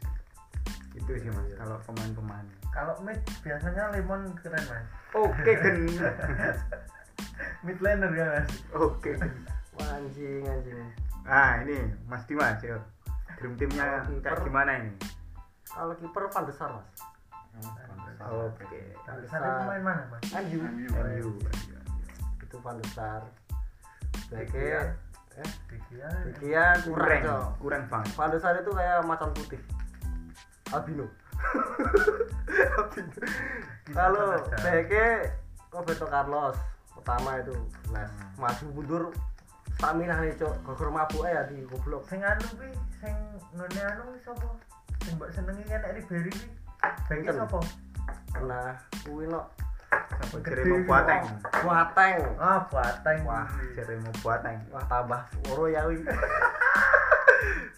itu 0.97 1.11
sih 1.21 1.31
mas 1.31 1.53
kalau 1.61 1.77
pemain-pemain. 1.85 2.47
Kalau 2.73 2.95
mid 3.05 3.21
biasanya 3.45 3.93
lemon 3.93 4.33
keren 4.41 4.65
mas. 4.65 4.85
Oke 5.13 5.53
gen. 5.53 5.77
Mid 7.67 7.79
laner 7.85 8.13
ya 8.17 8.27
mas. 8.41 8.51
Oke 8.73 9.13
Wah, 9.77 10.01
anjing 10.01 10.41
anjing. 10.49 10.81
Ah 11.29 11.61
ini 11.61 11.93
Mas 12.09 12.25
Dimas 12.25 12.57
yuk 12.65 12.81
dream 13.37 13.53
Kalau 13.77 14.25
kayak 14.25 14.41
gimana 14.41 14.73
ini? 14.81 14.93
Kalau 15.69 15.93
kiper 16.01 16.25
Van 16.33 16.49
der 16.49 16.55
Sar 16.57 16.73
mas. 16.73 16.89
Oke. 18.25 18.81
Van 19.05 19.15
der 19.21 19.29
Sana 19.29 19.45
Sar 19.45 19.61
pemain 19.69 19.83
mana 19.85 20.03
mas? 20.09 20.25
MU 20.33 20.65
MU. 20.65 21.31
Itu 22.41 22.57
Van 22.65 22.81
der 22.81 22.89
Sar. 22.97 23.23
Dikea. 24.33 24.49
Beke 24.49 24.65
eh? 25.45 25.51
Dikia 25.69 26.11
Kia 26.41 26.67
kurang 26.89 27.23
kurang 27.61 27.83
banget 27.93 28.17
Van 28.17 28.33
der 28.33 28.41
Sar 28.41 28.57
itu 28.57 28.73
kayak 28.73 29.05
macan 29.05 29.29
putih 29.37 29.61
albino. 30.75 31.07
Albino. 32.79 33.21
kalau 33.93 34.41
Beke 34.65 35.31
Roberto 35.71 36.07
Carlos 36.09 36.57
pertama 36.97 37.39
itu 37.39 37.55
les. 37.93 38.11
Maju 38.41 38.65
mundur 38.75 39.03
stamina 39.79 40.19
nih 40.25 40.35
cok. 40.41 40.55
Gogor 40.67 40.89
mabuk 40.91 41.25
ya 41.29 41.47
di 41.47 41.63
goblok. 41.69 42.03
Sing 42.11 42.25
anu 42.25 42.47
kuwi 42.57 42.71
sing 42.99 43.15
ngene 43.55 43.81
anu 43.85 44.17
sapa? 44.25 44.49
Sing 45.05 45.15
mbok 45.21 45.31
senengi 45.31 45.65
kan 45.69 45.85
kuwi. 46.09 46.33
Bengke 47.07 47.31
Pinten? 47.31 47.37
sapa? 47.37 47.59
Nah 48.43 48.75
kuwi 49.05 49.31
no 49.31 49.47
sampai 50.19 50.41
gitu. 50.43 50.83
Boateng. 50.89 51.23
Boateng. 51.63 52.17
Ah 52.41 52.61
batang 52.69 53.19
Wah, 53.23 53.47
Jeremy 53.77 54.11
Boateng. 54.25 54.59
Wah 54.73 54.85
tambah 54.91 55.23
loro 55.47 55.71
ya 55.71 55.87
wi 55.87 56.01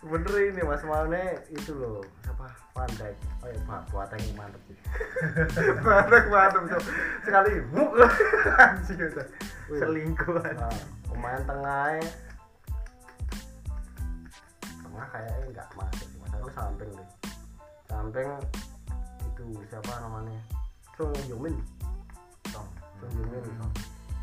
bener 0.03 0.35
ini 0.55 0.63
mas 0.63 0.83
maunya 0.87 1.37
itu 1.51 1.75
loh 1.75 2.03
siapa 2.23 2.49
Dijk 2.87 3.17
oh 3.43 3.49
ya 3.51 3.59
Pak 3.67 3.81
Boateng 3.91 4.23
mantep 4.39 4.63
sih. 4.71 4.79
Mantep 5.87 6.25
mantep 6.31 6.63
Cok. 6.71 6.83
sekali 7.27 7.53
buk 7.75 7.91
anjing 8.55 10.15
Nah, 10.55 10.79
pemain 11.11 11.43
tengahnya. 11.43 12.07
Tengah 14.63 15.07
kayaknya 15.11 15.47
nggak 15.51 15.69
masuk 15.75 16.09
mas. 16.23 16.31
Aku 16.39 16.51
samping 16.55 16.91
deh. 16.95 17.09
Samping 17.91 18.31
itu 19.27 19.45
siapa 19.67 19.93
namanya? 19.99 20.39
Sung 20.95 21.15
Yumin 21.27 21.59
Sung 22.55 22.69
Sung 23.03 23.13
Yumin 23.19 23.43
Sung 23.43 23.73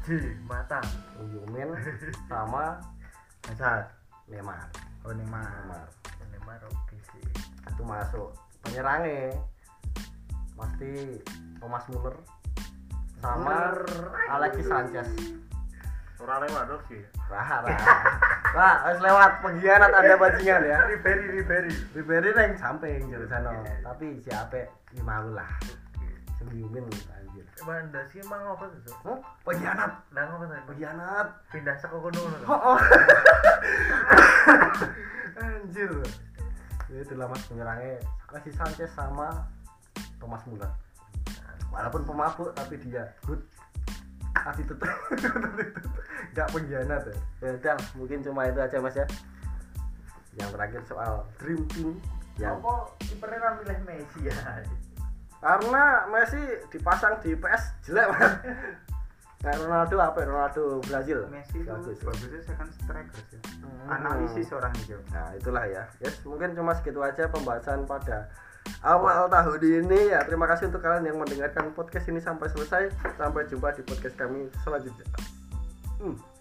di 0.08 0.32
mata. 0.48 0.80
Sung 1.12 1.28
Yumin 1.28 1.76
sama 2.32 2.80
Hazard 3.52 3.92
Neymar 4.32 4.85
oh 5.06 5.14
Neymar 5.14 5.46
Neymar 5.46 5.88
Neymar 6.34 6.62
oke 6.66 6.98
sih 7.14 7.24
itu 7.70 7.84
masuk 7.86 8.34
penyerangnya 8.66 9.38
pasti 10.58 11.22
Thomas 11.62 11.86
Muller 11.94 12.16
sama 13.22 13.86
Alexis 14.30 14.68
Sanchez 14.68 15.10
Ora 16.16 16.40
Lewandowski. 16.42 16.96
Rah, 17.28 17.60
rah. 17.60 17.80
Wah, 18.56 18.76
harus 18.88 19.04
lewat 19.04 19.32
pengkhianat 19.44 19.92
Anda 19.92 20.16
bajingan 20.16 20.64
ya. 20.64 20.80
Ribery 20.88 21.28
Ribery 21.28 21.74
Ribery 21.92 22.30
neng 22.32 22.56
samping 22.56 23.12
jadi 23.12 23.28
sana. 23.28 23.52
Tapi 23.84 24.24
siapa 24.24 24.72
ya 24.96 25.04
mau 25.04 25.28
lah. 25.36 25.52
Senyumin 26.46 26.86
anjir. 27.10 27.46
Manda 27.66 28.02
sih 28.14 28.22
emang 28.22 28.54
apa 28.54 28.70
tuh? 28.70 28.96
Hah? 29.10 29.20
Pengkhianat, 29.42 29.92
Nah 30.14 30.24
apa 30.30 30.46
tadi? 30.46 30.64
pengkhianat. 30.70 31.28
Pindah 31.50 31.76
ngono. 31.90 32.22
Oh, 32.46 32.54
oh. 32.54 32.80
anjir. 35.42 35.92
Ya 36.86 36.98
itulah 37.02 37.26
mas 37.26 37.42
penyerangnya 37.50 37.98
kasih 38.30 38.54
Sanchez 38.54 38.92
sama 38.94 39.50
Thomas 40.22 40.46
Muller. 40.46 40.70
Walaupun 41.74 42.06
pemabuk 42.06 42.54
tapi 42.54 42.78
dia 42.78 43.10
good 43.26 43.42
attitude 44.46 44.80
nggak 46.38 46.48
pengkhianat 46.54 47.02
ya. 47.10 47.16
Ya 47.42 47.50
udah, 47.58 47.78
mungkin 47.98 48.22
cuma 48.22 48.46
itu 48.46 48.60
aja 48.62 48.78
mas 48.78 48.94
ya. 48.94 49.06
Yang 50.38 50.50
terakhir 50.54 50.82
soal 50.86 51.14
dream 51.42 51.66
team 51.74 51.98
yang 52.36 52.60
Apa 52.60 52.92
kipernya 53.00 53.40
kan 53.40 53.54
milih 53.64 53.80
Messi 53.88 54.20
ya? 54.28 54.36
Karena 55.42 55.84
Messi 56.10 56.42
dipasang 56.72 57.20
di 57.22 57.36
PS 57.38 57.64
jelek 57.88 58.08
mas. 58.12 58.34
Kayak 59.46 59.62
Ronaldo 59.62 59.96
apa 60.02 60.18
ya? 60.24 60.26
Ronaldo 60.26 60.64
Brazil. 60.90 61.20
Messi 61.30 61.62
itu 61.62 61.70
bagus 61.70 62.02
bagusnya 62.02 62.42
second 62.42 62.72
striker 62.74 63.22
sih. 63.30 63.40
Hmm. 63.62 63.94
analisis 63.94 64.50
orang 64.50 64.74
itu. 64.82 64.98
Nah 65.14 65.30
itulah 65.38 65.66
ya. 65.70 65.84
Yes 66.02 66.18
mungkin 66.26 66.58
cuma 66.58 66.74
segitu 66.74 66.98
aja 67.06 67.30
pembahasan 67.30 67.86
pada 67.86 68.34
awal 68.82 69.30
tahun 69.30 69.62
ini. 69.62 70.18
Ya 70.18 70.26
terima 70.26 70.50
kasih 70.50 70.74
untuk 70.74 70.82
kalian 70.82 71.14
yang 71.14 71.18
mendengarkan 71.22 71.70
podcast 71.78 72.10
ini 72.10 72.18
sampai 72.18 72.50
selesai. 72.50 72.90
Sampai 73.22 73.46
jumpa 73.46 73.76
di 73.78 73.86
podcast 73.86 74.18
kami 74.18 74.50
selanjutnya. 74.66 75.06
Hmm. 76.02 76.35